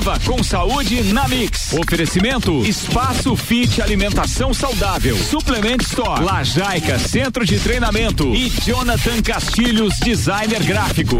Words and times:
Viva 0.00 0.18
com 0.24 0.42
saúde 0.42 1.02
na 1.12 1.28
Mix. 1.28 1.74
Oferecimento 1.74 2.64
Espaço 2.64 3.36
Fit 3.36 3.82
Alimentação 3.82 4.54
Saudável. 4.54 5.14
Suplement 5.14 5.76
Store. 5.82 6.24
Lajaica 6.24 6.98
Centro 6.98 7.44
de 7.44 7.60
Treinamento. 7.60 8.34
E 8.34 8.48
Jonathan 8.48 9.20
Castilhos 9.20 9.98
Designer 9.98 10.64
Gráfico. 10.64 11.16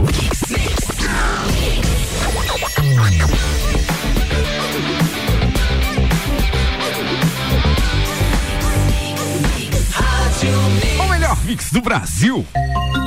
O 10.98 11.08
melhor 11.10 11.36
mix 11.44 11.70
do 11.70 11.82
Brasil. 11.82 12.46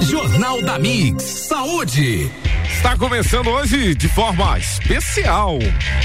Jornal 0.04 0.62
da 0.62 0.78
Mix. 0.78 1.24
Saúde. 1.24 2.32
Está 2.84 2.98
começando 2.98 3.48
hoje 3.48 3.96
de 3.96 4.10
forma 4.10 4.60
especial. 4.60 5.58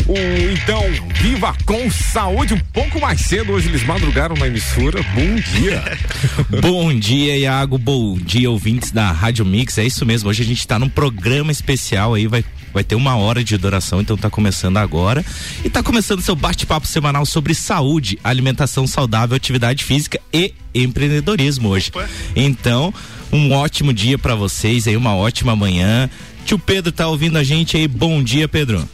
O 0.07 0.17
então 0.53 0.81
Viva 1.21 1.53
com 1.67 1.91
Saúde 1.91 2.55
um 2.55 2.61
pouco 2.73 3.01
mais 3.01 3.21
cedo. 3.21 3.51
Hoje 3.51 3.69
eles 3.69 3.85
madrugaram 3.85 4.37
na 4.37 4.47
emissora. 4.47 5.03
Bom 5.13 5.35
dia. 5.59 5.83
Bom 6.63 6.95
dia, 6.95 7.37
Iago. 7.37 7.79
Bom 7.79 8.17
dia, 8.17 8.49
ouvintes 8.49 8.93
da 8.93 9.11
Rádio 9.11 9.45
Mix. 9.45 9.77
É 9.77 9.85
isso 9.85 10.07
mesmo. 10.07 10.31
Hoje 10.31 10.45
a 10.45 10.47
gente 10.47 10.61
está 10.61 10.79
num 10.79 10.89
programa 10.89 11.51
especial 11.51 12.15
aí, 12.15 12.29
vai 12.29 12.45
vai 12.73 12.85
ter 12.85 12.95
uma 12.95 13.17
hora 13.17 13.43
de 13.43 13.57
duração, 13.57 14.01
então 14.01 14.17
tá 14.17 14.31
começando 14.31 14.77
agora. 14.77 15.25
E 15.65 15.69
tá 15.71 15.83
começando 15.83 16.21
seu 16.21 16.37
bate-papo 16.37 16.87
semanal 16.87 17.27
sobre 17.27 17.55
saúde, 17.55 18.21
alimentação 18.23 18.87
saudável, 18.87 19.35
atividade 19.35 19.83
física 19.83 20.21
e 20.33 20.55
empreendedorismo 20.73 21.71
hoje. 21.71 21.91
Opa. 21.93 22.09
Então, 22.37 22.95
um 23.33 23.53
ótimo 23.53 23.93
dia 23.93 24.17
para 24.17 24.35
vocês 24.35 24.87
aí, 24.87 24.97
uma 24.97 25.15
ótima 25.15 25.55
manhã. 25.57 26.09
Tio 26.49 26.59
Pedro 26.59 26.91
tá 26.91 27.07
ouvindo 27.07 27.37
a 27.37 27.45
gente 27.45 27.77
aí. 27.77 27.87
Bom 27.87 28.23
dia, 28.23 28.49
Pedro. 28.49 28.89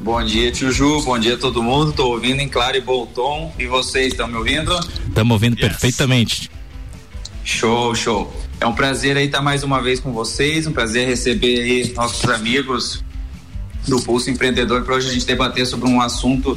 Bom 0.00 0.24
dia, 0.24 0.52
tio 0.52 0.70
Ju. 0.70 1.02
Bom 1.02 1.18
dia 1.18 1.34
a 1.34 1.36
todo 1.36 1.60
mundo. 1.60 1.92
Tô 1.92 2.06
ouvindo 2.06 2.38
em 2.38 2.48
claro 2.48 2.76
e 2.76 2.80
bom 2.80 3.04
tom. 3.04 3.52
E 3.58 3.66
vocês 3.66 4.12
estão 4.12 4.28
me 4.28 4.36
ouvindo? 4.36 4.72
Estamos 5.08 5.32
ouvindo 5.32 5.54
yes. 5.54 5.60
perfeitamente. 5.60 6.48
Show, 7.42 7.96
show. 7.96 8.32
É 8.60 8.66
um 8.68 8.72
prazer 8.74 9.16
aí 9.16 9.26
estar 9.26 9.42
mais 9.42 9.64
uma 9.64 9.82
vez 9.82 9.98
com 9.98 10.12
vocês. 10.12 10.64
Um 10.64 10.72
prazer 10.72 11.08
receber 11.08 11.62
aí 11.62 11.92
nossos 11.96 12.24
amigos 12.30 13.02
do 13.88 14.00
Pulso 14.00 14.30
Empreendedor 14.30 14.84
para 14.84 14.94
hoje 14.94 15.08
a 15.08 15.12
gente 15.12 15.26
debater 15.26 15.66
sobre 15.66 15.88
um 15.88 16.00
assunto 16.00 16.56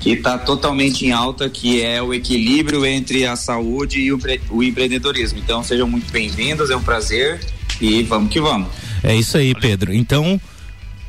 que 0.00 0.10
está 0.10 0.38
totalmente 0.38 1.06
em 1.06 1.12
alta, 1.12 1.48
que 1.48 1.80
é 1.80 2.02
o 2.02 2.12
equilíbrio 2.12 2.84
entre 2.84 3.24
a 3.26 3.36
saúde 3.36 4.00
e 4.00 4.12
o, 4.12 4.18
o 4.50 4.60
empreendedorismo. 4.60 5.38
Então 5.38 5.62
sejam 5.62 5.86
muito 5.86 6.10
bem-vindos, 6.10 6.68
é 6.68 6.74
um 6.74 6.82
prazer 6.82 7.38
e 7.80 8.02
vamos 8.02 8.32
que 8.32 8.40
vamos. 8.40 8.79
É 9.02 9.14
isso 9.14 9.36
aí, 9.36 9.54
Pedro. 9.54 9.94
Então, 9.94 10.40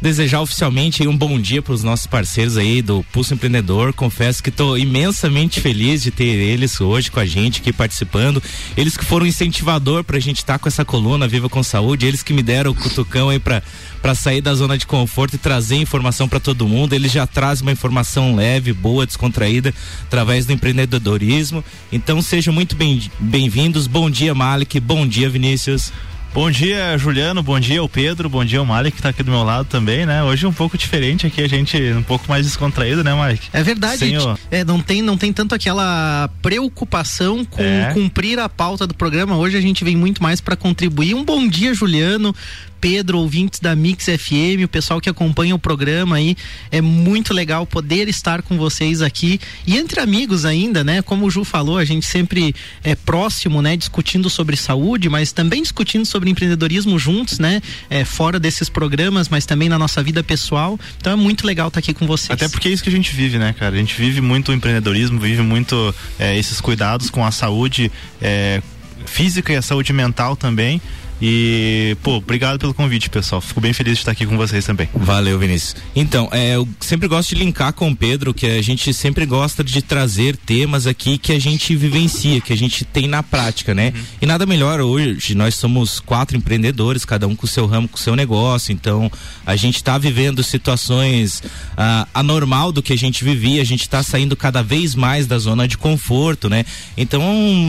desejar 0.02 0.42
oficialmente 0.42 1.08
um 1.08 1.16
bom 1.16 1.39
dia 1.39 1.61
para 1.61 1.73
os 1.73 1.84
nossos 1.84 2.08
parceiros 2.08 2.58
aí 2.58 2.81
do 2.81 3.03
Pulso 3.11 3.36
Empreendedor. 3.36 3.94
Confesso 3.94 4.42
que 4.42 4.50
estou 4.50 4.75
imensamente 4.78 5.61
feliz 5.61 6.02
de 6.02 6.09
ter 6.09 6.23
eles 6.23 6.81
hoje 6.81 7.12
com 7.12 7.19
a 7.19 7.25
gente 7.25 7.62
aqui 7.62 7.72
participando. 7.72 8.42
Eles 8.75 8.97
que 8.97 9.06
foram 9.06 9.28
incentivador 9.28 10.03
para 10.03 10.17
a 10.17 10.19
gente 10.19 10.38
estar 10.38 10.53
tá 10.53 10.59
com 10.59 10.67
essa 10.67 10.84
coluna 10.84 11.28
Viva 11.28 11.47
com 11.47 11.62
Saúde, 11.62 12.08
eles 12.08 12.23
que 12.23 12.34
me 12.34 12.42
deram 12.42 12.72
o 12.72 12.75
cutucão 12.75 13.30
aí 13.30 13.39
para 13.39 13.62
para 14.02 14.16
sair 14.16 14.42
da 14.42 14.56
zona 14.56 14.80
de 14.80 14.88
conforto 14.88 15.36
e 15.36 15.38
trazer 15.38 15.75
informação 15.75 16.28
para 16.28 16.39
todo 16.39 16.67
mundo. 16.67 16.94
Eles 16.94 17.12
já 17.12 17.28
trazem 17.28 17.62
uma 17.62 17.72
informação 17.72 18.36
leve, 18.36 18.73
boa, 18.73 19.06
descontraída 19.06 19.72
através 20.02 20.47
do 20.47 20.53
empreendedorismo. 20.53 21.64
Então 21.92 22.19
sejam 22.19 22.52
muito 22.52 22.75
bem-vindos. 22.75 23.86
Bem 23.86 23.94
bom 23.94 24.09
dia, 24.09 24.34
Malik. 24.34 24.80
Bom 24.80 25.06
dia, 25.06 25.30
Vinícius. 25.30 25.94
Bom 26.34 26.50
dia, 26.50 26.98
Juliano. 26.98 27.44
Bom 27.44 27.60
dia, 27.60 27.84
o 27.84 27.90
Pedro. 27.90 28.30
Bom 28.30 28.46
dia, 28.46 28.62
o 28.62 28.66
Malik, 28.66 28.94
que 28.94 29.00
está 29.00 29.10
aqui 29.10 29.22
do 29.22 29.32
meu 29.32 29.44
lado 29.44 29.66
também, 29.66 30.06
né? 30.06 30.24
Hoje 30.24 30.48
um 30.48 30.54
pouco 30.54 30.78
diferente 30.78 31.28
aqui, 31.28 31.42
a 31.42 31.48
gente 31.48 31.78
um 31.92 32.04
pouco 32.04 32.26
mais 32.30 32.46
descontraído, 32.46 33.04
né, 33.04 33.14
Malik? 33.14 33.50
É 33.52 33.62
verdade. 33.62 34.18
O... 34.18 34.38
É, 34.50 34.64
não, 34.64 34.80
tem, 34.80 35.02
não 35.02 35.18
tem 35.18 35.34
tanto 35.34 35.54
aquela 35.54 36.30
preocupação 36.42 37.44
com 37.44 37.62
é. 37.62 37.92
cumprir 37.94 38.40
a 38.40 38.47
pauta 38.47 38.88
do 38.88 38.94
programa. 38.94 39.36
Hoje 39.36 39.58
a 39.58 39.62
gente 39.62 39.84
vem 39.84 39.97
muito 39.97 40.24
mais 40.24 40.40
para 40.40 40.56
contribuir. 40.56 41.16
Um 41.16 41.25
bom 41.25 41.46
dia, 41.46 41.74
Juliano. 41.74 42.34
Pedro, 42.81 43.19
ouvintes 43.19 43.59
da 43.59 43.75
Mix 43.75 44.06
FM, 44.06 44.66
o 44.66 44.68
pessoal 44.68 45.00
que 45.00 45.08
acompanha 45.08 45.53
o 45.53 45.59
programa 45.59 46.16
aí. 46.16 46.36
É 46.72 46.81
muito 46.81 47.31
legal 47.31 47.66
poder 47.68 48.09
estar 48.09 48.42
com 48.42 48.58
vocês 48.58 49.03
aqui 49.03 49.40
e 49.68 49.78
entre 49.78 50.00
amigos 50.00 50.44
ainda, 50.44 50.84
né? 50.84 51.03
Como 51.03 51.28
o 51.28 51.30
Ju 51.30 51.44
falou, 51.44 51.78
a 51.78 51.86
gente 51.86 52.08
sempre 52.08 52.56
é 52.84 52.96
próximo, 52.96 53.62
né? 53.62 53.78
Discutindo 53.78 54.30
sobre 54.30 54.58
saúde, 54.58 55.08
mas 55.08 55.31
também 55.31 55.62
discutindo 55.62 56.06
sobre 56.06 56.31
empreendedorismo 56.31 56.97
juntos, 56.97 57.38
né? 57.38 57.62
É, 57.88 58.03
fora 58.03 58.40
desses 58.40 58.68
programas, 58.68 59.30
mas 59.30 59.46
também 59.46 59.69
na 59.69 59.78
nossa 59.78 60.02
vida 60.02 60.24
pessoal. 60.24 60.80
Então 60.98 61.13
é 61.13 61.16
muito 61.16 61.46
legal 61.46 61.68
estar 61.68 61.80
aqui 61.80 61.94
com 61.94 62.08
vocês. 62.08 62.31
Até 62.31 62.50
porque 62.50 62.68
é 62.68 62.72
isso 62.72 62.81
que 62.81 62.90
a 62.90 62.92
gente 62.92 63.13
vive, 63.13 63.38
né, 63.38 63.53
cara? 63.53 63.75
A 63.75 63.78
gente 63.78 63.96
vive 63.96 64.22
muito 64.22 64.50
o 64.50 64.53
empreendedorismo, 64.56 65.19
vive 65.19 65.44
muito 65.44 65.94
é, 66.18 66.36
esses 66.36 66.59
cuidados 66.59 67.12
com 67.12 67.24
a 67.24 67.30
saúde 67.30 67.92
é, 68.19 68.59
física 69.06 69.53
e 69.53 69.56
a 69.56 69.62
saúde 69.62 69.94
mental 69.94 70.36
também. 70.36 70.81
E, 71.22 71.96
pô, 72.02 72.16
obrigado 72.16 72.58
pelo 72.58 72.74
convite, 72.74 73.08
pessoal. 73.08 73.40
Fico 73.40 73.62
bem 73.62 73.74
feliz 73.74 73.94
de 73.94 74.00
estar 74.00 74.12
aqui 74.12 74.26
com 74.26 74.36
vocês 74.36 74.66
também. 74.66 74.90
Valeu, 74.92 75.38
Vinícius. 75.38 75.76
Então, 75.96 76.28
é, 76.32 76.56
eu 76.56 76.68
sempre 76.80 77.08
gosto 77.08 77.30
de 77.30 77.36
linkar 77.36 77.74
com 77.74 77.92
o 77.92 77.96
Pedro, 77.96 78.34
que 78.34 78.48
a 78.48 78.62
gente 78.62 78.92
sempre 78.92 79.24
gosta 79.28 79.64
de 79.64 79.84
trazer 79.84 80.36
temas 80.36 80.88
aqui 80.88 81.20
que 81.20 81.31
a 81.31 81.40
gente 81.40 81.76
vivencia, 81.76 82.42
que 82.42 82.52
a 82.52 82.58
gente 82.58 82.84
tem 82.84 83.08
na 83.08 83.22
prática, 83.22 83.76
né? 83.76 83.94
Uhum. 83.96 84.02
E 84.24 84.26
nada 84.26 84.48
melhor 84.48 84.81
hoje, 84.81 85.36
nós 85.36 85.54
somos 85.54 86.00
quatro 86.00 86.36
empreendedores, 86.36 87.06
cada 87.06 87.28
um 87.28 87.36
com 87.36 87.46
o 87.46 87.50
seu 87.50 87.68
ramo, 87.68 87.88
com 87.88 87.98
o 87.98 88.00
seu 88.00 88.16
negócio. 88.16 88.74
Então, 88.74 89.12
a 89.46 89.56
gente 89.56 89.76
está 89.76 90.00
vivendo 90.00 90.42
situações 90.42 91.44
ah, 91.78 92.08
anormal 92.16 92.72
do 92.72 92.81
que 92.81 92.94
a 92.94 92.98
gente 92.98 93.24
vivia, 93.24 93.62
a 93.62 93.66
gente 93.66 93.81
está 93.81 94.02
saindo 94.02 94.36
cada 94.36 94.64
vez 94.64 94.96
mais 94.96 95.28
da 95.28 95.38
zona 95.38 95.68
de 95.68 95.78
conforto, 95.78 96.50
né? 96.50 96.66
Então, 96.98 97.22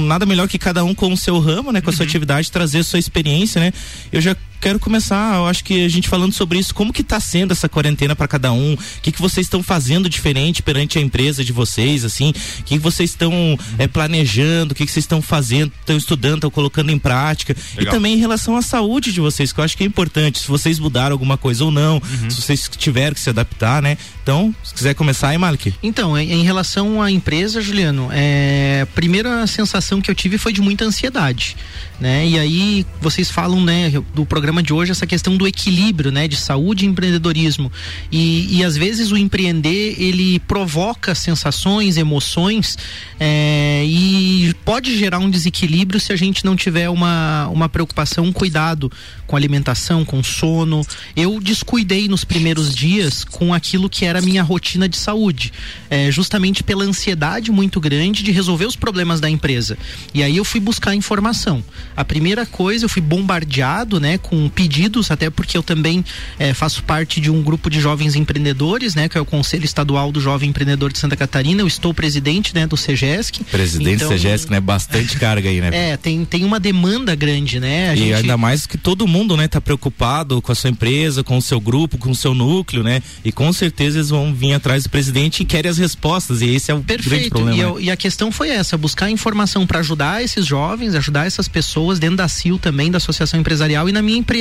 nada 0.07 0.25
melhor 0.25 0.49
que 0.49 0.59
cada 0.59 0.83
um 0.83 0.95
com 0.95 1.13
o 1.13 1.17
seu 1.19 1.39
ramo, 1.39 1.71
né? 1.71 1.83
Com 1.83 1.91
a 1.91 1.93
sua 1.93 2.05
uhum. 2.05 2.09
atividade, 2.09 2.51
trazer 2.51 2.79
a 2.79 2.85
sua 2.85 2.99
experiência 2.99 3.42
né? 3.59 3.73
Eu 4.13 4.21
já 4.21 4.37
quero 4.63 4.79
começar, 4.79 5.35
eu 5.35 5.47
acho 5.47 5.65
que 5.65 5.85
a 5.85 5.89
gente 5.89 6.09
falando 6.09 6.33
sobre 6.33 6.57
isso, 6.57 6.73
como 6.73 6.93
que 6.93 7.03
tá 7.03 7.19
sendo 7.19 7.51
essa 7.51 7.69
quarentena 7.69 8.15
para 8.15 8.29
cada 8.29 8.53
um? 8.53 8.75
O 8.75 8.79
que 9.03 9.11
que 9.11 9.21
vocês 9.21 9.45
estão 9.45 9.61
fazendo 9.61 10.09
diferente 10.09 10.63
perante 10.63 10.99
a 10.99 11.03
empresa 11.03 11.45
de 11.45 11.53
vocês, 11.53 12.05
assim? 12.05 12.31
O 12.31 12.63
que, 12.63 12.77
que 12.77 12.79
vocês 12.79 13.11
estão 13.11 13.59
é, 13.77 13.89
planejando? 13.89 14.73
O 14.73 14.75
que, 14.77 14.87
que 14.87 14.93
vocês 14.93 15.03
estão 15.03 15.21
fazendo? 15.21 15.73
Estão 15.81 15.97
estudando, 15.97 16.37
estão 16.37 16.51
colocando 16.51 16.93
em 16.93 16.99
prática? 16.99 17.57
Legal. 17.77 17.93
E 17.93 17.97
também 17.97 18.15
em 18.15 18.19
relação 18.19 18.57
à 18.57 18.63
saúde 18.63 19.13
de 19.13 19.21
vocês, 19.21 19.53
que 19.53 19.59
eu 19.59 19.65
acho 19.65 19.77
que 19.77 19.83
é 19.83 19.87
importante, 19.87 20.39
se 20.39 20.47
vocês 20.47 20.79
mudaram 20.79 21.13
alguma 21.13 21.37
coisa 21.37 21.65
ou 21.65 21.73
não, 21.73 21.97
uhum. 21.97 22.31
se 22.31 22.41
vocês 22.41 22.71
tiveram 22.79 23.15
que 23.15 23.21
se 23.21 23.31
adaptar, 23.31 23.83
né? 23.83 23.99
Então, 24.23 24.55
se 24.63 24.73
quiser 24.73 24.95
começar 24.95 25.31
aí, 25.31 25.39
Malik. 25.39 25.75
Então, 25.83 26.17
em, 26.17 26.45
relação 26.45 27.03
à 27.03 27.11
empresa, 27.11 27.61
Juliano, 27.61 28.09
é, 28.13 28.83
a 28.85 28.87
primeira 28.87 29.45
sensação 29.49 30.01
que 30.01 30.09
eu 30.09 30.15
tive 30.15 30.39
foi 30.39 30.53
de 30.53 30.61
muita 30.61 30.85
ansiedade, 30.85 31.57
né? 31.99 32.25
E 32.29 32.39
aí, 32.39 32.87
vocês 33.01 33.29
falam, 33.29 33.61
né, 33.61 33.91
do 34.15 34.25
programa 34.25 34.52
programa 34.53 34.63
de 34.63 34.73
hoje 34.73 34.93
essa 34.93 35.07
questão 35.07 35.35
do 35.35 35.47
equilíbrio, 35.47 36.13
né, 36.13 36.29
de 36.29 36.37
saúde 36.37 36.85
e 36.85 36.89
empreendedorismo. 36.89 37.73
E, 38.11 38.59
e 38.59 38.63
às 38.65 38.77
vezes 38.77 39.11
o 39.11 39.17
empreender 39.17 39.97
ele 39.99 40.39
provoca 40.41 41.15
sensações, 41.15 41.97
emoções 41.97 42.77
é, 43.19 43.83
e 43.87 44.55
pode 44.63 44.97
gerar 44.99 45.19
um 45.21 45.31
desequilíbrio 45.31 45.99
se 45.99 46.13
a 46.13 46.17
gente 46.17 46.45
não 46.45 46.55
tiver 46.55 46.91
uma, 46.91 47.49
uma 47.49 47.69
preocupação, 47.69 48.25
um 48.25 48.33
cuidado 48.33 48.93
com 49.27 49.37
alimentação, 49.37 50.05
com 50.05 50.23
sono. 50.23 50.85
Eu 51.17 51.41
descuidei 51.41 52.07
nos 52.07 52.23
primeiros 52.23 52.75
dias 52.75 53.25
com 53.25 53.55
aquilo 53.55 53.89
que 53.89 54.05
era 54.05 54.19
a 54.19 54.23
minha 54.23 54.43
rotina 54.43 54.87
de 54.87 54.99
saúde, 54.99 55.51
é, 55.89 56.11
justamente 56.11 56.63
pela 56.63 56.85
ansiedade 56.85 57.51
muito 57.51 57.81
grande 57.81 58.23
de 58.23 58.31
resolver 58.31 58.67
os 58.67 58.77
problemas 58.77 59.19
da 59.19 59.31
empresa. 59.31 59.79
E 60.13 60.23
aí 60.23 60.37
eu 60.37 60.45
fui 60.45 60.61
buscar 60.61 60.95
informação. 60.95 61.65
A 61.97 62.05
primeira 62.05 62.45
coisa, 62.45 62.85
eu 62.85 62.89
fui 62.89 63.01
bombardeado, 63.01 63.99
né, 63.99 64.19
com 64.19 64.42
pedidos, 64.49 65.11
até 65.11 65.31
porque 65.31 65.57
eu 65.57 65.63
também 65.63 66.05
é, 66.39 66.55
faço 66.55 66.83
parte 66.83 67.21
de 67.21 67.31
um 67.31 67.43
grupo 67.43 67.71
de 67.71 67.81
jovens 67.81 68.15
empreendedores, 68.15 68.95
né, 68.95 69.09
que 69.09 69.19
é 69.19 69.21
o 69.21 69.25
Conselho 69.25 69.65
Estadual 69.65 70.13
do 70.13 70.21
Jovem 70.21 70.51
Empreendedor 70.51 70.93
de 70.93 70.99
Santa 70.99 71.17
Catarina. 71.17 71.61
Eu 71.61 71.67
estou 71.67 71.93
presidente, 71.93 72.55
né, 72.55 72.67
do 72.67 72.77
CEGESC. 72.77 73.45
Presidente 73.45 73.97
então, 73.97 74.09
do 74.09 74.13
CEGESC, 74.13 74.51
né, 74.51 74.61
bastante 74.61 75.17
carga 75.19 75.49
aí, 75.49 75.61
né? 75.61 75.71
É, 75.83 75.97
tem, 75.97 76.25
tem 76.25 76.45
uma 76.45 76.61
demanda 76.61 77.15
grande, 77.15 77.59
né? 77.59 77.91
A 77.91 77.95
e 77.95 77.99
gente... 77.99 78.15
ainda 78.15 78.37
mais 78.37 78.67
que 78.67 78.79
todo 78.79 79.07
mundo, 79.07 79.37
né, 79.37 79.49
tá 79.49 79.61
preocupado 79.61 80.41
com 80.41 80.53
a 80.53 80.55
sua 80.55 80.71
empresa, 80.71 81.25
com 81.25 81.37
o 81.37 81.43
seu 81.43 81.61
grupo, 81.61 81.99
com 81.99 82.11
o 82.11 82.15
seu 82.15 82.35
núcleo, 82.35 82.85
né? 82.85 83.03
E 83.25 83.33
com 83.33 83.53
certeza 83.53 83.99
eles 83.99 84.11
vão 84.11 84.33
vir 84.33 84.53
atrás 84.53 84.85
do 84.85 84.91
presidente 84.91 85.43
e 85.43 85.45
querem 85.45 85.71
as 85.71 85.79
respostas, 85.79 86.41
e 86.41 86.51
esse 86.51 86.71
é 86.71 86.75
o 86.75 86.83
Perfeito. 86.83 87.11
grande 87.11 87.31
problema. 87.31 87.57
E, 87.57 87.61
eu, 87.61 87.81
e 87.81 87.91
a 87.91 87.97
questão 87.97 88.31
foi 88.31 88.51
essa, 88.51 88.77
buscar 88.77 89.11
informação 89.11 89.67
para 89.67 89.81
ajudar 89.81 90.23
esses 90.23 90.47
jovens, 90.47 90.95
ajudar 90.95 91.27
essas 91.27 91.49
pessoas 91.49 91.99
dentro 91.99 92.19
da 92.19 92.29
CIL 92.29 92.59
também, 92.59 92.91
da 92.91 92.99
Associação 92.99 93.41
Empresarial 93.41 93.89
e 93.89 93.93
na 93.93 94.03
minha 94.03 94.19
empresa 94.19 94.32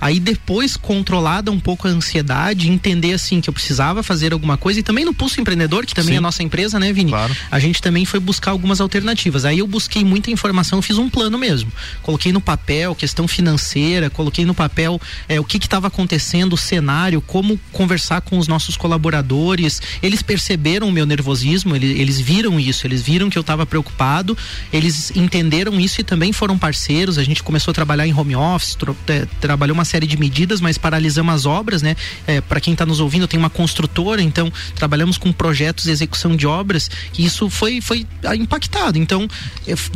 Aí 0.00 0.20
depois, 0.20 0.76
controlada 0.76 1.50
um 1.50 1.58
pouco 1.58 1.88
a 1.88 1.90
ansiedade, 1.90 2.70
entender 2.70 3.12
assim 3.12 3.40
que 3.40 3.48
eu 3.48 3.52
precisava 3.52 4.02
fazer 4.02 4.32
alguma 4.32 4.56
coisa 4.56 4.80
e 4.80 4.82
também 4.82 5.04
no 5.04 5.14
Pulso 5.14 5.40
Empreendedor, 5.40 5.84
que 5.84 5.94
também 5.94 6.10
Sim. 6.10 6.14
é 6.14 6.18
a 6.18 6.20
nossa 6.20 6.42
empresa, 6.42 6.78
né, 6.78 6.92
Vini? 6.92 7.10
Claro. 7.10 7.34
A 7.50 7.58
gente 7.58 7.82
também 7.82 8.04
foi 8.04 8.20
buscar 8.20 8.50
algumas 8.50 8.80
alternativas. 8.80 9.44
Aí 9.44 9.58
eu 9.58 9.66
busquei 9.66 10.04
muita 10.04 10.30
informação, 10.30 10.80
fiz 10.80 10.98
um 10.98 11.08
plano 11.08 11.38
mesmo. 11.38 11.70
Coloquei 12.02 12.32
no 12.32 12.40
papel 12.40 12.94
questão 12.94 13.26
financeira, 13.26 14.10
coloquei 14.10 14.44
no 14.44 14.54
papel 14.54 15.00
é, 15.28 15.40
o 15.40 15.44
que 15.44 15.56
estava 15.56 15.88
acontecendo, 15.88 16.52
o 16.52 16.56
cenário, 16.56 17.20
como 17.20 17.58
conversar 17.72 18.20
com 18.20 18.38
os 18.38 18.48
nossos 18.48 18.76
colaboradores. 18.76 19.80
Eles 20.02 20.22
perceberam 20.22 20.88
o 20.88 20.92
meu 20.92 21.06
nervosismo, 21.06 21.74
eles, 21.74 21.98
eles 21.98 22.20
viram 22.20 22.58
isso, 22.60 22.86
eles 22.86 23.02
viram 23.02 23.28
que 23.28 23.38
eu 23.38 23.40
estava 23.40 23.66
preocupado, 23.66 24.36
eles 24.72 25.12
entenderam 25.14 25.80
isso 25.80 26.00
e 26.00 26.04
também 26.04 26.32
foram 26.32 26.58
parceiros. 26.58 27.18
A 27.18 27.24
gente 27.24 27.42
começou 27.42 27.72
a 27.72 27.74
trabalhar 27.74 28.06
em 28.06 28.14
home 28.14 28.36
office, 28.36 28.76
é, 29.16 29.26
trabalhou 29.40 29.74
uma 29.74 29.84
série 29.84 30.06
de 30.06 30.16
medidas, 30.16 30.60
mas 30.60 30.76
paralisamos 30.76 31.34
as 31.34 31.46
obras, 31.46 31.82
né? 31.82 31.96
É, 32.26 32.40
Para 32.40 32.60
quem 32.60 32.72
está 32.72 32.84
nos 32.84 33.00
ouvindo, 33.00 33.26
tem 33.26 33.38
uma 33.38 33.50
construtora, 33.50 34.22
então 34.22 34.52
trabalhamos 34.74 35.18
com 35.18 35.32
projetos 35.32 35.84
de 35.84 35.90
execução 35.90 36.36
de 36.36 36.46
obras 36.46 36.90
e 37.18 37.24
isso 37.24 37.48
foi, 37.48 37.80
foi 37.80 38.06
impactado. 38.34 38.98
Então, 38.98 39.28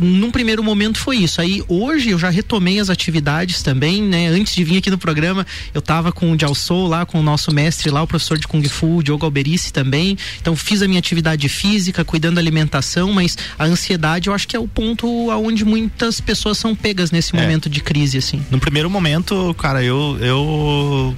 num 0.01 0.31
primeiro 0.31 0.63
momento 0.63 0.97
foi 0.97 1.17
isso. 1.17 1.41
Aí 1.41 1.63
hoje 1.67 2.09
eu 2.09 2.19
já 2.19 2.29
retomei 2.29 2.79
as 2.79 2.89
atividades 2.89 3.61
também, 3.61 4.01
né? 4.01 4.27
Antes 4.27 4.55
de 4.55 4.63
vir 4.63 4.77
aqui 4.77 4.89
no 4.89 4.97
programa, 4.97 5.45
eu 5.73 5.79
estava 5.79 6.11
com 6.11 6.31
o 6.31 6.39
Jalsou 6.39 6.87
lá, 6.87 7.05
com 7.05 7.19
o 7.19 7.23
nosso 7.23 7.53
mestre 7.53 7.89
lá, 7.89 8.01
o 8.01 8.07
professor 8.07 8.37
de 8.37 8.47
Kung 8.47 8.67
Fu, 8.67 9.03
Diogo 9.03 9.25
Alberici 9.25 9.71
também. 9.71 10.17
Então 10.39 10.55
fiz 10.55 10.81
a 10.81 10.87
minha 10.87 10.99
atividade 10.99 11.47
física, 11.49 12.03
cuidando 12.03 12.35
da 12.35 12.41
alimentação, 12.41 13.11
mas 13.11 13.37
a 13.57 13.65
ansiedade 13.65 14.27
eu 14.27 14.33
acho 14.33 14.47
que 14.47 14.55
é 14.55 14.59
o 14.59 14.67
ponto 14.67 15.29
aonde 15.29 15.65
muitas 15.65 16.21
pessoas 16.21 16.57
são 16.57 16.75
pegas 16.75 17.11
nesse 17.11 17.35
é. 17.35 17.41
momento 17.41 17.69
de 17.69 17.81
crise, 17.81 18.17
assim. 18.17 18.43
No 18.49 18.59
primeiro 18.59 18.89
momento, 18.89 19.00
cara, 19.55 19.83
eu, 19.83 20.17
eu 20.21 21.15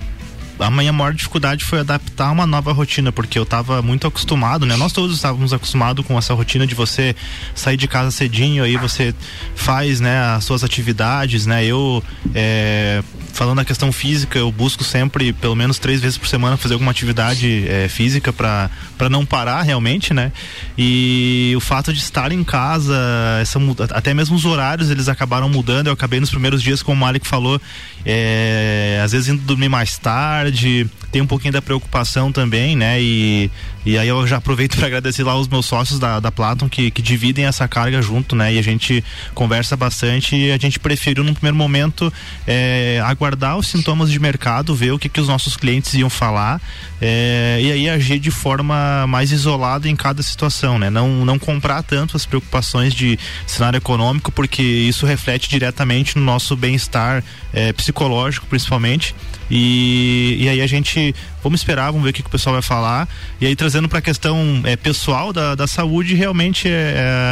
a 0.59 0.69
minha 0.69 0.93
maior 0.93 1.13
dificuldade 1.13 1.65
foi 1.65 1.79
adaptar 1.79 2.31
uma 2.31 2.45
nova 2.45 2.71
rotina, 2.71 3.11
porque 3.11 3.37
eu 3.37 3.43
estava 3.43 3.81
muito 3.81 4.07
acostumado, 4.07 4.65
né? 4.65 4.75
Nós 4.75 4.93
todos 4.93 5.15
estávamos 5.15 5.51
acostumados 5.51 6.05
com 6.05 6.17
essa 6.17 6.33
rotina 6.33 6.65
de 6.65 6.75
você 6.75 7.15
sair 7.55 7.77
de 7.77 7.87
casa 7.87 8.11
cedinho, 8.11 8.63
aí 8.63 8.77
você 8.77 9.13
faz, 9.55 9.99
né, 9.99 10.19
as 10.35 10.43
suas 10.45 10.63
atividades, 10.63 11.45
né? 11.45 11.65
Eu, 11.65 12.03
é, 12.33 13.03
falando 13.33 13.57
da 13.57 13.65
questão 13.65 13.91
física, 13.91 14.37
eu 14.37 14.51
busco 14.51 14.83
sempre, 14.83 15.33
pelo 15.33 15.55
menos 15.55 15.79
três 15.79 15.99
vezes 15.99 16.17
por 16.17 16.27
semana, 16.27 16.55
fazer 16.55 16.75
alguma 16.75 16.91
atividade 16.91 17.67
é, 17.67 17.89
física 17.89 18.31
para 18.31 18.69
não 19.09 19.25
parar 19.25 19.63
realmente, 19.63 20.13
né? 20.13 20.31
E 20.77 21.53
o 21.57 21.59
fato 21.59 21.91
de 21.91 21.99
estar 21.99 22.31
em 22.31 22.43
casa, 22.43 22.95
essa, 23.41 23.59
até 23.91 24.13
mesmo 24.13 24.35
os 24.35 24.45
horários 24.45 24.89
eles 24.89 25.09
acabaram 25.09 25.49
mudando. 25.49 25.87
Eu 25.87 25.93
acabei 25.93 26.19
nos 26.19 26.29
primeiros 26.29 26.61
dias, 26.61 26.83
como 26.83 26.95
o 26.95 26.99
Malik 26.99 27.27
falou, 27.27 27.59
é, 28.05 29.01
às 29.03 29.11
vezes 29.11 29.27
indo 29.27 29.41
dormir 29.41 29.67
mais 29.67 29.97
tarde, 29.97 30.87
tem 31.13 31.21
um 31.21 31.27
pouquinho 31.27 31.53
da 31.53 31.61
preocupação 31.61 32.31
também, 32.31 32.75
né? 32.75 32.99
E, 32.99 33.51
e 33.85 33.99
aí 33.99 34.07
eu 34.07 34.25
já 34.25 34.37
aproveito 34.37 34.75
para 34.75 34.87
agradecer 34.87 35.23
lá 35.23 35.37
os 35.37 35.47
meus 35.47 35.67
sócios 35.67 35.99
da, 35.99 36.19
da 36.19 36.31
Platon 36.31 36.67
que, 36.67 36.89
que 36.89 37.03
dividem 37.03 37.45
essa 37.45 37.67
carga 37.67 38.01
junto, 38.01 38.35
né? 38.35 38.51
E 38.51 38.57
a 38.57 38.63
gente 38.63 39.03
conversa 39.35 39.77
bastante 39.77 40.35
e 40.35 40.51
a 40.51 40.57
gente 40.57 40.79
preferiu 40.79 41.23
num 41.23 41.35
primeiro 41.35 41.55
momento 41.55 42.11
é, 42.47 42.99
aguardar 43.05 43.57
os 43.57 43.67
sintomas 43.67 44.09
de 44.09 44.19
mercado, 44.19 44.73
ver 44.73 44.91
o 44.91 44.97
que, 44.97 45.07
que 45.07 45.21
os 45.21 45.27
nossos 45.27 45.55
clientes 45.55 45.93
iam 45.93 46.09
falar 46.09 46.59
é, 46.99 47.59
e 47.61 47.71
aí 47.71 47.89
agir 47.89 48.17
de 48.17 48.31
forma 48.31 49.05
mais 49.07 49.31
isolada 49.31 49.87
em 49.87 49.95
cada 49.95 50.23
situação, 50.23 50.79
né? 50.79 50.89
Não, 50.89 51.23
não 51.23 51.37
comprar 51.37 51.83
tanto 51.83 52.17
as 52.17 52.25
preocupações 52.25 52.91
de 52.91 53.19
cenário 53.45 53.77
econômico, 53.77 54.31
porque 54.31 54.63
isso 54.63 55.05
reflete 55.05 55.47
diretamente 55.47 56.17
no 56.17 56.25
nosso 56.25 56.55
bem-estar 56.55 57.23
é, 57.53 57.71
psicológico, 57.71 58.47
principalmente. 58.47 59.13
E, 59.55 60.37
e 60.39 60.49
aí 60.49 60.61
a 60.61 60.65
gente 60.65 61.13
vamos 61.43 61.59
esperar, 61.59 61.91
vamos 61.91 62.03
ver 62.03 62.09
o 62.09 62.13
que, 62.13 62.23
que 62.23 62.27
o 62.27 62.31
pessoal 62.31 62.53
vai 62.53 62.63
falar. 62.63 63.07
E 63.39 63.45
aí 63.45 63.55
trazendo 63.55 63.87
para 63.87 63.99
a 63.99 64.01
questão 64.01 64.61
é, 64.63 64.75
pessoal 64.75 65.31
da, 65.31 65.53
da 65.53 65.67
saúde, 65.67 66.15
realmente 66.15 66.67
é, 66.67 66.71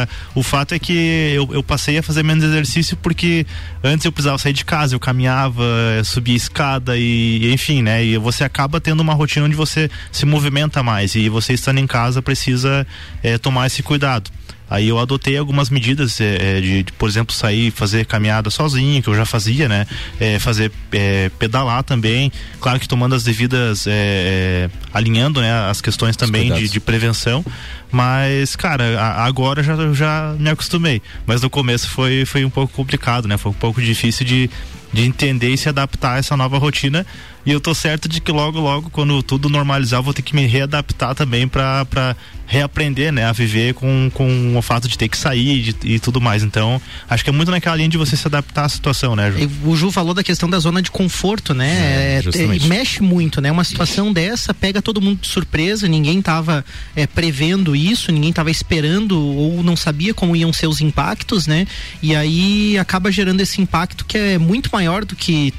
é, 0.06 0.08
o 0.32 0.40
fato 0.40 0.72
é 0.72 0.78
que 0.78 0.92
eu, 1.34 1.48
eu, 1.52 1.64
passei 1.64 1.98
a 1.98 2.02
fazer 2.02 2.22
menos 2.22 2.44
exercício 2.44 2.96
porque 2.96 3.44
antes 3.82 4.04
eu 4.04 4.12
precisava 4.12 4.38
sair 4.38 4.52
de 4.52 4.64
casa, 4.64 4.94
eu 4.94 5.00
caminhava, 5.00 5.64
subia 6.04 6.36
escada 6.36 6.96
e 6.96 7.52
enfim, 7.52 7.82
né? 7.82 8.04
E 8.04 8.16
você 8.18 8.44
acaba 8.44 8.80
tendo 8.80 9.00
uma 9.00 9.14
rotina 9.14 9.46
onde 9.46 9.56
você 9.56 9.90
se 10.12 10.24
movimenta 10.24 10.80
mais 10.80 11.16
e 11.16 11.28
você 11.28 11.54
estando 11.54 11.78
em 11.78 11.88
casa 11.88 12.22
precisa 12.22 12.86
é, 13.20 13.36
tomar 13.36 13.66
esse 13.66 13.82
cuidado. 13.82 14.30
Aí 14.72 14.88
eu 14.88 14.98
adotei 14.98 15.36
algumas 15.36 15.68
medidas 15.68 16.18
é, 16.18 16.58
de, 16.58 16.82
de, 16.82 16.92
por 16.92 17.06
exemplo, 17.06 17.34
sair 17.34 17.70
fazer 17.70 18.06
caminhada 18.06 18.48
sozinho, 18.48 19.02
que 19.02 19.08
eu 19.08 19.14
já 19.14 19.26
fazia, 19.26 19.68
né? 19.68 19.86
É, 20.18 20.38
fazer 20.38 20.72
é, 20.92 21.30
pedalar 21.38 21.82
também, 21.82 22.32
claro 22.58 22.80
que 22.80 22.88
tomando 22.88 23.14
as 23.14 23.22
devidas 23.22 23.86
é, 23.86 23.90
é, 23.92 24.70
alinhando, 24.94 25.42
né, 25.42 25.52
as 25.68 25.82
questões 25.82 26.16
também 26.16 26.50
de, 26.50 26.70
de, 26.70 26.80
prevenção. 26.80 27.44
Mas, 27.90 28.56
cara, 28.56 28.98
a, 28.98 29.26
agora 29.26 29.62
já 29.62 29.76
já 29.92 30.34
me 30.38 30.48
acostumei. 30.48 31.02
Mas 31.26 31.42
no 31.42 31.50
começo 31.50 31.90
foi 31.90 32.24
foi 32.24 32.42
um 32.42 32.50
pouco 32.50 32.72
complicado, 32.72 33.28
né? 33.28 33.36
Foi 33.36 33.50
um 33.50 33.54
pouco 33.54 33.82
difícil 33.82 34.24
de 34.24 34.48
de 34.92 35.02
entender 35.02 35.48
e 35.48 35.56
se 35.56 35.68
adaptar 35.68 36.14
a 36.14 36.18
essa 36.18 36.36
nova 36.36 36.58
rotina. 36.58 37.06
E 37.44 37.50
eu 37.50 37.60
tô 37.60 37.74
certo 37.74 38.08
de 38.08 38.20
que 38.20 38.30
logo, 38.30 38.60
logo, 38.60 38.90
quando 38.90 39.22
tudo 39.22 39.48
normalizar, 39.48 39.98
eu 39.98 40.04
vou 40.04 40.14
ter 40.14 40.22
que 40.22 40.34
me 40.34 40.46
readaptar 40.46 41.14
também 41.14 41.48
para 41.48 42.16
reaprender, 42.52 43.10
né, 43.10 43.24
a 43.24 43.32
viver 43.32 43.72
com, 43.72 44.10
com 44.12 44.58
o 44.58 44.60
fato 44.60 44.86
de 44.86 44.98
ter 44.98 45.08
que 45.08 45.16
sair 45.16 45.62
de, 45.62 45.94
e 45.94 45.98
tudo 45.98 46.20
mais. 46.20 46.42
Então, 46.42 46.80
acho 47.08 47.24
que 47.24 47.30
é 47.30 47.32
muito 47.32 47.50
naquela 47.50 47.74
linha 47.74 47.88
de 47.88 47.96
você 47.96 48.14
se 48.14 48.26
adaptar 48.26 48.66
à 48.66 48.68
situação, 48.68 49.16
né, 49.16 49.32
Ju? 49.32 49.50
O 49.64 49.74
Ju 49.74 49.90
falou 49.90 50.12
da 50.12 50.22
questão 50.22 50.50
da 50.50 50.58
zona 50.58 50.82
de 50.82 50.90
conforto, 50.90 51.54
né? 51.54 51.70
É, 51.70 52.20
é, 52.20 52.66
mexe 52.66 53.02
muito, 53.02 53.40
né? 53.40 53.50
Uma 53.50 53.64
situação 53.64 54.12
dessa 54.12 54.52
pega 54.52 54.82
todo 54.82 55.00
mundo 55.00 55.20
de 55.22 55.28
surpresa, 55.28 55.88
ninguém 55.88 56.18
estava 56.18 56.62
é, 56.94 57.06
prevendo 57.06 57.74
isso, 57.74 58.12
ninguém 58.12 58.28
estava 58.28 58.50
esperando 58.50 59.18
ou 59.18 59.62
não 59.62 59.74
sabia 59.74 60.12
como 60.12 60.36
iam 60.36 60.52
ser 60.52 60.66
os 60.66 60.82
impactos, 60.82 61.46
né? 61.46 61.66
E 62.02 62.14
aí 62.14 62.76
acaba 62.76 63.10
gerando 63.10 63.40
esse 63.40 63.62
impacto 63.62 64.04
que 64.04 64.18
é 64.18 64.36
muito 64.36 64.68
maior 64.70 65.06
do 65.06 65.16
que 65.16 65.54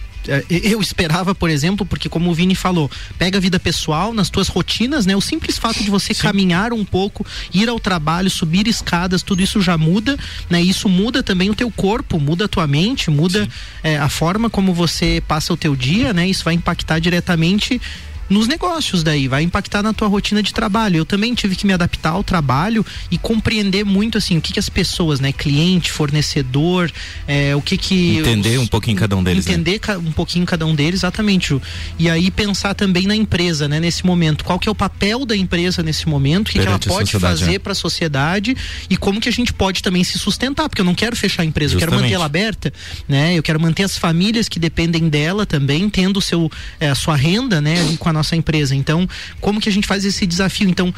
eu 0.49 0.81
esperava, 0.81 1.35
por 1.35 1.49
exemplo, 1.49 1.85
porque 1.85 2.09
como 2.09 2.29
o 2.29 2.33
Vini 2.33 2.55
falou, 2.55 2.89
pega 3.17 3.37
a 3.37 3.41
vida 3.41 3.59
pessoal 3.59 4.13
nas 4.13 4.29
tuas 4.29 4.47
rotinas, 4.47 5.05
né? 5.05 5.15
O 5.15 5.21
simples 5.21 5.57
fato 5.57 5.83
de 5.83 5.89
você 5.89 6.13
Sim. 6.13 6.21
caminhar 6.21 6.73
um 6.73 6.85
pouco, 6.85 7.25
ir 7.53 7.67
ao 7.69 7.79
trabalho, 7.79 8.29
subir 8.29 8.67
escadas, 8.67 9.21
tudo 9.21 9.41
isso 9.41 9.61
já 9.61 9.77
muda, 9.77 10.17
né? 10.49 10.61
Isso 10.61 10.87
muda 10.87 11.21
também 11.21 11.49
o 11.49 11.55
teu 11.55 11.69
corpo, 11.71 12.19
muda 12.19 12.45
a 12.45 12.47
tua 12.47 12.67
mente, 12.67 13.09
muda 13.09 13.47
é, 13.83 13.97
a 13.97 14.09
forma 14.09 14.49
como 14.49 14.73
você 14.73 15.21
passa 15.27 15.53
o 15.53 15.57
teu 15.57 15.75
dia, 15.75 16.13
né? 16.13 16.27
Isso 16.27 16.43
vai 16.43 16.53
impactar 16.53 16.99
diretamente 16.99 17.81
nos 18.29 18.47
negócios 18.47 19.03
daí, 19.03 19.27
vai 19.27 19.43
impactar 19.43 19.83
na 19.83 19.93
tua 19.93 20.07
rotina 20.07 20.41
de 20.41 20.53
trabalho. 20.53 20.97
Eu 20.97 21.05
também 21.05 21.33
tive 21.33 21.55
que 21.55 21.65
me 21.65 21.73
adaptar 21.73 22.11
ao 22.11 22.23
trabalho 22.23 22.85
e 23.11 23.17
compreender 23.17 23.83
muito 23.83 24.17
assim 24.17 24.37
o 24.37 24.41
que, 24.41 24.53
que 24.53 24.59
as 24.59 24.69
pessoas, 24.69 25.19
né, 25.19 25.31
cliente, 25.31 25.91
fornecedor, 25.91 26.91
é, 27.27 27.55
o 27.55 27.61
que 27.61 27.77
que 27.77 28.17
entender 28.17 28.57
os, 28.57 28.63
um 28.63 28.67
pouquinho 28.67 28.97
cada 28.97 29.15
um 29.15 29.23
deles, 29.23 29.45
né? 29.45 29.53
entender 29.53 29.79
né? 29.87 29.97
um 29.97 30.11
pouquinho 30.11 30.45
cada 30.45 30.65
um 30.65 30.73
deles, 30.73 31.01
exatamente. 31.01 31.49
Ju. 31.49 31.61
E 31.99 32.09
aí 32.09 32.31
pensar 32.31 32.73
também 32.73 33.05
na 33.05 33.15
empresa, 33.15 33.67
né, 33.67 33.79
nesse 33.79 34.05
momento, 34.05 34.43
qual 34.43 34.57
que 34.57 34.67
é 34.69 34.71
o 34.71 34.75
papel 34.75 35.25
da 35.25 35.35
empresa 35.35 35.83
nesse 35.83 36.07
momento, 36.07 36.47
o 36.47 36.51
que, 36.51 36.59
que 36.59 36.65
ela 36.65 36.79
pode 36.79 37.11
fazer 37.19 37.53
né? 37.53 37.59
para 37.59 37.73
a 37.73 37.75
sociedade 37.75 38.55
e 38.89 38.95
como 38.95 39.19
que 39.19 39.29
a 39.29 39.31
gente 39.31 39.53
pode 39.53 39.83
também 39.83 40.03
se 40.03 40.17
sustentar, 40.17 40.69
porque 40.69 40.81
eu 40.81 40.85
não 40.85 40.95
quero 40.95 41.15
fechar 41.15 41.43
a 41.43 41.45
empresa, 41.45 41.73
Justamente. 41.73 41.93
eu 41.93 41.99
quero 41.99 42.03
manter 42.03 42.15
ela 42.15 42.25
aberta, 42.25 42.73
né? 43.07 43.37
Eu 43.37 43.43
quero 43.43 43.59
manter 43.59 43.83
as 43.83 43.97
famílias 43.97 44.47
que 44.47 44.59
dependem 44.59 45.09
dela 45.09 45.45
também 45.45 45.89
tendo 45.89 46.21
seu 46.21 46.49
é, 46.79 46.89
a 46.89 46.95
sua 46.95 47.15
renda, 47.15 47.59
né, 47.59 47.75
com 47.99 48.09
a 48.09 48.12
nossa 48.13 48.35
empresa. 48.35 48.75
Então, 48.75 49.07
como 49.41 49.59
que 49.59 49.67
a 49.67 49.71
gente 49.71 49.87
faz 49.87 50.05
esse 50.05 50.25
desafio? 50.25 50.69
Então, 50.69 50.93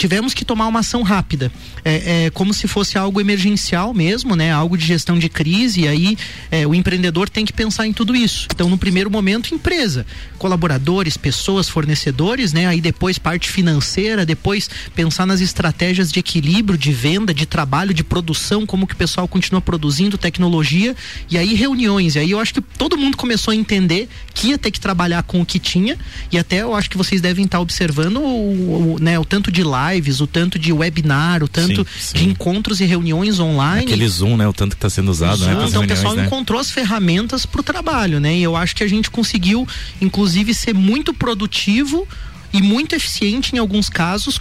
tivemos 0.00 0.32
que 0.32 0.46
tomar 0.46 0.66
uma 0.66 0.80
ação 0.80 1.02
rápida, 1.02 1.52
é, 1.84 2.24
é, 2.24 2.30
como 2.30 2.54
se 2.54 2.66
fosse 2.66 2.96
algo 2.96 3.20
emergencial 3.20 3.92
mesmo, 3.92 4.34
né? 4.34 4.50
Algo 4.50 4.78
de 4.78 4.86
gestão 4.86 5.18
de 5.18 5.28
crise. 5.28 5.82
E 5.82 5.88
aí 5.88 6.16
é, 6.50 6.66
o 6.66 6.74
empreendedor 6.74 7.28
tem 7.28 7.44
que 7.44 7.52
pensar 7.52 7.86
em 7.86 7.92
tudo 7.92 8.16
isso. 8.16 8.48
Então, 8.50 8.70
no 8.70 8.78
primeiro 8.78 9.10
momento, 9.10 9.54
empresa, 9.54 10.06
colaboradores, 10.38 11.18
pessoas, 11.18 11.68
fornecedores, 11.68 12.54
né? 12.54 12.66
Aí 12.66 12.80
depois 12.80 13.18
parte 13.18 13.50
financeira, 13.50 14.24
depois 14.24 14.70
pensar 14.94 15.26
nas 15.26 15.42
estratégias 15.42 16.10
de 16.10 16.18
equilíbrio, 16.18 16.78
de 16.78 16.92
venda, 16.92 17.34
de 17.34 17.44
trabalho, 17.44 17.92
de 17.92 18.02
produção, 18.02 18.64
como 18.64 18.86
que 18.86 18.94
o 18.94 18.96
pessoal 18.96 19.28
continua 19.28 19.60
produzindo 19.60 20.16
tecnologia. 20.16 20.96
E 21.30 21.36
aí 21.36 21.52
reuniões. 21.52 22.14
E 22.14 22.20
aí 22.20 22.30
eu 22.30 22.40
acho 22.40 22.54
que 22.54 22.62
todo 22.62 22.96
mundo 22.96 23.18
começou 23.18 23.52
a 23.52 23.54
entender 23.54 24.08
que 24.32 24.48
ia 24.48 24.56
ter 24.56 24.70
que 24.70 24.80
trabalhar 24.80 25.24
com 25.24 25.42
o 25.42 25.44
que 25.44 25.58
tinha. 25.58 25.98
E 26.32 26.38
até 26.38 26.62
eu 26.62 26.74
acho 26.74 26.88
que 26.88 26.96
vocês 26.96 27.20
devem 27.20 27.44
estar 27.44 27.60
observando 27.60 28.16
o, 28.16 28.94
o 28.94 28.98
né, 28.98 29.18
o 29.18 29.26
tanto 29.26 29.52
de 29.52 29.62
live 29.62 29.89
lives, 29.92 30.20
o 30.20 30.26
tanto 30.26 30.58
de 30.58 30.72
webinar, 30.72 31.42
o 31.42 31.48
tanto 31.48 31.84
sim, 31.84 32.00
sim. 32.00 32.18
de 32.18 32.28
encontros 32.28 32.80
e 32.80 32.84
reuniões 32.84 33.38
online. 33.38 33.84
Aquele 33.84 34.08
Zoom, 34.08 34.36
né? 34.36 34.46
O 34.46 34.52
tanto 34.52 34.70
que 34.70 34.76
está 34.76 34.90
sendo 34.90 35.10
usado, 35.10 35.44
né? 35.44 35.64
Então 35.68 35.82
o 35.82 35.86
pessoal 35.86 36.14
né? 36.14 36.26
encontrou 36.26 36.60
as 36.60 36.70
ferramentas 36.70 37.46
para 37.46 37.60
o 37.60 37.64
trabalho, 37.64 38.20
né? 38.20 38.36
E 38.36 38.42
eu 38.42 38.56
acho 38.56 38.74
que 38.74 38.84
a 38.84 38.88
gente 38.88 39.10
conseguiu, 39.10 39.66
inclusive, 40.00 40.54
ser 40.54 40.74
muito 40.74 41.14
produtivo 41.14 42.06
e 42.52 42.60
muito 42.60 42.94
eficiente 42.94 43.54
em 43.54 43.58
alguns 43.58 43.88
casos 43.88 44.40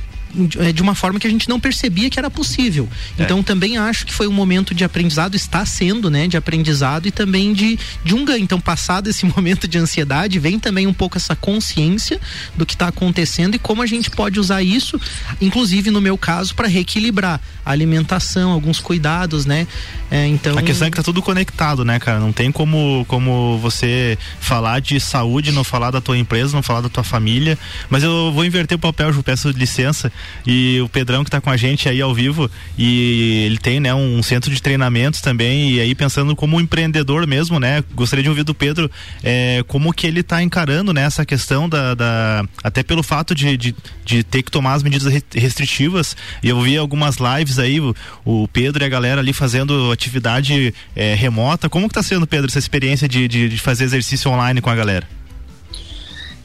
de 0.74 0.82
uma 0.82 0.94
forma 0.94 1.20
que 1.20 1.28
a 1.28 1.30
gente 1.30 1.50
não 1.50 1.60
percebia 1.60 2.10
que 2.10 2.20
era 2.20 2.30
possível. 2.30 2.88
É. 3.18 3.24
Então 3.24 3.42
também 3.42 3.78
acho 3.78 4.06
que 4.06 4.14
foi 4.14 4.28
um 4.28 4.32
momento 4.32 4.74
de 4.74 4.84
aprendizado, 4.84 5.36
está 5.36 5.66
sendo, 5.66 6.10
né, 6.10 6.28
de 6.28 6.38
aprendizado 6.38 7.08
e 7.08 7.12
também 7.12 7.54
de, 7.54 7.80
de 8.04 8.14
um 8.14 8.24
ganho. 8.24 8.44
Então, 8.44 8.60
passado 8.60 9.10
esse 9.10 9.26
momento 9.36 9.68
de 9.68 9.78
ansiedade, 9.78 10.40
vem 10.40 10.60
também 10.60 10.88
um 10.88 10.94
pouco 10.94 11.18
essa 11.18 11.36
consciência 11.36 12.20
do 12.56 12.66
que 12.66 12.74
está 12.74 12.88
acontecendo 12.88 13.56
e 13.56 13.60
como 13.60 13.82
a 13.82 13.86
gente 13.86 14.10
pode 14.10 14.40
usar 14.40 14.62
isso, 14.62 15.00
inclusive 15.42 15.92
no 15.92 16.02
meu 16.02 16.18
caso, 16.18 16.54
para 16.56 16.68
reequilibrar 16.68 17.40
a 17.66 17.72
alimentação, 17.72 18.52
alguns 18.52 18.80
cuidados, 18.80 19.46
né? 19.46 19.68
É, 20.12 20.26
então 20.28 20.58
a 20.58 20.62
questão 20.62 20.88
é 20.88 20.92
que 20.92 20.98
tá 20.98 21.04
tudo 21.04 21.22
conectado, 21.22 21.86
né, 21.86 22.00
cara? 22.00 22.20
Não 22.20 22.32
tem 22.32 22.52
como 22.52 23.06
como 23.08 23.58
você 23.60 24.18
falar 24.40 24.80
de 24.80 25.00
saúde, 25.00 25.52
não 25.52 25.64
falar 25.64 25.92
da 25.92 26.02
tua 26.02 26.18
empresa, 26.18 26.56
não 26.56 26.64
falar 26.64 26.82
da 26.82 26.90
tua 26.90 27.04
família. 27.04 27.58
Mas 27.90 28.04
eu 28.04 28.32
vou 28.32 28.44
inverter 28.46 28.76
o 28.76 28.80
papel, 28.80 29.14
Ju, 29.14 29.22
peço 29.24 29.50
licença. 29.50 30.12
E 30.46 30.80
o 30.82 30.90
Pedrão 30.90 31.24
que 31.24 31.32
tá 31.32 31.42
com 31.42 31.50
a 31.50 31.58
gente 31.58 31.88
aí 31.88 32.02
ao 32.02 32.14
vivo 32.14 32.50
e 32.78 33.44
ele 33.46 33.58
tem, 33.58 33.80
né, 33.80 33.94
um 33.94 34.22
centro 34.24 34.54
de 34.54 34.62
treinamentos 34.62 35.22
também 35.22 35.72
e 35.72 35.80
aí 35.80 35.94
pensando 35.94 36.36
como 36.36 36.60
empreendedor 36.60 37.28
mesmo, 37.28 37.60
né? 37.60 37.84
Gostaria 37.94 38.24
de 38.24 38.30
ouvir 38.30 38.44
do 38.44 38.54
Pedro 38.56 38.90
é, 39.24 39.64
como 39.68 39.94
que 39.94 40.08
ele 40.08 40.24
tá 40.24 40.42
encarando 40.42 40.94
né, 40.94 41.04
essa 41.04 41.26
questão 41.26 41.68
da, 41.68 41.94
da 41.94 42.44
até 42.64 42.84
pelo 42.84 43.04
fato 43.04 43.36
de, 43.36 43.58
de, 43.58 43.76
de, 44.06 44.24
ter 44.24 44.44
que 44.44 44.52
tomar 44.52 44.74
as 44.74 44.84
medidas 44.84 45.12
restritivas 45.34 46.16
e 46.42 46.50
eu 46.50 46.62
vi 46.62 46.78
algumas 46.78 47.18
lives 47.18 47.60
aí 47.60 47.80
o, 47.80 47.96
o 48.26 48.48
Pedro 48.48 48.84
e 48.84 48.86
a 48.86 48.90
galera 48.90 49.22
ali 49.22 49.34
fazendo 49.34 49.92
atividade 49.92 50.74
é, 50.96 51.14
remota. 51.14 51.70
Como 51.70 51.88
que 51.88 51.94
tá 51.94 52.04
sendo, 52.04 52.26
Pedro, 52.28 52.48
essa 52.48 52.60
experiência 52.60 53.08
de, 53.08 53.28
de, 53.28 53.50
de 53.50 53.58
fazer 53.58 53.84
exercício 53.84 54.32
online 54.32 54.62
com 54.62 54.70
a 54.70 54.76
galera? 54.76 55.19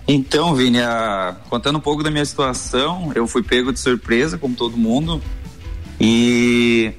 Então, 0.06 0.54
Vini, 0.54 0.80
a... 0.80 1.36
contando 1.48 1.76
um 1.76 1.80
pouco 1.80 2.02
da 2.02 2.10
minha 2.10 2.24
situação, 2.24 3.12
eu 3.14 3.26
fui 3.26 3.42
pego 3.42 3.72
de 3.72 3.80
surpresa, 3.80 4.36
como 4.36 4.54
todo 4.54 4.76
mundo, 4.76 5.20
e 6.00 6.92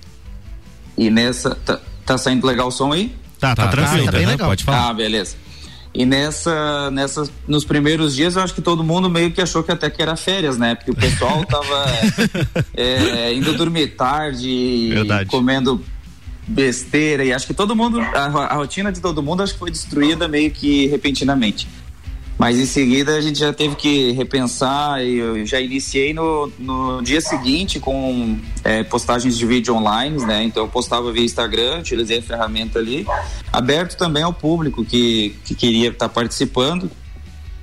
e 0.97 1.09
nessa 1.09 1.53
tá, 1.53 1.79
tá 2.05 2.17
saindo 2.17 2.47
legal 2.47 2.67
o 2.67 2.71
som 2.71 2.91
aí? 2.91 3.15
Tá, 3.39 3.55
tá, 3.55 3.65
tá 3.65 3.71
tranquilo, 3.71 4.05
tá, 4.05 4.11
bem 4.11 4.25
legal. 4.25 4.49
Pode 4.49 4.63
falar. 4.63 4.89
Ah, 4.89 4.93
beleza. 4.93 5.35
E 5.93 6.05
nessa, 6.05 6.91
nessa, 6.91 7.29
nos 7.47 7.63
primeiros 7.63 8.15
dias, 8.15 8.35
eu 8.35 8.41
acho 8.41 8.53
que 8.53 8.61
todo 8.61 8.83
mundo 8.83 9.09
meio 9.09 9.31
que 9.31 9.41
achou 9.41 9.63
que 9.63 9.71
até 9.71 9.89
que 9.89 10.01
era 10.01 10.15
férias, 10.17 10.57
né? 10.57 10.75
Porque 10.75 10.91
o 10.91 10.95
pessoal 10.95 11.43
tava 11.47 11.85
é, 12.75 13.33
indo 13.33 13.53
dormir 13.53 13.95
tarde, 13.95 14.89
Verdade. 14.93 15.29
comendo 15.29 15.81
besteira, 16.47 17.23
e 17.23 17.33
acho 17.33 17.47
que 17.47 17.53
todo 17.53 17.75
mundo, 17.75 17.99
a, 17.99 18.25
a 18.25 18.53
rotina 18.55 18.91
de 18.91 18.99
todo 18.99 19.23
mundo 19.23 19.41
acho 19.41 19.53
que 19.53 19.59
foi 19.59 19.71
destruída 19.71 20.27
meio 20.27 20.51
que 20.51 20.85
repentinamente. 20.87 21.67
Mas 22.37 22.59
em 22.59 22.65
seguida 22.65 23.15
a 23.15 23.21
gente 23.21 23.39
já 23.39 23.53
teve 23.53 23.75
que 23.75 24.11
repensar 24.11 25.03
e 25.03 25.17
eu 25.17 25.45
já 25.45 25.59
iniciei 25.59 26.13
no, 26.13 26.51
no 26.59 27.01
dia 27.01 27.21
seguinte 27.21 27.79
com 27.79 28.37
é, 28.63 28.83
postagens 28.83 29.37
de 29.37 29.45
vídeo 29.45 29.73
online, 29.73 30.25
né? 30.25 30.43
Então 30.43 30.63
eu 30.63 30.67
postava 30.69 31.11
via 31.13 31.23
Instagram, 31.23 31.79
utilizei 31.79 32.19
a 32.19 32.21
ferramenta 32.21 32.77
ali, 32.77 33.07
aberto 33.53 33.95
também 33.95 34.21
ao 34.21 34.33
público 34.33 34.83
que, 34.83 35.33
que 35.45 35.55
queria 35.55 35.89
estar 35.89 36.09
participando, 36.09 36.91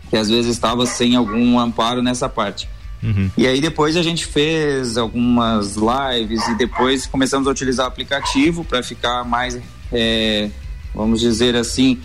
que 0.08 0.16
às 0.16 0.30
vezes 0.30 0.50
estava 0.50 0.86
sem 0.86 1.16
algum 1.16 1.58
amparo 1.58 2.02
nessa 2.02 2.28
parte. 2.28 2.66
Uhum. 3.02 3.30
E 3.36 3.46
aí 3.46 3.60
depois 3.60 3.96
a 3.96 4.02
gente 4.02 4.24
fez 4.24 4.96
algumas 4.96 5.76
lives 5.76 6.46
e 6.48 6.54
depois 6.54 7.06
começamos 7.06 7.46
a 7.46 7.50
utilizar 7.50 7.84
o 7.84 7.88
aplicativo 7.88 8.64
para 8.64 8.82
ficar 8.82 9.24
mais, 9.24 9.58
é, 9.92 10.48
vamos 10.94 11.20
dizer 11.20 11.56
assim, 11.56 12.00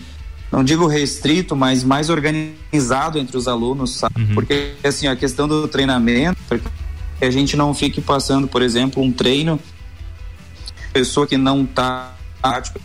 não 0.50 0.64
digo 0.64 0.86
restrito, 0.86 1.54
mas 1.54 1.84
mais 1.84 2.08
organizado 2.08 3.18
entre 3.18 3.36
os 3.36 3.46
alunos, 3.46 3.96
sabe? 3.96 4.22
Uhum. 4.22 4.34
Porque 4.34 4.72
assim, 4.82 5.06
a 5.06 5.14
questão 5.14 5.46
do 5.46 5.68
treinamento, 5.68 6.38
que 7.18 7.24
a 7.24 7.30
gente 7.30 7.56
não 7.56 7.74
fique 7.74 8.00
passando, 8.00 8.48
por 8.48 8.62
exemplo, 8.62 9.02
um 9.02 9.12
treino, 9.12 9.60
pessoa 10.92 11.26
que 11.26 11.36
não 11.36 11.64
está 11.64 12.14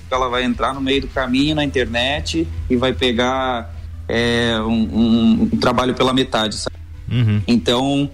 ela 0.10 0.30
vai 0.30 0.44
entrar 0.44 0.74
no 0.74 0.82
meio 0.82 1.02
do 1.02 1.08
caminho 1.08 1.56
na 1.56 1.64
internet 1.64 2.48
e 2.70 2.76
vai 2.76 2.92
pegar 2.92 3.72
é, 4.08 4.56
um, 4.60 4.72
um, 4.72 5.44
um, 5.44 5.58
trabalho 5.60 5.94
pela 5.94 6.12
metade, 6.12 6.56
sabe? 6.56 6.76
Uhum. 7.12 7.42
Então, 7.48 8.10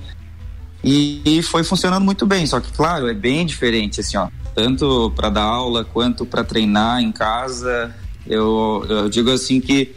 e, 0.84 1.22
e, 1.26 1.42
foi 1.42 1.64
funcionando 1.64 2.04
muito 2.04 2.26
bem, 2.26 2.46
só 2.46 2.60
que 2.60 2.72
claro, 2.72 3.08
é 3.08 3.14
bem 3.14 3.46
diferente 3.46 4.02
assim, 4.02 4.18
ó, 4.18 4.28
tanto 4.54 5.12
para 5.16 5.30
dar 5.30 5.44
aula 5.44 5.86
quanto 5.86 6.26
para 6.26 6.44
treinar 6.44 7.02
em 7.02 7.12
casa, 7.12 7.96
eu, 8.28 8.86
eu 8.90 9.10
digo 9.10 9.32
assim 9.32 9.60
que 9.60 9.96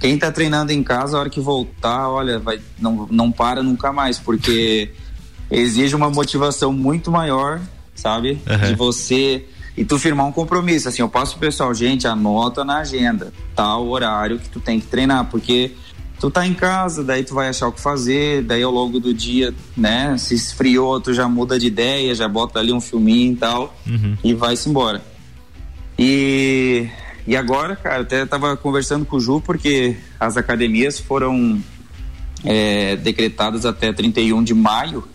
quem 0.00 0.14
está 0.14 0.30
treinando 0.30 0.72
em 0.72 0.82
casa, 0.82 1.16
a 1.16 1.20
hora 1.20 1.30
que 1.30 1.40
voltar, 1.40 2.08
olha, 2.08 2.38
vai, 2.38 2.60
não, 2.78 3.06
não 3.10 3.32
para 3.32 3.62
nunca 3.62 3.92
mais, 3.92 4.18
porque 4.18 4.90
exige 5.50 5.94
uma 5.94 6.10
motivação 6.10 6.72
muito 6.72 7.10
maior, 7.10 7.60
sabe? 7.94 8.40
Uhum. 8.46 8.68
De 8.68 8.74
você. 8.74 9.46
E 9.76 9.84
tu 9.84 9.98
firmar 9.98 10.26
um 10.26 10.32
compromisso. 10.32 10.88
Assim, 10.88 11.02
eu 11.02 11.08
passo 11.08 11.32
pro 11.32 11.48
pessoal, 11.48 11.72
gente, 11.74 12.06
anota 12.06 12.64
na 12.64 12.78
agenda 12.78 13.32
tal 13.54 13.88
horário 13.88 14.38
que 14.38 14.48
tu 14.48 14.60
tem 14.60 14.78
que 14.80 14.86
treinar, 14.86 15.26
porque 15.30 15.72
tu 16.20 16.30
tá 16.30 16.46
em 16.46 16.54
casa, 16.54 17.02
daí 17.02 17.24
tu 17.24 17.34
vai 17.34 17.48
achar 17.48 17.68
o 17.68 17.72
que 17.72 17.80
fazer, 17.80 18.42
daí 18.42 18.62
ao 18.62 18.70
longo 18.70 19.00
do 19.00 19.12
dia, 19.12 19.54
né? 19.76 20.16
Se 20.18 20.34
esfriou, 20.34 21.00
tu 21.00 21.12
já 21.12 21.28
muda 21.28 21.58
de 21.58 21.66
ideia, 21.66 22.14
já 22.14 22.28
bota 22.28 22.58
ali 22.58 22.72
um 22.72 22.80
filminho 22.80 23.32
e 23.32 23.36
tal, 23.36 23.74
uhum. 23.86 24.16
e 24.22 24.34
vai-se 24.34 24.68
embora. 24.68 25.02
E 25.98 26.88
e 27.26 27.36
agora, 27.36 27.74
cara, 27.74 28.02
até 28.02 28.26
tava 28.26 28.56
conversando 28.56 29.04
com 29.04 29.16
o 29.16 29.20
Ju, 29.20 29.40
porque 29.40 29.96
as 30.20 30.36
academias 30.36 31.00
foram 31.00 31.60
é, 32.44 32.96
decretadas 32.96 33.64
até 33.64 33.92
31 33.92 34.44
de 34.44 34.52
maio, 34.52 35.08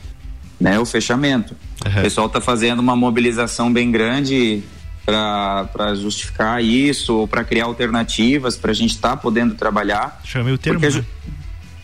né, 0.60 0.80
o 0.80 0.86
fechamento. 0.86 1.56
Uhum. 1.86 2.00
O 2.00 2.02
pessoal 2.02 2.30
tá 2.30 2.42
fazendo 2.42 2.80
uma 2.80 2.96
mobilização 2.96 3.72
bem 3.72 3.92
grande 3.92 4.64
para 5.06 5.96
justificar 5.96 6.64
isso 6.64 7.16
ou 7.16 7.28
para 7.28 7.44
criar 7.44 7.66
alternativas 7.66 8.56
para 8.58 8.72
a 8.72 8.74
gente 8.74 8.92
estar 8.92 9.12
tá 9.12 9.18
podendo 9.18 9.56
trabalhar. 9.56 10.20
Achar 10.24 10.42
o 10.42 10.46
meio 10.46 10.58
termo. 10.58 10.80
Né? 10.80 11.06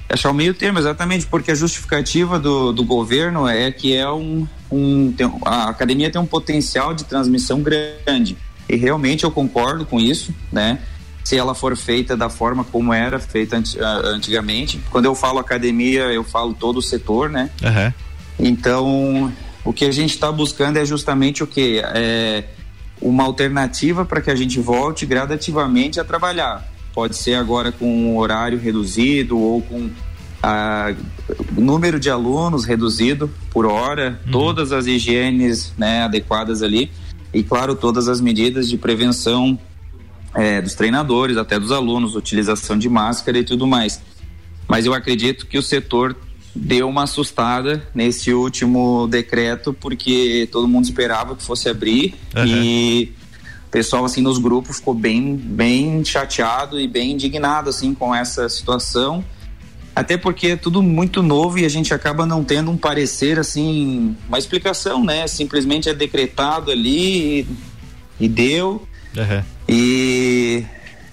Achar 0.08 0.30
o 0.30 0.34
meio 0.34 0.54
termo, 0.54 0.78
exatamente, 0.78 1.26
porque 1.26 1.52
a 1.52 1.56
justificativa 1.56 2.38
do, 2.38 2.72
do 2.72 2.84
governo 2.84 3.48
é 3.48 3.72
que 3.72 3.96
é 3.96 4.10
um, 4.10 4.48
um 4.72 5.12
tem, 5.12 5.32
a 5.44 5.70
academia 5.70 6.12
tem 6.12 6.22
um 6.22 6.28
potencial 6.28 6.94
de 6.94 7.06
transmissão 7.06 7.62
grande. 7.62 8.38
E 8.68 8.76
realmente 8.76 9.24
eu 9.24 9.32
concordo 9.32 9.86
com 9.86 10.00
isso, 10.00 10.34
né? 10.52 10.80
Se 11.24 11.38
ela 11.38 11.56
for 11.56 11.76
feita 11.76 12.16
da 12.16 12.30
forma 12.30 12.64
como 12.64 12.94
era 12.94 13.20
feita 13.20 13.62
antigamente. 14.06 14.80
Quando 14.92 15.06
eu 15.06 15.16
falo 15.16 15.40
academia, 15.40 16.04
eu 16.04 16.24
falo 16.24 16.54
todo 16.54 16.78
o 16.78 16.82
setor, 16.82 17.30
né? 17.30 17.50
Uhum. 17.64 17.94
Então, 18.48 19.34
o 19.64 19.74
que 19.74 19.86
a 19.86 19.92
gente 19.92 20.12
está 20.12 20.32
buscando 20.32 20.78
é 20.78 20.86
justamente 20.86 21.44
o 21.44 21.48
que? 21.48 21.82
É 21.84 22.44
uma 23.02 23.24
alternativa 23.24 24.06
para 24.06 24.22
que 24.22 24.32
a 24.32 24.36
gente 24.36 24.60
volte 24.60 25.06
gradativamente 25.06 26.00
a 26.00 26.04
trabalhar. 26.04 26.66
Pode 26.94 27.18
ser 27.18 27.36
agora 27.36 27.72
com 27.72 27.86
um 27.86 28.18
horário 28.18 28.58
reduzido 28.58 29.38
ou 29.38 29.62
com 29.62 29.90
a, 30.42 30.94
o 31.58 31.62
número 31.62 32.00
de 32.00 32.10
alunos 32.10 32.66
reduzido 32.66 33.30
por 33.52 33.66
hora, 33.66 34.20
uhum. 34.26 34.32
todas 34.32 34.72
as 34.72 34.86
higienes 34.86 35.74
né, 35.78 36.04
adequadas 36.04 36.64
ali 36.64 36.90
e, 37.36 37.44
claro, 37.44 37.76
todas 37.76 38.08
as 38.08 38.22
medidas 38.22 38.70
de 38.70 38.78
prevenção 38.78 39.60
é, 40.34 40.62
dos 40.62 40.74
treinadores, 40.74 41.36
até 41.36 41.60
dos 41.60 41.70
alunos, 41.70 42.16
utilização 42.16 42.78
de 42.78 42.88
máscara 42.88 43.38
e 43.38 43.44
tudo 43.44 43.68
mais. 43.68 44.02
Mas 44.70 44.86
eu 44.86 44.94
acredito 44.94 45.46
que 45.46 45.58
o 45.58 45.62
setor 45.62 46.16
deu 46.56 46.88
uma 46.88 47.04
assustada 47.04 47.86
nesse 47.94 48.34
último 48.34 49.06
decreto, 49.08 49.74
porque 49.74 50.48
todo 50.50 50.66
mundo 50.66 50.86
esperava 50.86 51.36
que 51.36 51.44
fosse 51.44 51.68
abrir 51.68 52.16
uhum. 52.34 52.46
e 52.46 53.14
o 53.68 53.70
pessoal 53.70 54.06
assim 54.06 54.22
nos 54.22 54.38
grupos 54.38 54.78
ficou 54.78 54.94
bem 54.94 55.36
bem 55.36 56.06
chateado 56.06 56.80
e 56.80 56.88
bem 56.88 57.12
indignado 57.12 57.70
assim 57.70 57.94
com 57.94 58.16
essa 58.16 58.48
situação 58.48 59.22
até 59.96 60.18
porque 60.18 60.48
é 60.48 60.56
tudo 60.58 60.84
muito 60.84 61.24
novo 61.24 61.58
e 61.58 61.64
a 61.64 61.70
gente 61.70 61.94
acaba 61.94 62.26
não 62.26 62.44
tendo 62.44 62.70
um 62.70 62.76
parecer 62.76 63.40
assim, 63.40 64.16
uma 64.28 64.38
explicação, 64.38 65.04
né? 65.04 65.26
Simplesmente 65.26 65.88
é 65.88 65.94
decretado 65.94 66.70
ali 66.70 67.40
e, 67.40 68.26
e 68.26 68.28
deu. 68.28 68.86
Uhum. 69.16 69.44
E, 69.70 70.66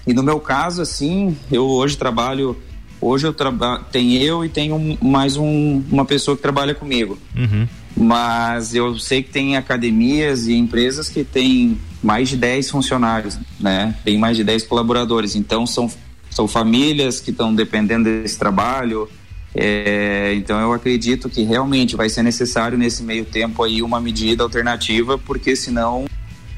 e 0.05 0.13
no 0.13 0.21
meu 0.21 0.39
caso, 0.39 0.81
assim, 0.81 1.37
eu 1.49 1.65
hoje 1.65 1.97
trabalho. 1.97 2.61
Hoje 2.99 3.25
eu 3.25 3.33
trabalho. 3.33 3.85
Tem 3.89 4.17
eu 4.17 4.43
e 4.43 4.49
tenho 4.49 4.97
mais 5.01 5.37
um, 5.37 5.81
uma 5.89 6.03
pessoa 6.03 6.35
que 6.35 6.43
trabalha 6.43 6.75
comigo. 6.75 7.17
Uhum. 7.37 7.65
Mas 7.95 8.75
eu 8.75 8.99
sei 8.99 9.23
que 9.23 9.29
tem 9.29 9.55
academias 9.55 10.47
e 10.47 10.55
empresas 10.55 11.07
que 11.07 11.23
têm 11.23 11.77
mais 12.01 12.27
de 12.27 12.35
10 12.35 12.69
funcionários, 12.69 13.39
né? 13.57 13.95
Tem 14.03 14.17
mais 14.17 14.35
de 14.35 14.43
10 14.43 14.63
colaboradores. 14.63 15.35
Então 15.35 15.65
são 15.65 15.89
são 16.33 16.47
famílias 16.47 17.19
que 17.19 17.31
estão 17.31 17.53
dependendo 17.53 18.03
desse 18.03 18.37
trabalho. 18.37 19.09
É, 19.55 20.33
então 20.35 20.59
eu 20.59 20.73
acredito 20.73 21.29
que 21.29 21.43
realmente 21.43 21.95
vai 21.95 22.09
ser 22.09 22.23
necessário 22.23 22.77
nesse 22.77 23.03
meio 23.03 23.23
tempo 23.23 23.63
aí 23.63 23.81
uma 23.81 23.99
medida 24.01 24.43
alternativa, 24.43 25.17
porque 25.17 25.55
senão 25.55 26.05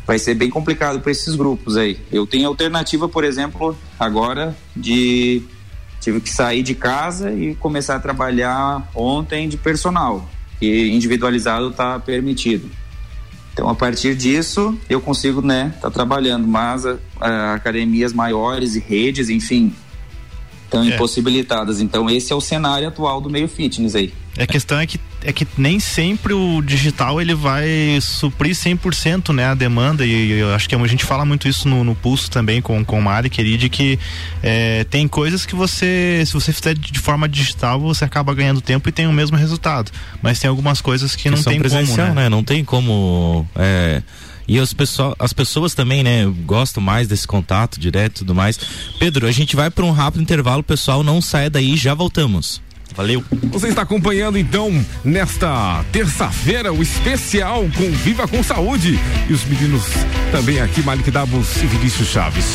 vai 0.08 0.18
ser 0.18 0.36
bem 0.36 0.50
complicado 0.50 1.02
para 1.02 1.12
esses 1.12 1.36
grupos 1.36 1.76
aí. 1.76 2.00
Eu 2.12 2.26
tenho 2.26 2.48
alternativa, 2.48 3.10
por 3.10 3.24
exemplo, 3.24 3.78
agora 4.00 4.56
de 4.76 5.44
tive 6.00 6.22
que 6.22 6.30
sair 6.30 6.62
de 6.62 6.76
casa 6.76 7.34
e 7.34 7.56
começar 7.56 7.96
a 7.96 8.00
trabalhar 8.00 8.88
ontem 8.94 9.50
de 9.50 9.58
personal. 9.58 10.30
que 10.60 10.88
individualizado 10.90 11.70
está 11.70 12.00
permitido. 12.00 12.70
Então, 13.56 13.70
a 13.70 13.74
partir 13.74 14.16
disso, 14.18 14.78
eu 14.90 15.00
consigo, 15.00 15.42
né, 15.42 15.74
tá 15.80 15.90
trabalhando, 15.90 16.46
mas 16.46 16.86
a, 16.86 16.98
a, 17.22 17.54
academias 17.54 18.12
maiores 18.12 18.76
e 18.76 18.82
redes, 18.82 19.30
enfim, 19.30 19.74
estão 20.66 20.84
é. 20.84 20.88
impossibilitadas. 20.88 21.80
Então, 21.80 22.10
esse 22.10 22.34
é 22.34 22.36
o 22.36 22.42
cenário 22.42 22.86
atual 22.86 23.22
do 23.22 23.30
meio 23.30 23.48
fitness 23.48 23.96
aí. 23.96 24.14
A 24.38 24.46
questão 24.46 24.78
é 24.78 24.86
que, 24.86 25.00
é 25.26 25.34
que 25.34 25.48
nem 25.58 25.80
sempre 25.80 26.34
o 26.34 26.62
digital 26.62 27.20
ele 27.20 27.34
vai 27.34 27.68
suprir 28.00 28.54
100% 28.54 29.34
né, 29.34 29.46
a 29.46 29.56
demanda 29.56 30.06
e 30.06 30.32
eu 30.32 30.54
acho 30.54 30.70
que 30.70 30.76
a 30.76 30.88
gente 30.88 31.04
fala 31.04 31.26
muito 31.26 31.48
isso 31.48 31.68
no, 31.68 31.84
no 31.84 31.96
pulso 31.96 32.30
também 32.30 32.62
com, 32.62 32.86
com 32.86 33.00
o 33.00 33.02
Mari 33.02 33.30
querido 33.30 33.68
que 33.70 33.98
é, 34.44 34.84
tem 34.84 35.08
coisas 35.08 35.46
que 35.46 35.56
você, 35.56 36.24
se 36.26 36.34
você 36.34 36.54
fizer 36.54 36.76
de 36.76 37.00
forma 37.00 37.28
digital, 37.28 37.80
você 37.80 38.06
acaba 38.06 38.34
ganhando 38.34 38.62
tempo 38.62 38.88
e 38.88 38.92
tem 38.92 39.08
o 39.08 39.14
mesmo 39.14 39.36
resultado. 39.36 39.92
Mas 40.22 40.40
tem 40.40 40.50
algumas 40.50 40.82
coisas 40.82 41.16
que, 41.16 41.24
que 41.24 41.30
não 41.30 41.42
tem 41.42 41.60
como, 41.62 41.98
né? 41.98 42.14
né? 42.14 42.30
Não 42.30 42.44
tem 42.44 42.64
como. 42.64 43.48
É... 43.56 44.04
E 44.48 44.60
as, 44.60 44.74
pessoa, 44.74 45.16
as 45.18 45.34
pessoas 45.34 45.74
também, 45.74 46.04
né, 46.04 46.24
gostam 46.46 46.82
mais 46.82 47.08
desse 47.08 47.28
contato 47.28 47.80
direto 47.80 48.18
e 48.18 48.20
tudo 48.20 48.36
mais. 48.36 48.60
Pedro, 49.00 49.26
a 49.26 49.32
gente 49.32 49.56
vai 49.56 49.72
para 49.72 49.84
um 49.84 49.92
rápido 49.92 50.22
intervalo, 50.22 50.62
pessoal, 50.62 51.04
não 51.04 51.20
saia 51.20 51.50
daí, 51.50 51.76
já 51.76 51.96
voltamos. 51.96 52.62
Valeu. 52.96 53.24
Você 53.52 53.68
está 53.68 53.82
acompanhando 53.82 54.38
então 54.38 54.72
nesta 55.04 55.84
terça-feira 55.92 56.72
o 56.72 56.82
especial 56.82 57.66
com 57.76 57.92
Viva 57.92 58.28
com 58.28 58.42
Saúde 58.42 59.00
e 59.30 59.34
os 59.34 59.44
meninos 59.46 59.84
também 60.32 60.60
aqui, 60.60 60.82
Malik 60.82 61.12
Dabos 61.12 61.62
e 61.62 61.68
Vinícius 61.68 62.08
Chaves. 62.08 62.46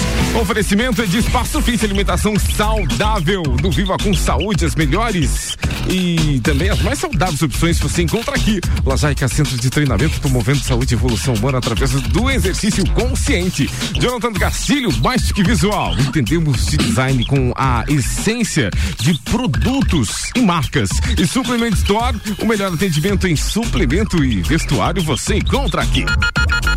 Oferecimento 0.40 1.02
é 1.02 1.06
de 1.06 1.18
Espaço 1.18 1.60
Fit 1.60 1.84
Alimentação 1.84 2.34
Saudável 2.38 3.42
do 3.42 3.70
Viva 3.70 3.96
com 3.98 4.14
Saúde, 4.14 4.64
as 4.64 4.74
melhores 4.74 5.56
e 5.88 6.40
também 6.40 6.70
as 6.70 6.80
mais 6.80 6.98
saudáveis 6.98 7.42
opções 7.42 7.78
você 7.78 8.02
encontra 8.02 8.34
aqui. 8.34 8.60
Lajaica 8.84 9.28
Centro 9.28 9.56
de 9.56 9.68
Treinamento 9.68 10.20
promovendo 10.20 10.60
saúde 10.60 10.94
e 10.94 10.96
evolução 10.96 11.34
humana 11.34 11.58
através 11.58 11.90
do 11.90 12.30
exercício 12.30 12.84
consciente. 12.92 13.68
Jonathan 13.98 14.32
Castilho, 14.32 14.90
mais 15.02 15.32
que 15.32 15.42
visual. 15.42 15.94
Entendemos 15.98 16.66
de 16.66 16.76
design 16.76 17.24
com 17.26 17.52
a 17.56 17.84
essência 17.88 18.70
de 18.98 19.14
produtos 19.24 20.29
e 20.34 20.40
marcas. 20.40 20.90
E 21.18 21.26
Suplement 21.26 21.74
Store, 21.74 22.16
o 22.40 22.46
melhor 22.46 22.72
atendimento 22.72 23.26
em 23.26 23.36
suplemento 23.36 24.22
e 24.24 24.42
vestuário 24.42 25.02
você 25.02 25.36
encontra 25.36 25.82
aqui. 25.82 26.04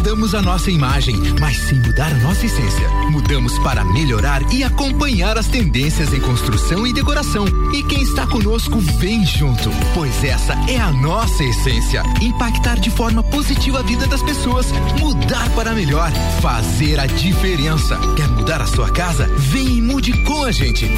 mudamos 0.00 0.34
a 0.34 0.40
nossa 0.40 0.70
imagem, 0.70 1.14
mas 1.38 1.58
sem 1.58 1.78
mudar 1.78 2.10
a 2.10 2.18
nossa 2.20 2.46
essência. 2.46 2.88
Mudamos 3.10 3.58
para 3.58 3.84
melhorar 3.84 4.40
e 4.50 4.64
acompanhar 4.64 5.36
as 5.36 5.46
tendências 5.46 6.14
em 6.14 6.20
construção 6.20 6.86
e 6.86 6.92
decoração. 6.94 7.44
E 7.74 7.82
quem 7.82 8.00
está 8.00 8.26
conosco 8.26 8.78
vem 8.98 9.26
junto, 9.26 9.68
pois 9.92 10.24
essa 10.24 10.54
é 10.70 10.80
a 10.80 10.90
nossa 10.90 11.44
essência. 11.44 12.02
Impactar 12.22 12.80
de 12.80 12.88
forma 12.88 13.22
positiva 13.22 13.80
a 13.80 13.82
vida 13.82 14.06
das 14.06 14.22
pessoas, 14.22 14.72
mudar 14.98 15.50
para 15.50 15.74
melhor, 15.74 16.10
fazer 16.40 16.98
a 16.98 17.04
diferença. 17.04 17.98
Quer 18.16 18.28
mudar 18.28 18.62
a 18.62 18.66
sua 18.66 18.90
casa? 18.90 19.26
Vem 19.36 19.76
e 19.76 19.82
mude 19.82 20.14
com 20.24 20.44
a 20.44 20.50
gente. 20.50 20.90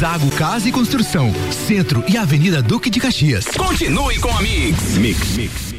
Zago 0.00 0.30
Casa 0.30 0.66
e 0.66 0.72
Construção, 0.72 1.30
Centro 1.66 2.02
e 2.08 2.16
Avenida 2.16 2.62
Duque 2.62 2.88
de 2.88 3.00
Caxias. 3.00 3.44
Continue 3.48 4.18
com 4.18 4.34
a 4.34 4.40
Mix. 4.40 4.96
Mix, 4.96 5.36
Mix. 5.36 5.75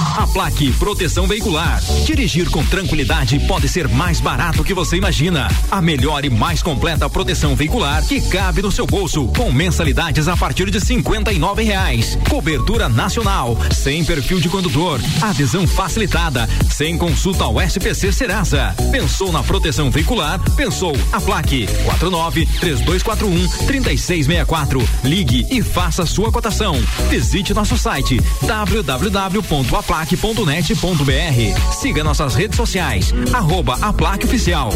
A 0.00 0.26
Plaque 0.26 0.72
Proteção 0.72 1.26
Veicular. 1.26 1.78
Dirigir 2.06 2.48
com 2.50 2.64
tranquilidade 2.64 3.38
pode 3.40 3.68
ser 3.68 3.86
mais 3.86 4.18
barato 4.18 4.64
que 4.64 4.72
você 4.72 4.96
imagina. 4.96 5.46
A 5.70 5.82
melhor 5.82 6.24
e 6.24 6.30
mais 6.30 6.62
completa 6.62 7.08
proteção 7.08 7.54
veicular 7.54 8.02
que 8.06 8.20
cabe 8.20 8.62
no 8.62 8.72
seu 8.72 8.86
bolso, 8.86 9.28
com 9.28 9.52
mensalidades 9.52 10.26
a 10.26 10.36
partir 10.36 10.70
de 10.70 10.80
cinquenta 10.80 11.30
e 11.32 11.38
nove 11.38 11.62
reais. 11.62 12.16
Cobertura 12.30 12.88
nacional, 12.88 13.58
sem 13.72 14.02
perfil 14.02 14.40
de 14.40 14.48
condutor, 14.48 15.00
adesão 15.20 15.66
facilitada, 15.66 16.48
sem 16.70 16.96
consulta 16.96 17.44
ao 17.44 17.60
SPC 17.60 18.10
Serasa. 18.10 18.74
Pensou 18.90 19.30
na 19.30 19.42
proteção 19.42 19.90
veicular? 19.90 20.40
Pensou 20.56 20.96
a 21.12 21.20
Plaque. 21.20 21.66
Quatro 21.84 22.10
nove 22.10 22.46
três 22.58 22.80
dois 22.80 23.02
quatro 23.02 23.28
um 23.28 23.48
trinta 23.66 23.92
e 23.92 23.98
seis 23.98 24.26
meia 24.26 24.46
quatro. 24.46 24.82
Ligue 25.04 25.46
e 25.50 25.62
faça 25.62 26.06
sua 26.06 26.32
cotação. 26.32 26.74
Visite 27.10 27.52
nosso 27.52 27.76
site 27.76 28.18
www.aplaque 28.46 29.89
aplaque.net.br. 29.90 31.72
Siga 31.72 32.04
nossas 32.04 32.34
redes 32.36 32.56
sociais, 32.56 33.12
arroba 33.34 33.76
Aplaque 33.82 34.24
Oficial. 34.24 34.70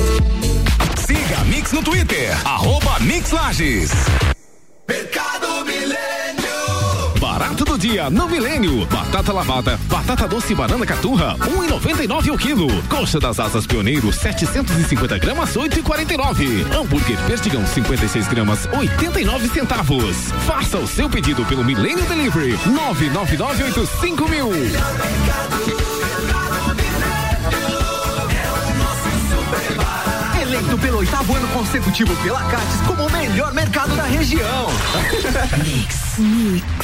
Siga 1.07 1.41
a 1.41 1.45
Mix 1.45 1.73
no 1.73 1.83
Twitter, 1.83 2.37
arroba 2.45 2.99
Mix 2.99 3.31
Lages. 3.31 4.34
Dia 7.85 8.09
no 8.09 8.27
Milênio. 8.27 8.87
Batata 8.87 9.31
lavada, 9.31 9.79
batata 9.91 10.27
doce 10.27 10.55
e 10.55 10.57
banana 10.57 10.87
caturra, 10.87 11.37
1,99 11.37 12.31
um 12.31 12.35
o 12.35 12.39
quilo. 12.39 12.83
Coxa 12.89 13.21
das 13.21 13.39
asas 13.39 13.67
pioneiro, 13.67 14.11
750 14.11 15.19
gramas, 15.19 15.55
8,49. 15.55 16.75
Hambúrguer 16.75 17.19
perdigão, 17.27 17.67
56 17.67 18.27
gramas, 18.29 18.67
89 18.73 19.49
centavos. 19.49 20.33
Faça 20.47 20.79
o 20.79 20.87
seu 20.87 21.11
pedido 21.11 21.45
pelo 21.45 21.63
Milênio 21.63 22.07
Delivery, 22.07 22.59
99985 22.67 24.29
mil. 24.31 24.51
eleito 30.41 30.79
pelo 30.79 30.99
oitavo 30.99 31.35
ano 31.35 31.49
consecutivo 31.49 32.15
pela 32.23 32.43
Cates 32.45 32.81
como 32.87 33.07
o 33.07 33.11
melhor 33.11 33.53
mercado 33.53 33.95
da 33.97 34.05
região. 34.05 34.69
Mix, 35.65 36.19
mix. 36.19 36.84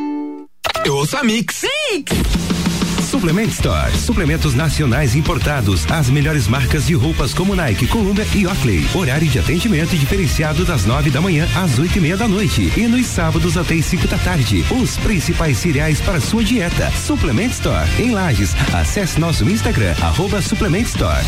Eu 0.85 0.95
ouço 0.95 1.15
a 1.17 1.23
Mix. 1.23 1.63
Mix! 1.91 2.11
Suplement 3.09 3.47
Store. 3.49 3.91
Suplementos 3.97 4.53
nacionais 4.55 5.15
importados. 5.15 5.85
As 5.91 6.09
melhores 6.09 6.47
marcas 6.47 6.87
de 6.87 6.93
roupas 6.93 7.33
como 7.33 7.55
Nike, 7.55 7.85
Columbia 7.85 8.25
e 8.33 8.47
Oakley. 8.47 8.87
Horário 8.93 9.27
de 9.27 9.37
atendimento 9.37 9.95
diferenciado 9.95 10.65
das 10.65 10.85
nove 10.85 11.09
da 11.09 11.21
manhã 11.21 11.47
às 11.55 11.77
oito 11.77 11.97
e 11.97 12.01
meia 12.01 12.17
da 12.17 12.27
noite. 12.27 12.71
E 12.75 12.87
nos 12.87 13.05
sábados 13.05 13.57
até 13.57 13.75
as 13.75 13.85
cinco 13.85 14.07
da 14.07 14.17
tarde. 14.17 14.65
Os 14.71 14.97
principais 14.97 15.57
cereais 15.57 15.99
para 16.01 16.21
sua 16.21 16.43
dieta. 16.43 16.91
Suplement 16.91 17.49
Store. 17.49 17.87
Em 17.99 18.11
Lages. 18.11 18.55
Acesse 18.73 19.19
nosso 19.19 19.47
Instagram, 19.49 19.93
arroba 20.01 20.41
Suplement 20.41 20.83
Store. 20.83 21.23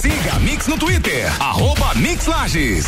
Siga 0.00 0.34
a 0.34 0.40
Mix 0.40 0.66
no 0.66 0.76
Twitter, 0.76 1.32
arroba 1.40 1.94
Mix 1.94 2.26
Lages. 2.26 2.86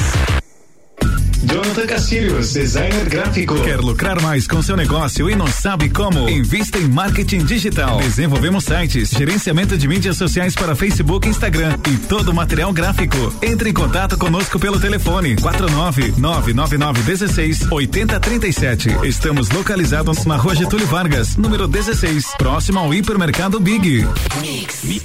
Jonathan 1.44 1.86
Castilhos, 1.86 2.52
designer 2.52 3.08
gráfico. 3.08 3.54
Quer 3.62 3.78
lucrar 3.78 4.20
mais 4.22 4.46
com 4.46 4.62
seu 4.62 4.76
negócio 4.76 5.28
e 5.28 5.36
não 5.36 5.46
sabe 5.46 5.90
como? 5.90 6.28
Invista 6.28 6.78
em 6.78 6.88
marketing 6.88 7.44
digital. 7.44 7.98
Desenvolvemos 7.98 8.64
sites, 8.64 9.10
gerenciamento 9.10 9.76
de 9.76 9.86
mídias 9.86 10.16
sociais 10.16 10.54
para 10.54 10.74
Facebook 10.74 11.28
Instagram 11.28 11.78
e 11.92 11.96
todo 11.98 12.30
o 12.30 12.34
material 12.34 12.72
gráfico. 12.72 13.16
Entre 13.42 13.70
em 13.70 13.72
contato 13.74 14.16
conosco 14.16 14.58
pelo 14.58 14.80
telefone 14.80 15.36
49 15.36 16.14
999 16.16 17.02
16 17.02 17.70
8037. 17.70 18.88
Estamos 19.04 19.50
localizados 19.50 20.24
na 20.24 20.36
Rua 20.36 20.54
Getúlio 20.54 20.86
Vargas, 20.86 21.36
número 21.36 21.68
16, 21.68 22.32
próximo 22.38 22.78
ao 22.78 22.94
hipermercado 22.94 23.60
Big. 23.60 24.06
Mix. 24.40 24.84
Mix. 24.84 25.04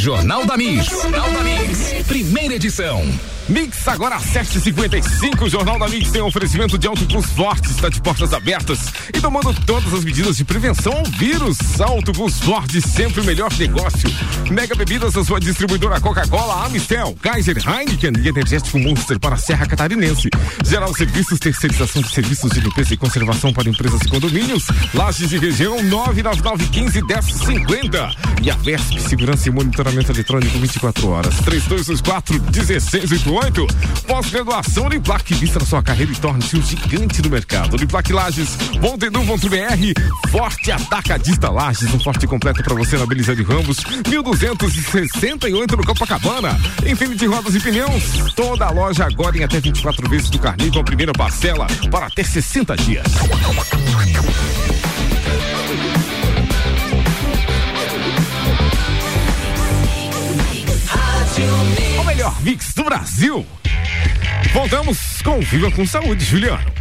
Jornal 0.00 0.46
da 0.46 0.56
Mix. 0.56 0.86
Jornal 0.86 1.30
da 1.30 1.42
Mix. 1.42 2.06
Primeira 2.06 2.54
edição. 2.54 3.06
Mix 3.50 3.88
agora 3.88 4.14
às 4.14 4.26
7h55. 4.26 5.42
O 5.42 5.48
Jornal 5.48 5.76
da 5.76 5.88
Mix 5.88 6.12
tem 6.12 6.22
um 6.22 6.26
oferecimento 6.26 6.78
de 6.78 6.86
Auto 6.86 7.04
Plus 7.06 7.26
Forte, 7.26 7.68
está 7.68 7.88
de 7.88 8.00
portas 8.00 8.32
abertas 8.32 8.78
e 9.12 9.20
tomando 9.20 9.52
todas 9.66 9.92
as 9.92 10.04
medidas 10.04 10.36
de 10.36 10.44
prevenção 10.44 10.92
ao 10.92 11.04
vírus. 11.04 11.58
Auto 11.80 12.12
Plus 12.12 12.38
Forte, 12.38 12.80
sempre 12.80 13.20
o 13.20 13.24
melhor 13.24 13.52
negócio. 13.58 14.08
Mega 14.48 14.76
Bebidas, 14.76 15.16
a 15.16 15.24
sua 15.24 15.40
distribuidora 15.40 16.00
Coca-Cola, 16.00 16.64
Amistel, 16.64 17.16
Kaiser, 17.20 17.56
Heineken 17.56 18.12
e 18.22 18.28
Energético 18.28 18.78
Monster 18.78 19.18
para 19.18 19.34
a 19.34 19.38
Serra 19.38 19.66
Catarinense. 19.66 20.28
Geral 20.64 20.94
Serviços, 20.94 21.40
terceirização 21.40 22.02
de 22.02 22.10
serviços 22.10 22.52
de 22.52 22.60
limpeza 22.60 22.94
e 22.94 22.96
conservação 22.96 23.52
para 23.52 23.68
empresas 23.68 24.00
e 24.02 24.08
condomínios. 24.08 24.66
Lages 24.94 25.32
e 25.32 25.38
região, 25.38 25.82
99915 25.82 27.02
1050. 27.02 28.10
E 28.42 28.50
a 28.50 28.54
VESP, 28.54 29.00
segurança 29.00 29.48
e 29.48 29.50
monitoramento 29.50 30.12
eletrônico 30.12 30.56
24 30.56 31.08
horas. 31.08 31.34
3224 31.40 32.40
1688 32.40 33.39
oito. 33.40 33.66
Pós-graduação 34.06 34.86
Uniplac, 34.86 35.34
vista 35.34 35.58
na 35.58 35.66
sua 35.66 35.82
carreira 35.82 36.12
e 36.12 36.16
torne-se 36.16 36.56
um 36.56 36.62
gigante 36.62 37.22
do 37.22 37.30
mercado. 37.30 37.74
Uniplac 37.74 38.12
Lages, 38.12 38.56
br 38.56 40.30
forte 40.30 40.70
atacadista 40.70 41.50
Lages, 41.50 41.92
um 41.94 42.00
forte 42.00 42.26
completo 42.26 42.62
para 42.62 42.74
você 42.74 42.96
na 42.96 43.04
de 43.04 43.42
Ramos, 43.42 43.78
1268 44.08 45.76
no 45.76 45.84
Copacabana. 45.84 46.58
Infinity 46.86 47.26
Rodas 47.26 47.54
e 47.54 47.60
Pneus, 47.60 48.34
toda 48.34 48.66
a 48.66 48.70
loja 48.70 49.04
agora 49.04 49.36
em 49.38 49.44
até 49.44 49.60
24 49.60 50.08
vezes 50.08 50.30
do 50.30 50.38
carnê 50.38 50.70
com 50.70 50.80
a 50.80 50.84
primeira 50.84 51.12
parcela 51.12 51.66
para 51.90 52.06
até 52.06 52.22
60 52.22 52.76
dias. 52.76 53.06
O 62.00 62.04
melhor 62.04 62.42
mix 62.42 62.74
do 62.74 62.82
Brasil. 62.82 63.46
Voltamos 64.52 64.98
com 65.22 65.40
Viva 65.40 65.70
com 65.70 65.86
Saúde, 65.86 66.24
Juliano. 66.24 66.72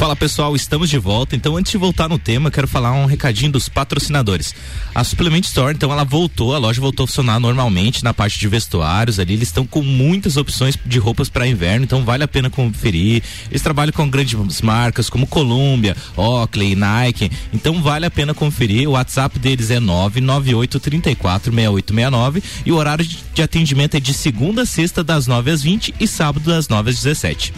Fala 0.00 0.16
pessoal, 0.16 0.56
estamos 0.56 0.88
de 0.88 0.96
volta. 0.96 1.36
Então, 1.36 1.58
antes 1.58 1.72
de 1.72 1.76
voltar 1.76 2.08
no 2.08 2.18
tema, 2.18 2.50
quero 2.50 2.66
falar 2.66 2.92
um 2.92 3.04
recadinho 3.04 3.52
dos 3.52 3.68
patrocinadores. 3.68 4.54
A 4.94 5.04
Supplement 5.04 5.42
Store, 5.42 5.74
então, 5.74 5.92
ela 5.92 6.04
voltou, 6.04 6.54
a 6.54 6.58
loja 6.58 6.80
voltou 6.80 7.04
a 7.04 7.06
funcionar 7.06 7.38
normalmente 7.38 8.02
na 8.02 8.14
parte 8.14 8.38
de 8.38 8.48
vestuários 8.48 9.20
ali. 9.20 9.34
Eles 9.34 9.48
estão 9.48 9.66
com 9.66 9.82
muitas 9.82 10.38
opções 10.38 10.78
de 10.86 10.98
roupas 10.98 11.28
para 11.28 11.46
inverno, 11.46 11.84
então 11.84 12.02
vale 12.02 12.24
a 12.24 12.28
pena 12.28 12.48
conferir. 12.48 13.22
Eles 13.50 13.60
trabalham 13.60 13.92
com 13.92 14.08
grandes 14.08 14.62
marcas 14.62 15.10
como 15.10 15.26
Columbia, 15.26 15.94
Oakley, 16.16 16.74
Nike. 16.74 17.30
Então, 17.52 17.82
vale 17.82 18.06
a 18.06 18.10
pena 18.10 18.32
conferir. 18.32 18.88
O 18.88 18.92
WhatsApp 18.92 19.38
deles 19.38 19.70
é 19.70 19.78
998346869 19.80 22.42
e 22.64 22.72
o 22.72 22.76
horário 22.76 23.04
de 23.04 23.42
atendimento 23.42 23.89
é 23.96 24.00
de 24.00 24.14
segunda 24.14 24.62
a 24.62 24.66
sexta, 24.66 25.02
das 25.02 25.26
9 25.26 25.50
às 25.50 25.62
20 25.62 25.94
e 25.98 26.06
sábado, 26.06 26.50
das 26.50 26.68
9 26.68 26.90
às 26.90 26.96
17. 26.96 27.52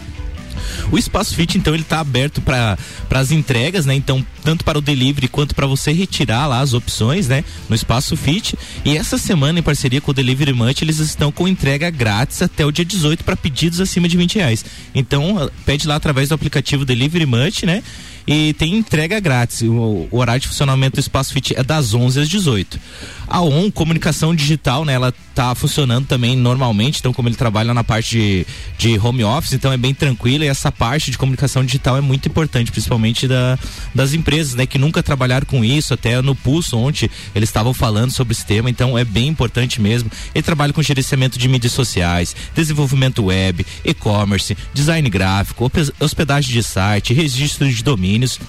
O 0.91 0.97
Espaço 0.97 1.35
Fit, 1.35 1.57
então, 1.57 1.73
ele 1.73 1.83
tá 1.83 1.99
aberto 1.99 2.41
para 2.41 2.77
as 3.11 3.31
entregas, 3.31 3.85
né? 3.85 3.95
Então, 3.95 4.25
tanto 4.43 4.63
para 4.63 4.77
o 4.77 4.81
delivery 4.81 5.27
quanto 5.27 5.55
para 5.55 5.65
você 5.65 5.91
retirar 5.91 6.47
lá 6.47 6.59
as 6.59 6.73
opções, 6.73 7.27
né? 7.27 7.43
No 7.69 7.75
Espaço 7.75 8.15
Fit. 8.15 8.57
E 8.85 8.97
essa 8.97 9.17
semana, 9.17 9.59
em 9.59 9.63
parceria 9.63 10.01
com 10.01 10.11
o 10.11 10.13
Delivery 10.13 10.53
Munch, 10.53 10.83
eles 10.83 10.99
estão 10.99 11.31
com 11.31 11.47
entrega 11.47 11.89
grátis 11.89 12.41
até 12.41 12.65
o 12.65 12.71
dia 12.71 12.85
18 12.85 13.23
para 13.23 13.35
pedidos 13.35 13.79
acima 13.79 14.07
de 14.07 14.17
20 14.17 14.35
reais. 14.35 14.65
Então, 14.93 15.49
pede 15.65 15.87
lá 15.87 15.95
através 15.95 16.29
do 16.29 16.35
aplicativo 16.35 16.85
Delivery 16.85 17.25
Munch, 17.25 17.65
né? 17.65 17.83
E 18.27 18.53
tem 18.53 18.75
entrega 18.75 19.19
grátis. 19.19 19.61
O, 19.61 20.07
o, 20.11 20.17
horário 20.17 20.41
de 20.41 20.47
funcionamento 20.47 20.95
do 20.95 20.99
Espaço 20.99 21.33
Fit 21.33 21.53
é 21.57 21.63
das 21.63 21.93
11 21.93 22.21
às 22.21 22.29
18. 22.29 22.79
A 23.27 23.41
ON 23.41 23.71
Comunicação 23.71 24.35
Digital, 24.35 24.85
né, 24.85 24.93
ela 24.93 25.13
tá 25.33 25.55
funcionando 25.55 26.05
também 26.05 26.35
normalmente, 26.37 26.99
então 26.99 27.11
como 27.11 27.27
ele 27.27 27.35
trabalha 27.35 27.73
na 27.73 27.83
parte 27.83 28.15
de, 28.15 28.47
de 28.77 28.99
home 28.99 29.23
office, 29.23 29.53
então 29.53 29.73
é 29.73 29.77
bem 29.77 29.91
tranquilo 29.91 30.43
e 30.43 30.47
essa 30.47 30.71
parte 30.71 31.09
de 31.09 31.17
comunicação 31.17 31.65
digital 31.65 31.97
é 31.97 32.01
muito 32.01 32.27
importante, 32.27 32.71
principalmente 32.71 33.27
da, 33.27 33.57
das 33.95 34.13
empresas, 34.13 34.53
né, 34.53 34.67
que 34.67 34.77
nunca 34.77 35.01
trabalharam 35.01 35.47
com 35.47 35.65
isso, 35.65 35.93
até 35.93 36.21
no 36.21 36.35
Pulso 36.35 36.77
ontem 36.77 37.09
eles 37.33 37.49
estavam 37.49 37.73
falando 37.73 38.11
sobre 38.11 38.33
esse 38.33 38.45
tema, 38.45 38.69
então 38.69 38.95
é 38.95 39.03
bem 39.03 39.27
importante 39.27 39.81
mesmo. 39.81 40.11
Ele 40.35 40.43
trabalha 40.43 40.71
com 40.71 40.83
gerenciamento 40.83 41.39
de 41.39 41.47
mídias 41.47 41.73
sociais, 41.73 42.35
desenvolvimento 42.53 43.25
web, 43.25 43.65
e-commerce, 43.83 44.55
design 44.73 45.09
gráfico, 45.09 45.71
hospedagem 45.99 46.51
de 46.51 46.61
site, 46.61 47.13
registro 47.13 47.67
de 47.67 47.83
domínio 47.83 48.12
condomínios. 48.13 48.39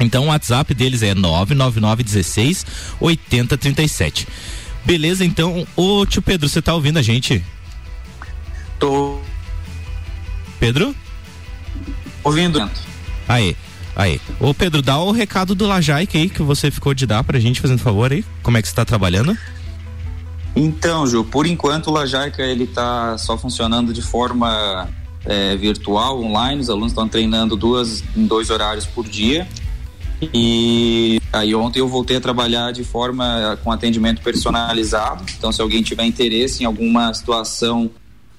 Então 0.00 0.24
o 0.24 0.26
WhatsApp 0.28 0.74
deles 0.74 1.02
é 1.02 1.14
99916 1.14 2.66
8037. 3.00 4.28
Beleza, 4.84 5.24
então, 5.24 5.66
ô 5.76 6.04
tio 6.06 6.22
Pedro, 6.22 6.48
você 6.48 6.60
tá 6.60 6.74
ouvindo 6.74 6.98
a 6.98 7.02
gente? 7.02 7.44
Tô. 8.78 9.20
Pedro? 10.58 10.94
Ouvindo. 12.24 12.68
Aí, 13.28 13.56
aí. 13.94 14.20
Ô 14.40 14.52
Pedro, 14.52 14.82
dá 14.82 14.98
o 14.98 15.12
recado 15.12 15.54
do 15.54 15.66
Lajaic 15.66 16.16
aí 16.16 16.28
que 16.28 16.42
você 16.42 16.70
ficou 16.70 16.94
de 16.94 17.06
dar 17.06 17.22
pra 17.22 17.38
gente, 17.38 17.60
fazendo 17.60 17.78
favor 17.78 18.12
aí. 18.12 18.24
Como 18.42 18.56
é 18.56 18.62
que 18.62 18.68
você 18.68 18.74
tá 18.74 18.84
trabalhando? 18.84 19.36
Então, 20.54 21.06
Ju, 21.06 21.24
por 21.24 21.46
enquanto 21.46 21.86
o 21.86 21.92
Lajaica 21.92 22.42
ele 22.42 22.66
tá 22.66 23.16
só 23.18 23.38
funcionando 23.38 23.92
de 23.92 24.02
forma 24.02 24.88
é, 25.24 25.56
virtual, 25.56 26.22
online, 26.22 26.60
os 26.60 26.70
alunos 26.70 26.92
estão 26.92 27.08
treinando 27.08 27.56
duas, 27.56 28.02
em 28.16 28.26
dois 28.26 28.50
horários 28.50 28.86
por 28.86 29.06
dia. 29.06 29.46
E 30.32 31.20
aí 31.32 31.54
ontem 31.54 31.80
eu 31.80 31.88
voltei 31.88 32.16
a 32.16 32.20
trabalhar 32.20 32.72
de 32.72 32.84
forma 32.84 33.58
com 33.64 33.72
atendimento 33.72 34.22
personalizado. 34.22 35.24
Então, 35.36 35.50
se 35.50 35.60
alguém 35.60 35.82
tiver 35.82 36.04
interesse 36.04 36.62
em 36.62 36.66
alguma 36.66 37.12
situação, 37.12 37.90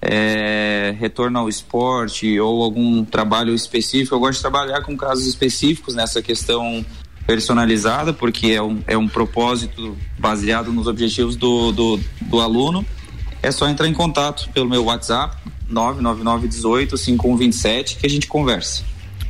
é, 0.02 0.96
retorno 1.00 1.40
ao 1.40 1.50
esporte 1.50 2.40
ou 2.40 2.64
algum 2.64 3.04
trabalho 3.04 3.54
específico, 3.54 4.16
eu 4.16 4.20
gosto 4.20 4.36
de 4.36 4.42
trabalhar 4.42 4.82
com 4.82 4.96
casos 4.96 5.26
específicos 5.26 5.96
nessa 5.96 6.22
questão 6.22 6.86
personalizada, 7.26 8.12
porque 8.12 8.48
é 8.48 8.62
um, 8.62 8.82
é 8.86 8.98
um 8.98 9.08
propósito 9.08 9.98
baseado 10.20 10.72
nos 10.72 10.88
objetivos 10.88 11.36
do, 11.36 11.72
do, 11.72 12.00
do 12.22 12.42
aluno. 12.42 12.86
É 13.42 13.52
só 13.52 13.68
entrar 13.68 13.88
em 13.88 13.94
contato 13.94 14.50
pelo 14.54 14.70
meu 14.70 14.86
WhatsApp, 14.86 15.38
999 15.70 16.48
18 16.48 16.98
5127, 16.98 17.98
que 17.98 18.06
a 18.06 18.10
gente 18.10 18.28
conversa. 18.28 18.84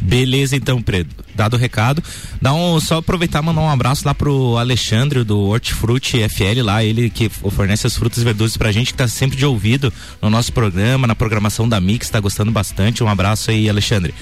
Beleza, 0.03 0.55
então, 0.55 0.81
Pedro. 0.81 1.23
Dado 1.33 1.55
o 1.55 1.57
recado. 1.57 2.03
Dá 2.41 2.53
um, 2.53 2.79
só 2.79 2.97
aproveitar 2.97 3.41
e 3.41 3.45
mandar 3.45 3.61
um 3.61 3.69
abraço 3.69 4.05
lá 4.05 4.13
pro 4.13 4.57
Alexandre 4.57 5.23
do 5.23 5.39
Hortifruti 5.39 6.17
FL 6.27 6.61
lá, 6.61 6.83
ele 6.83 7.09
que 7.09 7.29
fornece 7.29 7.87
as 7.87 7.95
frutas 7.95 8.21
e 8.21 8.25
verduras 8.25 8.57
pra 8.57 8.71
gente, 8.71 8.91
que 8.91 8.97
tá 8.97 9.07
sempre 9.07 9.37
de 9.37 9.45
ouvido 9.45 9.91
no 10.21 10.29
nosso 10.29 10.51
programa, 10.51 11.07
na 11.07 11.15
programação 11.15 11.69
da 11.69 11.79
Mix, 11.79 12.09
tá 12.09 12.19
gostando 12.19 12.51
bastante. 12.51 13.01
Um 13.01 13.07
abraço 13.07 13.49
aí, 13.49 13.69
Alexandre. 13.69 14.13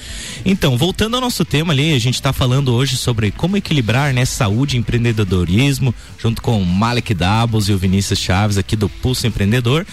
Então, 0.45 0.77
voltando 0.77 1.15
ao 1.15 1.21
nosso 1.21 1.43
tema 1.43 1.73
ali, 1.73 1.93
a 1.95 1.99
gente 1.99 2.21
tá 2.21 2.31
falando 2.31 2.71
hoje 2.71 2.95
sobre 2.95 3.31
como 3.31 3.57
equilibrar, 3.57 4.13
né, 4.13 4.23
saúde 4.23 4.77
e 4.77 4.79
empreendedorismo, 4.79 5.93
junto 6.19 6.43
com 6.43 6.61
o 6.61 6.65
Malek 6.65 7.13
Dabos 7.15 7.69
e 7.69 7.73
o 7.73 7.77
Vinícius 7.77 8.19
Chaves 8.19 8.57
aqui 8.57 8.75
do 8.75 8.87
Pulso 8.87 9.25
Empreendedor. 9.25 9.85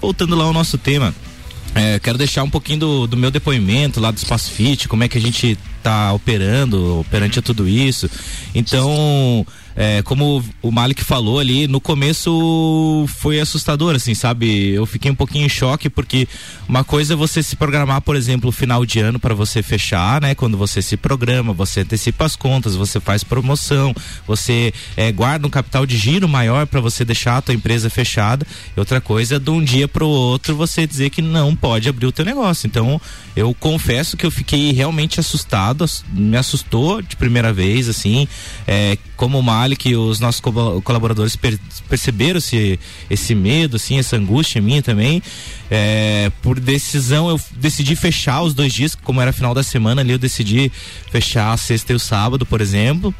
Voltando 0.00 0.36
lá 0.36 0.44
ao 0.44 0.52
nosso 0.52 0.76
tema, 0.76 1.14
é, 1.74 1.98
quero 1.98 2.18
deixar 2.18 2.42
um 2.42 2.50
pouquinho 2.50 2.78
do, 2.80 3.06
do, 3.06 3.16
meu 3.16 3.30
depoimento 3.30 4.00
lá 4.00 4.10
do 4.10 4.16
Espaço 4.16 4.50
Fit, 4.50 4.88
como 4.88 5.04
é 5.04 5.08
que 5.08 5.18
a 5.18 5.20
gente 5.20 5.56
está 5.78 6.12
operando 6.12 7.04
perante 7.10 7.40
tudo 7.40 7.68
isso. 7.68 8.10
Então, 8.54 9.46
é, 9.80 10.02
como 10.02 10.44
o 10.60 10.72
Malik 10.72 11.04
falou 11.04 11.38
ali, 11.38 11.68
no 11.68 11.80
começo 11.80 13.06
foi 13.20 13.38
assustador, 13.38 13.94
assim, 13.94 14.12
sabe? 14.12 14.70
Eu 14.70 14.84
fiquei 14.84 15.08
um 15.08 15.14
pouquinho 15.14 15.46
em 15.46 15.48
choque 15.48 15.88
porque 15.88 16.26
uma 16.68 16.82
coisa 16.82 17.14
é 17.14 17.16
você 17.16 17.44
se 17.44 17.54
programar, 17.54 18.00
por 18.00 18.16
exemplo, 18.16 18.50
final 18.50 18.84
de 18.84 18.98
ano 18.98 19.20
para 19.20 19.34
você 19.34 19.62
fechar, 19.62 20.20
né? 20.20 20.34
Quando 20.34 20.58
você 20.58 20.82
se 20.82 20.96
programa, 20.96 21.52
você 21.52 21.82
antecipa 21.82 22.24
as 22.24 22.34
contas, 22.34 22.74
você 22.74 22.98
faz 22.98 23.22
promoção, 23.22 23.94
você 24.26 24.74
é, 24.96 25.12
guarda 25.12 25.46
um 25.46 25.50
capital 25.50 25.86
de 25.86 25.96
giro 25.96 26.28
maior 26.28 26.66
para 26.66 26.80
você 26.80 27.04
deixar 27.04 27.36
a 27.36 27.42
tua 27.42 27.54
empresa 27.54 27.88
fechada. 27.88 28.44
Outra 28.76 29.00
coisa 29.00 29.36
é 29.36 29.38
de 29.38 29.50
um 29.50 29.62
dia 29.62 29.86
para 29.86 30.04
o 30.04 30.08
outro 30.08 30.56
você 30.56 30.88
dizer 30.88 31.10
que 31.10 31.22
não 31.22 31.54
pode 31.54 31.88
abrir 31.88 32.06
o 32.06 32.10
teu 32.10 32.24
negócio. 32.24 32.66
Então, 32.66 33.00
eu 33.36 33.54
confesso 33.54 34.16
que 34.16 34.26
eu 34.26 34.30
fiquei 34.32 34.72
realmente 34.72 35.20
assustado, 35.20 35.84
me 36.12 36.36
assustou 36.36 37.00
de 37.00 37.14
primeira 37.14 37.52
vez, 37.52 37.88
assim, 37.88 38.26
é, 38.66 38.98
como 39.18 39.36
o 39.36 39.42
Malik, 39.42 39.94
os 39.96 40.20
nossos 40.20 40.40
colaboradores 40.40 41.34
per 41.34 41.58
perceberam 41.88 42.38
esse, 42.38 42.78
esse 43.10 43.34
medo, 43.34 43.76
assim, 43.76 43.98
essa 43.98 44.16
angústia 44.16 44.62
minha 44.62 44.80
também. 44.80 45.20
É, 45.68 46.30
por 46.40 46.60
decisão, 46.60 47.28
eu 47.28 47.40
decidi 47.56 47.96
fechar 47.96 48.42
os 48.42 48.54
dois 48.54 48.72
dias, 48.72 48.94
como 48.94 49.20
era 49.20 49.32
final 49.32 49.52
da 49.52 49.62
semana 49.62 50.02
ali, 50.02 50.12
eu 50.12 50.18
decidi 50.18 50.70
fechar 51.10 51.52
a 51.52 51.56
sexta 51.56 51.92
e 51.92 51.96
o 51.96 51.98
sábado, 51.98 52.46
por 52.46 52.60
exemplo 52.60 53.12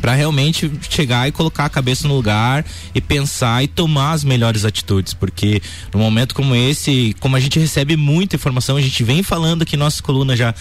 para 0.00 0.14
realmente 0.14 0.70
chegar 0.90 1.28
e 1.28 1.32
colocar 1.32 1.64
a 1.64 1.68
cabeça 1.68 2.06
no 2.06 2.14
lugar 2.14 2.64
e 2.94 3.00
pensar 3.00 3.62
e 3.62 3.68
tomar 3.68 4.12
as 4.12 4.24
melhores 4.24 4.64
atitudes, 4.64 5.14
porque 5.14 5.62
no 5.92 6.00
momento 6.00 6.34
como 6.34 6.54
esse, 6.54 7.14
como 7.20 7.36
a 7.36 7.40
gente 7.40 7.58
recebe 7.58 7.96
muita 7.96 8.36
informação, 8.36 8.76
a 8.76 8.80
gente 8.80 9.02
vem 9.02 9.22
falando 9.22 9.62
aqui 9.62 9.76
nossa 9.76 10.02
coluna 10.02 10.36
já 10.36 10.54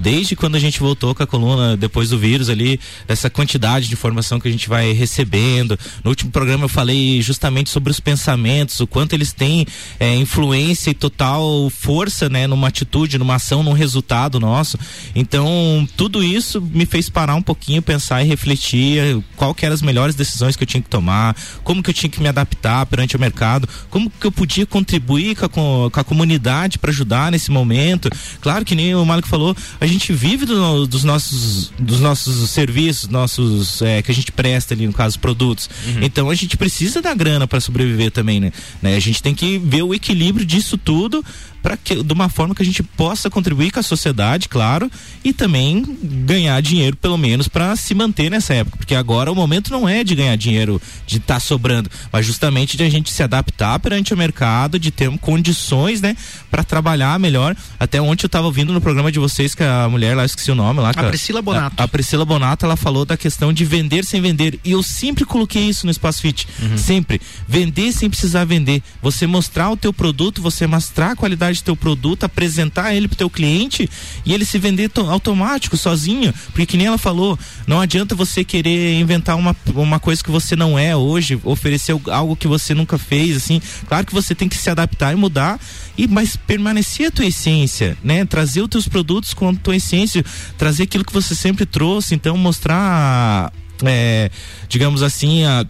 desde 0.00 0.34
quando 0.34 0.56
a 0.56 0.58
gente 0.58 0.80
voltou 0.80 1.14
com 1.14 1.22
a 1.22 1.26
coluna 1.26 1.76
depois 1.76 2.08
do 2.10 2.18
vírus 2.18 2.48
ali, 2.48 2.80
dessa 3.06 3.28
quantidade 3.28 3.86
de 3.86 3.94
informação 3.94 4.40
que 4.40 4.48
a 4.48 4.50
gente 4.50 4.68
vai 4.68 4.92
recebendo. 4.92 5.78
No 6.02 6.10
último 6.10 6.30
programa 6.30 6.64
eu 6.64 6.68
falei 6.68 7.20
justamente 7.20 7.70
sobre 7.70 7.90
os 7.90 8.00
pensamentos, 8.00 8.80
o 8.80 8.86
quanto 8.86 9.12
eles 9.12 9.32
têm 9.32 9.66
é, 9.98 10.14
influência 10.16 10.90
e 10.90 10.94
total 10.94 11.68
força, 11.70 12.28
né, 12.28 12.46
numa 12.46 12.68
atitude, 12.68 13.18
numa 13.18 13.34
ação, 13.34 13.62
num 13.62 13.72
resultado 13.72 14.40
nosso. 14.40 14.78
Então, 15.14 15.86
tudo 15.96 16.22
isso 16.24 16.60
me 16.60 16.86
fez 16.86 17.08
parar 17.08 17.34
um 17.34 17.42
pouquinho, 17.42 17.82
pensar 17.82 18.22
e 18.22 18.26
refletir 18.26 19.22
qual 19.36 19.54
que 19.54 19.66
eram 19.66 19.74
as 19.74 19.82
melhores 19.82 20.14
decisões 20.14 20.56
que 20.56 20.62
eu 20.62 20.66
tinha 20.66 20.82
que 20.82 20.88
tomar, 20.88 21.36
como 21.62 21.82
que 21.82 21.90
eu 21.90 21.94
tinha 21.94 22.10
que 22.10 22.20
me 22.20 22.28
adaptar 22.28 22.86
perante 22.86 23.16
o 23.16 23.20
mercado, 23.20 23.68
como 23.90 24.10
que 24.10 24.26
eu 24.26 24.32
podia 24.32 24.64
contribuir 24.64 25.36
com 25.36 25.86
a, 25.86 25.90
com 25.90 26.00
a 26.00 26.04
comunidade 26.04 26.78
para 26.78 26.90
ajudar 26.90 27.30
nesse 27.30 27.50
momento. 27.50 28.08
Claro 28.40 28.64
que 28.64 28.74
nem 28.74 28.94
o 28.94 29.04
Mário 29.04 29.26
falou, 29.26 29.54
a 29.80 29.86
gente 29.90 30.12
vive 30.12 30.44
do, 30.44 30.86
dos 30.86 31.04
nossos 31.04 31.72
dos 31.78 32.00
nossos 32.00 32.50
serviços, 32.50 33.08
nossos 33.08 33.82
é, 33.82 34.02
que 34.02 34.10
a 34.10 34.14
gente 34.14 34.32
presta 34.32 34.74
ali 34.74 34.86
no 34.86 34.92
caso 34.92 35.18
produtos. 35.18 35.68
Uhum. 35.86 36.02
Então 36.02 36.30
a 36.30 36.34
gente 36.34 36.56
precisa 36.56 37.02
da 37.02 37.14
grana 37.14 37.46
para 37.46 37.60
sobreviver 37.60 38.10
também, 38.10 38.40
né? 38.40 38.52
né? 38.82 38.96
A 38.96 39.00
gente 39.00 39.22
tem 39.22 39.34
que 39.34 39.58
ver 39.58 39.82
o 39.82 39.94
equilíbrio 39.94 40.44
disso 40.44 40.78
tudo 40.78 41.24
para 41.62 41.76
que 41.76 42.02
de 42.02 42.12
uma 42.12 42.28
forma 42.28 42.54
que 42.54 42.62
a 42.62 42.64
gente 42.64 42.82
possa 42.82 43.28
contribuir 43.28 43.70
com 43.70 43.80
a 43.80 43.82
sociedade, 43.82 44.48
claro, 44.48 44.90
e 45.24 45.32
também 45.32 45.84
ganhar 46.02 46.60
dinheiro 46.60 46.96
pelo 46.96 47.18
menos 47.18 47.48
para 47.48 47.76
se 47.76 47.94
manter 47.94 48.30
nessa 48.30 48.54
época, 48.54 48.78
porque 48.78 48.94
agora 48.94 49.30
o 49.30 49.34
momento 49.34 49.70
não 49.70 49.88
é 49.88 50.02
de 50.02 50.14
ganhar 50.14 50.36
dinheiro, 50.36 50.80
de 51.06 51.18
estar 51.18 51.34
tá 51.34 51.40
sobrando, 51.40 51.90
mas 52.12 52.24
justamente 52.24 52.76
de 52.76 52.84
a 52.84 52.90
gente 52.90 53.10
se 53.10 53.22
adaptar 53.22 53.78
perante 53.78 54.14
o 54.14 54.16
mercado, 54.16 54.78
de 54.78 54.90
ter 54.90 55.10
condições, 55.18 56.00
né, 56.00 56.16
para 56.50 56.62
trabalhar 56.64 57.18
melhor. 57.18 57.56
Até 57.78 58.00
ontem 58.00 58.24
eu 58.24 58.28
estava 58.28 58.46
ouvindo 58.46 58.72
no 58.72 58.80
programa 58.80 59.12
de 59.12 59.18
vocês 59.18 59.54
que 59.54 59.62
a 59.62 59.88
mulher 59.88 60.16
lá 60.16 60.24
esqueci 60.24 60.50
o 60.50 60.54
nome 60.54 60.80
lá, 60.80 60.90
a 60.90 61.04
Priscila 61.04 61.42
Bonato. 61.42 61.80
A, 61.80 61.84
a, 61.84 61.88
Priscila 61.88 62.24
Bonato, 62.24 62.64
ela 62.64 62.76
falou 62.76 63.04
da 63.04 63.16
questão 63.16 63.52
de 63.52 63.64
vender 63.64 64.04
sem 64.04 64.20
vender, 64.20 64.58
e 64.64 64.72
eu 64.72 64.82
sempre 64.82 65.24
coloquei 65.24 65.68
isso 65.68 65.86
no 65.86 65.92
Espaço 65.92 66.20
Fit, 66.20 66.46
uhum. 66.60 66.78
sempre, 66.78 67.20
vender 67.46 67.92
sem 67.92 68.08
precisar 68.08 68.44
vender, 68.44 68.82
você 69.02 69.26
mostrar 69.26 69.70
o 69.70 69.76
teu 69.76 69.92
produto, 69.92 70.42
você 70.42 70.66
mostrar 70.66 71.12
a 71.12 71.16
qualidade 71.16 71.49
qualidade 71.50 71.60
do 71.60 71.64
teu 71.64 71.76
produto, 71.76 72.24
apresentar 72.24 72.94
ele 72.94 73.08
pro 73.08 73.16
teu 73.16 73.28
cliente 73.28 73.88
e 74.24 74.32
ele 74.32 74.44
se 74.44 74.58
vender 74.58 74.90
automático, 75.08 75.76
sozinho. 75.76 76.32
Porque 76.46 76.66
que 76.66 76.76
nem 76.76 76.86
ela 76.86 76.98
falou, 76.98 77.38
não 77.66 77.80
adianta 77.80 78.14
você 78.14 78.44
querer 78.44 78.98
inventar 78.98 79.36
uma, 79.36 79.54
uma 79.74 79.98
coisa 79.98 80.22
que 80.22 80.30
você 80.30 80.54
não 80.54 80.78
é 80.78 80.96
hoje, 80.96 81.38
oferecer 81.44 81.94
algo 82.10 82.36
que 82.36 82.46
você 82.46 82.74
nunca 82.74 82.96
fez, 82.96 83.36
assim. 83.36 83.60
Claro 83.88 84.06
que 84.06 84.14
você 84.14 84.34
tem 84.34 84.48
que 84.48 84.56
se 84.56 84.70
adaptar 84.70 85.12
e 85.12 85.16
mudar, 85.16 85.60
e 85.98 86.06
mas 86.06 86.36
permanecer 86.36 87.08
a 87.08 87.10
tua 87.10 87.26
essência, 87.26 87.96
né? 88.02 88.24
Trazer 88.24 88.62
os 88.62 88.68
teus 88.68 88.88
produtos 88.88 89.34
com 89.34 89.48
a 89.48 89.54
tua 89.54 89.76
essência, 89.76 90.24
trazer 90.56 90.84
aquilo 90.84 91.04
que 91.04 91.12
você 91.12 91.34
sempre 91.34 91.66
trouxe, 91.66 92.14
então 92.14 92.36
mostrar, 92.36 93.52
é, 93.84 94.30
digamos 94.68 95.02
assim, 95.02 95.44
a 95.44 95.66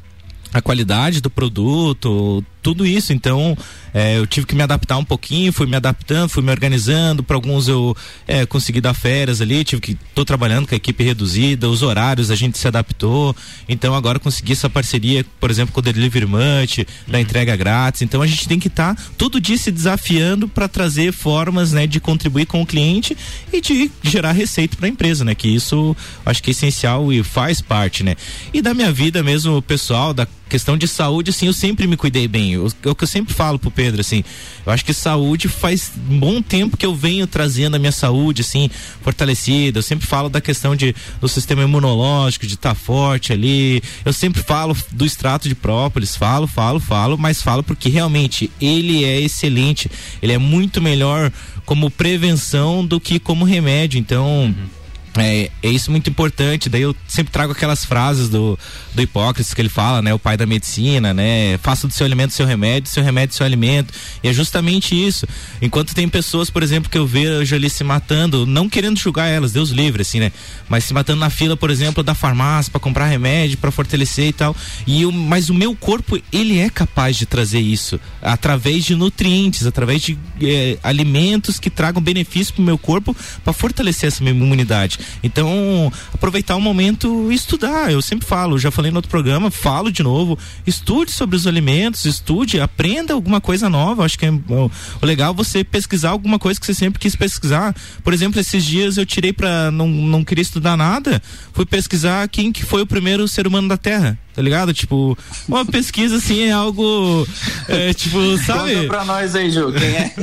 a 0.53 0.61
qualidade 0.61 1.21
do 1.21 1.31
produto, 1.31 2.45
tudo 2.63 2.87
isso. 2.87 3.13
Então, 3.13 3.57
é, 3.93 4.19
eu 4.19 4.27
tive 4.27 4.47
que 4.47 4.55
me 4.55 4.63
adaptar 4.63 4.97
um 4.97 5.05
pouquinho, 5.05 5.53
fui 5.53 5.67
me 5.67 5.77
adaptando, 5.77 6.29
fui 6.29 6.43
me 6.43 6.51
organizando. 6.51 7.23
Para 7.23 7.37
alguns 7.37 7.69
eu 7.69 7.97
é, 8.27 8.47
consegui 8.47 8.81
dar 8.81 8.95
férias 8.95 9.41
ali, 9.41 9.65
tive 9.65 9.81
que 9.81 9.99
tô 10.15 10.25
trabalhando 10.25 10.67
com 10.67 10.75
a 10.75 10.77
equipe 10.77 11.03
reduzida, 11.03 11.69
os 11.69 11.83
horários 11.83 12.31
a 12.31 12.37
gente 12.37 12.59
se 12.59 12.69
adaptou. 12.69 13.35
Então 13.69 13.95
agora 13.95 14.19
consegui 14.19 14.53
essa 14.53 14.71
parceria, 14.71 15.25
por 15.39 15.51
exemplo, 15.51 15.73
com 15.73 15.81
o 15.81 15.83
Delivery 15.83 16.27
Munch, 16.27 16.87
da 17.07 17.19
uhum. 17.19 17.23
entrega 17.23 17.57
grátis. 17.57 18.03
Então 18.03 18.23
a 18.23 18.27
gente 18.27 18.47
tem 18.47 18.59
que 18.59 18.69
estar 18.69 18.95
tá, 18.95 19.03
todo 19.17 19.41
dia 19.41 19.57
se 19.57 19.71
desafiando 19.71 20.49
para 20.49 20.69
trazer 20.69 21.13
formas, 21.13 21.73
né, 21.73 21.87
de 21.87 22.01
contribuir 22.01 22.47
com 22.47 22.63
o 22.63 22.67
cliente 22.67 23.17
e 23.53 23.61
de 23.61 23.91
gerar 24.03 24.33
receita 24.33 24.77
para 24.77 24.87
a 24.87 24.89
empresa, 24.89 25.25
né? 25.25 25.35
Que 25.35 25.49
isso 25.49 25.97
acho 26.25 26.43
que 26.43 26.51
é 26.51 26.53
essencial 26.53 27.13
e 27.13 27.23
faz 27.23 27.61
parte, 27.61 28.03
né? 28.03 28.17
E 28.53 28.63
da 28.63 28.75
minha 28.75 28.93
vida 28.93 29.23
mesmo 29.23 29.61
pessoal, 29.63 30.13
da 30.13 30.27
questão 30.51 30.77
de 30.77 30.89
saúde, 30.89 31.31
assim, 31.31 31.47
eu 31.47 31.53
sempre 31.53 31.87
me 31.87 31.97
cuidei 31.97 32.27
bem. 32.27 32.50
O 32.59 32.95
que 32.95 33.05
eu 33.05 33.09
sempre 33.09 33.35
falo 33.35 33.59
pro 33.59 33.71
Pedro, 33.71 34.01
assim, 34.01 34.25
eu 34.65 34.73
acho 34.73 34.85
que 34.85 34.93
saúde 34.93 35.49
faz 35.49 35.93
um 36.09 36.19
bom 36.19 36.43
tempo 36.43 36.77
que 36.77 36.87
eu 36.87 36.95
venho 36.95 37.27
trazendo 37.27 37.77
a 37.77 37.79
minha 37.79 37.93
saúde, 37.93 38.43
assim, 38.43 38.71
fortalecida. 39.03 39.79
Eu 39.79 39.83
sempre 39.83 40.07
falo 40.07 40.29
da 40.29 40.41
questão 40.41 40.77
de, 40.77 40.95
do 41.21 41.29
sistema 41.29 41.63
imunológico, 41.63 42.47
de 42.47 42.55
estar 42.55 42.71
tá 42.71 42.75
forte 42.75 43.33
ali. 43.33 43.83
Eu 44.05 44.13
sempre 44.13 44.43
falo 44.43 44.77
do 44.93 45.05
extrato 45.05 45.49
de 45.49 45.55
própolis, 45.55 46.17
falo, 46.17 46.47
falo, 46.47 46.81
falo, 46.81 47.19
mas 47.19 47.43
falo 47.43 47.63
porque 47.63 47.89
realmente 47.89 48.51
ele 48.61 49.05
é 49.05 49.21
excelente. 49.21 49.91
Ele 50.23 50.33
é 50.33 50.39
muito 50.39 50.81
melhor 50.81 51.33
como 51.65 51.91
prevenção 51.91 52.85
do 52.85 53.01
que 53.01 53.19
como 53.19 53.45
remédio. 53.45 53.99
Então. 53.99 54.45
Uhum 54.45 54.80
é, 55.17 55.51
é, 55.63 55.69
isso 55.69 55.91
muito 55.91 56.09
importante. 56.09 56.69
Daí 56.69 56.83
eu 56.83 56.95
sempre 57.09 57.33
trago 57.33 57.53
aquelas 57.53 57.85
frases 57.85 58.29
do, 58.29 58.59
do 58.95 59.03
Hipócrates 59.03 59.53
que 59.53 59.61
ele 59.61 59.69
fala, 59.69 60.01
né? 60.01 60.15
O 60.15 60.19
pai 60.19 60.37
da 60.37 60.47
medicina, 60.47 61.13
né? 61.13 61.59
Faça 61.59 61.87
do 61.87 61.93
seu 61.93 62.07
alimento 62.07 62.33
seu 62.33 62.47
remédio, 62.47 62.91
seu 62.91 63.03
remédio 63.03 63.35
seu 63.35 63.45
alimento. 63.45 63.93
E 64.23 64.29
é 64.29 64.33
justamente 64.33 64.95
isso. 64.95 65.27
Enquanto 65.61 65.95
tem 65.95 66.09
pessoas, 66.09 66.49
por 66.49 66.63
exemplo, 66.63 66.91
que 66.91 66.99
eu 66.99 67.07
vejo 67.07 67.55
ali 67.55 67.69
se 67.69 67.83
matando, 67.83 68.47
não 68.47 68.69
querendo 68.69 68.99
julgar 68.99 69.27
elas, 69.27 69.53
Deus 69.53 69.71
livre, 69.71 70.03
assim, 70.03 70.21
né? 70.21 70.33
Mas 70.69 70.85
se 70.85 70.95
matando 70.95 71.21
na 71.21 71.31
fila, 71.31 71.57
por 71.57 71.71
exemplo, 71.71 72.03
da 72.03 72.15
farmácia 72.15 72.71
para 72.71 72.81
comprar 72.81 73.07
remédio, 73.07 73.59
para 73.59 73.71
fortalecer 73.71 74.29
e 74.29 74.33
tal. 74.33 74.55
E 74.87 75.03
eu, 75.03 75.11
mas 75.11 75.51
o 75.51 75.55
meu 75.55 75.75
corpo, 75.75 76.21
ele 76.33 76.59
é 76.59 76.71
capaz 76.71 77.17
de 77.17 77.27
trazer 77.27 77.61
isso 77.61 77.99
através 78.23 78.85
de 78.85 78.95
nutrientes, 78.95 79.67
através 79.67 80.03
de 80.03 80.17
é, 80.41 80.79
alimentos 80.83 81.59
que 81.59 81.69
tragam 81.69 82.01
benefício 82.01 82.55
para 82.55 82.63
o 82.63 82.65
meu 82.65 82.79
corpo 82.79 83.17
para 83.43 83.53
fortalecer 83.53 84.09
essa 84.09 84.23
minha 84.23 84.35
imunidade. 84.35 84.99
Então, 85.23 85.93
aproveitar 86.13 86.57
o 86.57 86.61
momento 86.61 87.31
e 87.31 87.35
estudar. 87.35 87.91
Eu 87.93 88.03
sempre 88.03 88.27
falo, 88.27 88.59
já 88.59 88.71
falei 88.71 88.91
no 88.91 88.99
outro 88.99 89.11
programa, 89.11 89.51
falo 89.51 89.91
de 89.91 90.03
novo, 90.03 90.39
estude 90.67 91.11
sobre 91.11 91.37
os 91.37 91.47
alimentos, 91.47 92.05
estude, 92.05 92.61
aprenda 92.61 93.15
alguma 93.15 93.41
coisa 93.41 93.69
nova. 93.69 94.05
Acho 94.05 94.19
que 94.19 94.27
é 94.27 94.31
o, 94.31 94.71
o 95.01 95.07
legal 95.07 95.33
é 95.33 95.37
você 95.37 95.63
pesquisar 95.65 96.11
alguma 96.11 96.39
coisa 96.39 96.59
que 96.59 96.67
você 96.67 96.75
sempre 96.75 97.01
quis 97.01 97.15
pesquisar. 97.17 97.75
Por 98.03 98.13
exemplo, 98.13 98.41
esses 98.41 98.65
dias 98.65 98.97
eu 98.97 99.07
tirei 99.07 99.33
para 99.33 99.71
não, 99.71 99.89
não 99.89 100.25
queria 100.25 100.43
estudar 100.43 100.77
nada, 100.77 101.23
fui 101.53 101.67
pesquisar 101.67 102.29
quem 102.29 102.53
que 102.53 102.65
foi 102.65 102.83
o 102.83 102.87
primeiro 102.87 103.27
ser 103.29 103.47
humano 103.47 103.69
da 103.69 103.77
Terra 103.77 104.19
tá 104.41 104.43
ligado? 104.43 104.73
Tipo, 104.73 105.19
uma 105.47 105.67
pesquisa 105.67 106.17
assim 106.17 106.45
é 106.45 106.51
algo. 106.51 107.29
É, 107.69 107.93
tipo, 107.93 108.19
sabe? 108.47 108.75
Conta 108.75 108.87
pra 108.87 109.05
nós 109.05 109.35
aí, 109.35 109.51
Ju, 109.51 109.71
quem 109.73 109.89
é? 109.89 110.15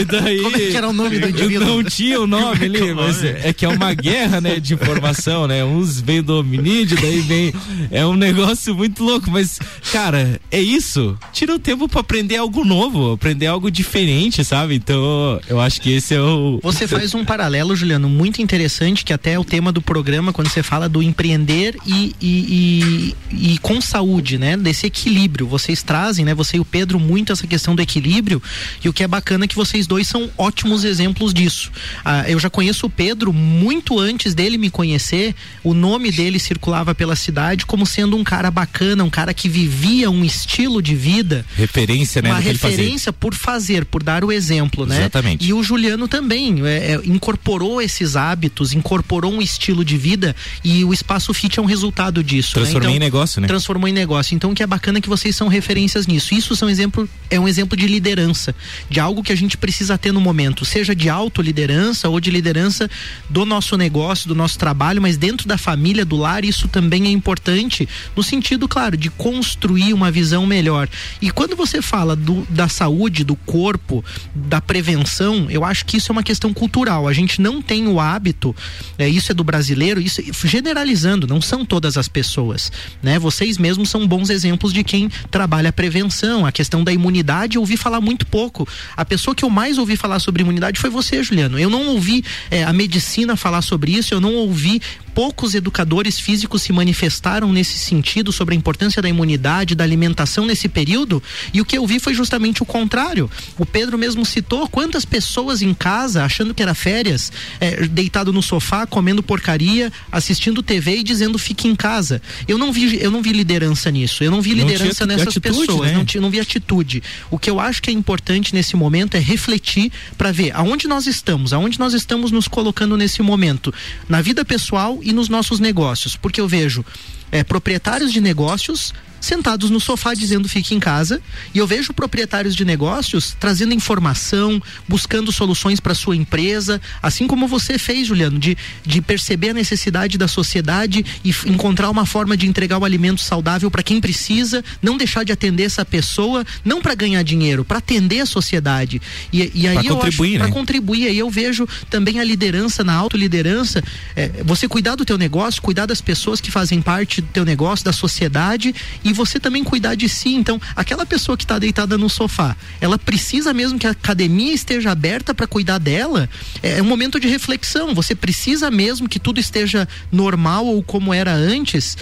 E 0.00 0.04
daí. 0.04 0.42
Como 0.42 0.56
é 0.56 0.60
que 0.60 0.76
era 0.76 0.88
o 0.88 0.92
nome 0.92 1.18
do 1.18 1.28
indivíduo? 1.28 1.66
Não 1.66 1.82
tinha 1.82 2.20
o 2.20 2.26
nome 2.26 2.64
ali, 2.64 2.94
mas 2.94 3.24
é 3.24 3.52
que 3.52 3.64
é 3.64 3.68
uma 3.68 3.92
guerra, 3.92 4.23
né, 4.40 4.58
de 4.60 4.74
informação, 4.74 5.46
né? 5.46 5.64
Uns 5.64 6.00
vêm 6.00 6.22
do 6.22 6.38
hominídeo, 6.38 7.00
daí 7.00 7.20
vem. 7.20 7.52
É 7.90 8.04
um 8.06 8.14
negócio 8.14 8.74
muito 8.74 9.02
louco, 9.02 9.30
mas, 9.30 9.58
cara, 9.92 10.40
é 10.50 10.60
isso. 10.60 11.16
Tira 11.32 11.54
o 11.54 11.58
tempo 11.58 11.88
pra 11.88 12.00
aprender 12.00 12.36
algo 12.36 12.64
novo, 12.64 13.12
aprender 13.12 13.46
algo 13.46 13.70
diferente, 13.70 14.44
sabe? 14.44 14.74
Então, 14.74 15.40
eu 15.48 15.60
acho 15.60 15.80
que 15.80 15.92
esse 15.92 16.14
é 16.14 16.20
o. 16.20 16.60
Você 16.62 16.86
faz 16.86 17.14
um 17.14 17.24
paralelo, 17.24 17.76
Juliano, 17.76 18.08
muito 18.08 18.40
interessante, 18.40 19.04
que 19.04 19.12
até 19.12 19.32
é 19.32 19.38
o 19.38 19.44
tema 19.44 19.70
do 19.70 19.82
programa, 19.82 20.32
quando 20.32 20.48
você 20.48 20.62
fala 20.62 20.88
do 20.88 21.02
empreender 21.02 21.76
e, 21.86 22.14
e, 22.20 23.14
e, 23.30 23.52
e 23.52 23.58
com 23.58 23.80
saúde, 23.80 24.38
né? 24.38 24.56
Desse 24.56 24.86
equilíbrio. 24.86 25.46
Vocês 25.46 25.82
trazem, 25.82 26.24
né? 26.24 26.34
Você 26.34 26.56
e 26.56 26.60
o 26.60 26.64
Pedro, 26.64 26.98
muito 26.98 27.32
essa 27.32 27.46
questão 27.46 27.74
do 27.74 27.82
equilíbrio. 27.82 28.42
E 28.82 28.88
o 28.88 28.92
que 28.92 29.02
é 29.02 29.08
bacana 29.08 29.44
é 29.44 29.48
que 29.48 29.56
vocês 29.56 29.86
dois 29.86 30.06
são 30.06 30.30
ótimos 30.38 30.84
exemplos 30.84 31.34
disso. 31.34 31.70
Ah, 32.04 32.28
eu 32.28 32.38
já 32.38 32.48
conheço 32.48 32.86
o 32.86 32.90
Pedro 32.90 33.32
muito 33.32 33.98
antes 33.98 34.13
dele 34.34 34.56
me 34.56 34.70
conhecer. 34.70 35.34
O 35.62 35.74
nome 35.74 36.12
dele 36.12 36.38
circulava 36.38 36.94
pela 36.94 37.16
cidade 37.16 37.66
como 37.66 37.86
sendo 37.86 38.16
um 38.16 38.22
cara 38.22 38.50
bacana, 38.50 39.02
um 39.02 39.10
cara 39.10 39.34
que 39.34 39.48
vivia 39.48 40.10
um 40.10 40.24
estilo 40.24 40.80
de 40.80 40.94
vida. 40.94 41.44
Referência, 41.56 42.22
né? 42.22 42.30
Uma 42.30 42.38
referência 42.38 43.12
por 43.12 43.34
fazer, 43.34 43.84
por 43.84 44.02
dar 44.02 44.24
o 44.24 44.30
exemplo, 44.30 44.86
né? 44.86 44.98
Exatamente. 44.98 45.44
E 45.44 45.52
o 45.52 45.62
Juliano 45.62 46.06
também 46.06 46.64
é, 46.66 46.92
é, 46.92 47.00
incorporou 47.04 47.82
esses 47.82 48.14
hábitos, 48.14 48.72
incorporou 48.72 49.32
um 49.32 49.42
estilo 49.42 49.84
de 49.84 49.96
vida 49.96 50.36
e 50.62 50.84
o 50.84 50.92
Espaço 50.92 51.32
Fit 51.34 51.58
é 51.58 51.62
um 51.62 51.66
resultado 51.66 52.22
disso. 52.22 52.52
Transformei 52.52 52.90
né? 52.90 52.96
então, 52.96 52.96
em 52.96 53.00
negócio, 53.00 53.40
né? 53.40 53.48
transformou 53.48 53.88
em 53.88 53.92
negócio. 53.92 54.34
Então, 54.34 54.52
o 54.52 54.54
que 54.54 54.62
é 54.62 54.66
bacana 54.66 54.98
é 54.98 55.00
que 55.00 55.08
vocês 55.08 55.34
são 55.34 55.48
referências 55.48 56.06
nisso. 56.06 56.34
Isso 56.34 56.54
são 56.54 56.68
exemplo, 56.68 57.08
é 57.30 57.40
um 57.40 57.48
exemplo 57.48 57.76
de 57.76 57.86
liderança, 57.86 58.54
de 58.88 59.00
algo 59.00 59.22
que 59.22 59.32
a 59.32 59.36
gente 59.36 59.56
precisa 59.56 59.96
ter 59.96 60.12
no 60.12 60.20
momento, 60.20 60.64
seja 60.64 60.94
de 60.94 61.08
autoliderança 61.08 62.08
ou 62.08 62.20
de 62.20 62.30
liderança 62.30 62.90
do 63.28 63.44
nosso 63.44 63.76
negócio, 63.76 64.03
do 64.26 64.34
nosso 64.34 64.58
trabalho, 64.58 65.00
mas 65.00 65.16
dentro 65.16 65.46
da 65.46 65.56
família, 65.56 66.04
do 66.04 66.16
lar, 66.16 66.44
isso 66.44 66.66
também 66.66 67.06
é 67.06 67.10
importante, 67.10 67.88
no 68.16 68.22
sentido, 68.22 68.66
claro, 68.66 68.96
de 68.96 69.10
construir 69.10 69.92
uma 69.92 70.10
visão 70.10 70.46
melhor. 70.46 70.88
E 71.20 71.30
quando 71.30 71.54
você 71.54 71.80
fala 71.80 72.16
do, 72.16 72.46
da 72.50 72.68
saúde, 72.68 73.24
do 73.24 73.36
corpo, 73.36 74.04
da 74.34 74.60
prevenção, 74.60 75.46
eu 75.48 75.64
acho 75.64 75.84
que 75.84 75.98
isso 75.98 76.10
é 76.10 76.12
uma 76.12 76.22
questão 76.22 76.52
cultural. 76.52 77.06
A 77.06 77.12
gente 77.12 77.40
não 77.40 77.62
tem 77.62 77.86
o 77.86 78.00
hábito, 78.00 78.54
é, 78.98 79.08
isso 79.08 79.30
é 79.30 79.34
do 79.34 79.44
brasileiro, 79.44 80.00
isso 80.00 80.22
generalizando, 80.44 81.26
não 81.26 81.40
são 81.40 81.64
todas 81.64 81.96
as 81.96 82.08
pessoas, 82.08 82.72
né? 83.02 83.18
Você 83.18 83.44
vocês 83.44 83.58
mesmos 83.58 83.90
são 83.90 84.06
bons 84.06 84.30
exemplos 84.30 84.72
de 84.72 84.82
quem 84.82 85.10
trabalha 85.30 85.68
a 85.68 85.72
prevenção, 85.72 86.46
a 86.46 86.52
questão 86.52 86.82
da 86.82 86.92
imunidade. 86.92 87.56
Eu 87.56 87.60
ouvi 87.62 87.76
falar 87.76 88.00
muito 88.00 88.24
pouco. 88.26 88.66
A 88.96 89.04
pessoa 89.04 89.34
que 89.34 89.44
eu 89.44 89.50
mais 89.50 89.76
ouvi 89.76 89.96
falar 89.96 90.18
sobre 90.18 90.42
imunidade 90.42 90.80
foi 90.80 90.88
você, 90.88 91.22
Juliano. 91.22 91.58
Eu 91.58 91.68
não 91.68 91.88
ouvi 91.88 92.24
é, 92.50 92.64
a 92.64 92.72
medicina 92.72 93.36
falar 93.36 93.60
sobre 93.60 93.92
isso, 93.96 94.14
eu 94.14 94.20
não 94.20 94.34
ouvi 94.34 94.80
poucos 95.14 95.54
educadores 95.54 96.18
físicos 96.18 96.62
se 96.62 96.72
manifestaram 96.72 97.52
nesse 97.52 97.78
sentido 97.78 98.32
sobre 98.32 98.54
a 98.54 98.58
importância 98.58 99.00
da 99.00 99.08
imunidade, 99.08 99.74
da 99.74 99.84
alimentação 99.84 100.44
nesse 100.44 100.68
período, 100.68 101.22
e 101.52 101.60
o 101.60 101.64
que 101.64 101.78
eu 101.78 101.86
vi 101.86 102.00
foi 102.00 102.12
justamente 102.12 102.62
o 102.62 102.66
contrário. 102.66 103.30
O 103.56 103.64
Pedro 103.64 103.96
mesmo 103.96 104.24
citou 104.26 104.68
quantas 104.68 105.04
pessoas 105.04 105.62
em 105.62 105.72
casa, 105.72 106.24
achando 106.24 106.52
que 106.52 106.62
era 106.62 106.74
férias, 106.74 107.32
é, 107.60 107.86
deitado 107.86 108.32
no 108.32 108.42
sofá, 108.42 108.86
comendo 108.86 109.22
porcaria, 109.22 109.92
assistindo 110.10 110.62
TV 110.62 110.96
e 110.98 111.02
dizendo 111.04 111.38
fique 111.38 111.68
em 111.68 111.76
casa. 111.76 112.20
Eu 112.48 112.58
não 112.58 112.72
vi, 112.72 113.00
eu 113.00 113.10
não 113.10 113.22
vi 113.22 113.32
liderança 113.32 113.90
nisso, 113.90 114.24
eu 114.24 114.30
não 114.30 114.42
vi 114.42 114.54
liderança 114.54 115.06
não 115.06 115.14
nessas 115.14 115.36
atitude, 115.36 115.66
pessoas, 115.66 115.92
né? 115.92 116.04
não, 116.14 116.22
não 116.22 116.30
vi 116.30 116.40
atitude. 116.40 117.02
O 117.30 117.38
que 117.38 117.48
eu 117.48 117.60
acho 117.60 117.80
que 117.80 117.90
é 117.90 117.92
importante 117.92 118.54
nesse 118.54 118.74
momento 118.74 119.16
é 119.16 119.20
refletir 119.20 119.92
para 120.18 120.32
ver 120.32 120.50
aonde 120.54 120.88
nós 120.88 121.06
estamos, 121.06 121.52
aonde 121.52 121.78
nós 121.78 121.94
estamos 121.94 122.32
nos 122.32 122.48
colocando 122.48 122.96
nesse 122.96 123.22
momento, 123.22 123.72
na 124.08 124.20
vida 124.20 124.44
pessoal 124.44 124.98
e 125.04 125.12
nos 125.12 125.28
nossos 125.28 125.60
negócios, 125.60 126.16
porque 126.16 126.40
eu 126.40 126.48
vejo 126.48 126.84
é, 127.30 127.44
proprietários 127.44 128.12
de 128.12 128.20
negócios 128.20 128.92
sentados 129.24 129.70
no 129.70 129.80
sofá 129.80 130.14
dizendo 130.14 130.48
fique 130.48 130.74
em 130.74 130.80
casa. 130.80 131.20
E 131.54 131.58
eu 131.58 131.66
vejo 131.66 131.92
proprietários 131.92 132.54
de 132.54 132.64
negócios 132.64 133.36
trazendo 133.38 133.74
informação, 133.74 134.62
buscando 134.88 135.32
soluções 135.32 135.80
para 135.80 135.94
sua 135.94 136.16
empresa, 136.16 136.80
assim 137.02 137.26
como 137.26 137.46
você 137.46 137.78
fez, 137.78 138.06
Juliano, 138.06 138.38
de, 138.38 138.56
de 138.84 139.00
perceber 139.00 139.50
a 139.50 139.54
necessidade 139.54 140.18
da 140.18 140.28
sociedade 140.28 141.04
e 141.24 141.34
encontrar 141.46 141.90
uma 141.90 142.06
forma 142.06 142.36
de 142.36 142.46
entregar 142.46 142.78
o 142.78 142.84
alimento 142.84 143.20
saudável 143.20 143.70
para 143.70 143.82
quem 143.82 144.00
precisa, 144.00 144.62
não 144.82 144.96
deixar 144.96 145.24
de 145.24 145.32
atender 145.32 145.64
essa 145.64 145.84
pessoa, 145.84 146.44
não 146.64 146.82
para 146.82 146.94
ganhar 146.94 147.22
dinheiro, 147.22 147.64
para 147.64 147.78
atender 147.78 148.20
a 148.20 148.26
sociedade. 148.26 149.00
E, 149.32 149.50
e 149.54 149.66
aí 149.66 149.74
pra 149.76 149.86
eu 149.86 149.96
contribuir, 149.96 150.28
acho 150.30 150.38
para 150.38 150.48
né? 150.48 150.52
contribuir. 150.52 151.08
Aí 151.08 151.18
eu 151.18 151.30
vejo 151.30 151.66
também 151.88 152.20
a 152.20 152.24
liderança 152.24 152.84
na 152.84 152.94
autoliderança, 152.94 153.82
é, 154.14 154.42
você 154.44 154.68
cuidar 154.68 154.94
do 154.96 155.04
teu 155.04 155.16
negócio, 155.16 155.62
cuidar 155.62 155.86
das 155.86 156.00
pessoas 156.00 156.40
que 156.40 156.50
fazem 156.50 156.82
parte 156.82 157.20
do 157.20 157.28
teu 157.28 157.44
negócio, 157.44 157.84
da 157.84 157.92
sociedade 157.92 158.74
e 159.02 159.12
você 159.14 159.40
também 159.40 159.64
cuidar 159.64 159.94
de 159.94 160.08
si. 160.08 160.34
Então, 160.34 160.60
aquela 160.76 161.06
pessoa 161.06 161.36
que 161.36 161.44
está 161.44 161.58
deitada 161.58 161.96
no 161.96 162.08
sofá, 162.08 162.56
ela 162.80 162.98
precisa 162.98 163.54
mesmo 163.54 163.78
que 163.78 163.86
a 163.86 163.90
academia 163.90 164.52
esteja 164.52 164.90
aberta 164.90 165.34
para 165.34 165.46
cuidar 165.46 165.78
dela. 165.78 166.28
É, 166.62 166.78
é 166.78 166.82
um 166.82 166.86
momento 166.86 167.18
de 167.18 167.28
reflexão. 167.28 167.94
Você 167.94 168.14
precisa 168.14 168.70
mesmo 168.70 169.08
que 169.08 169.18
tudo 169.18 169.40
esteja 169.40 169.88
normal 170.10 170.66
ou 170.66 170.82
como 170.82 171.14
era 171.14 171.32
antes 171.32 171.96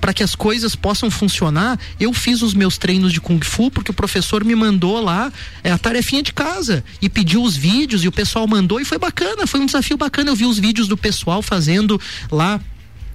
para 0.00 0.14
que 0.14 0.22
as 0.22 0.34
coisas 0.34 0.74
possam 0.74 1.10
funcionar, 1.10 1.78
eu 2.00 2.12
fiz 2.12 2.40
os 2.42 2.54
meus 2.54 2.78
treinos 2.78 3.12
de 3.12 3.20
Kung 3.20 3.40
Fu 3.40 3.70
porque 3.70 3.90
o 3.90 3.94
professor 3.94 4.44
me 4.44 4.54
mandou 4.54 5.00
lá 5.00 5.30
é, 5.62 5.70
a 5.70 5.78
tarefinha 5.78 6.22
de 6.22 6.32
casa 6.32 6.82
e 7.02 7.08
pediu 7.08 7.42
os 7.42 7.54
vídeos 7.54 8.02
e 8.02 8.08
o 8.08 8.12
pessoal 8.12 8.46
mandou 8.46 8.80
e 8.80 8.84
foi 8.84 8.98
bacana, 8.98 9.46
foi 9.46 9.60
um 9.60 9.66
desafio 9.66 9.96
bacana. 9.96 10.30
Eu 10.30 10.36
vi 10.36 10.46
os 10.46 10.58
vídeos 10.58 10.88
do 10.88 10.96
pessoal 10.96 11.42
fazendo 11.42 12.00
lá 12.30 12.58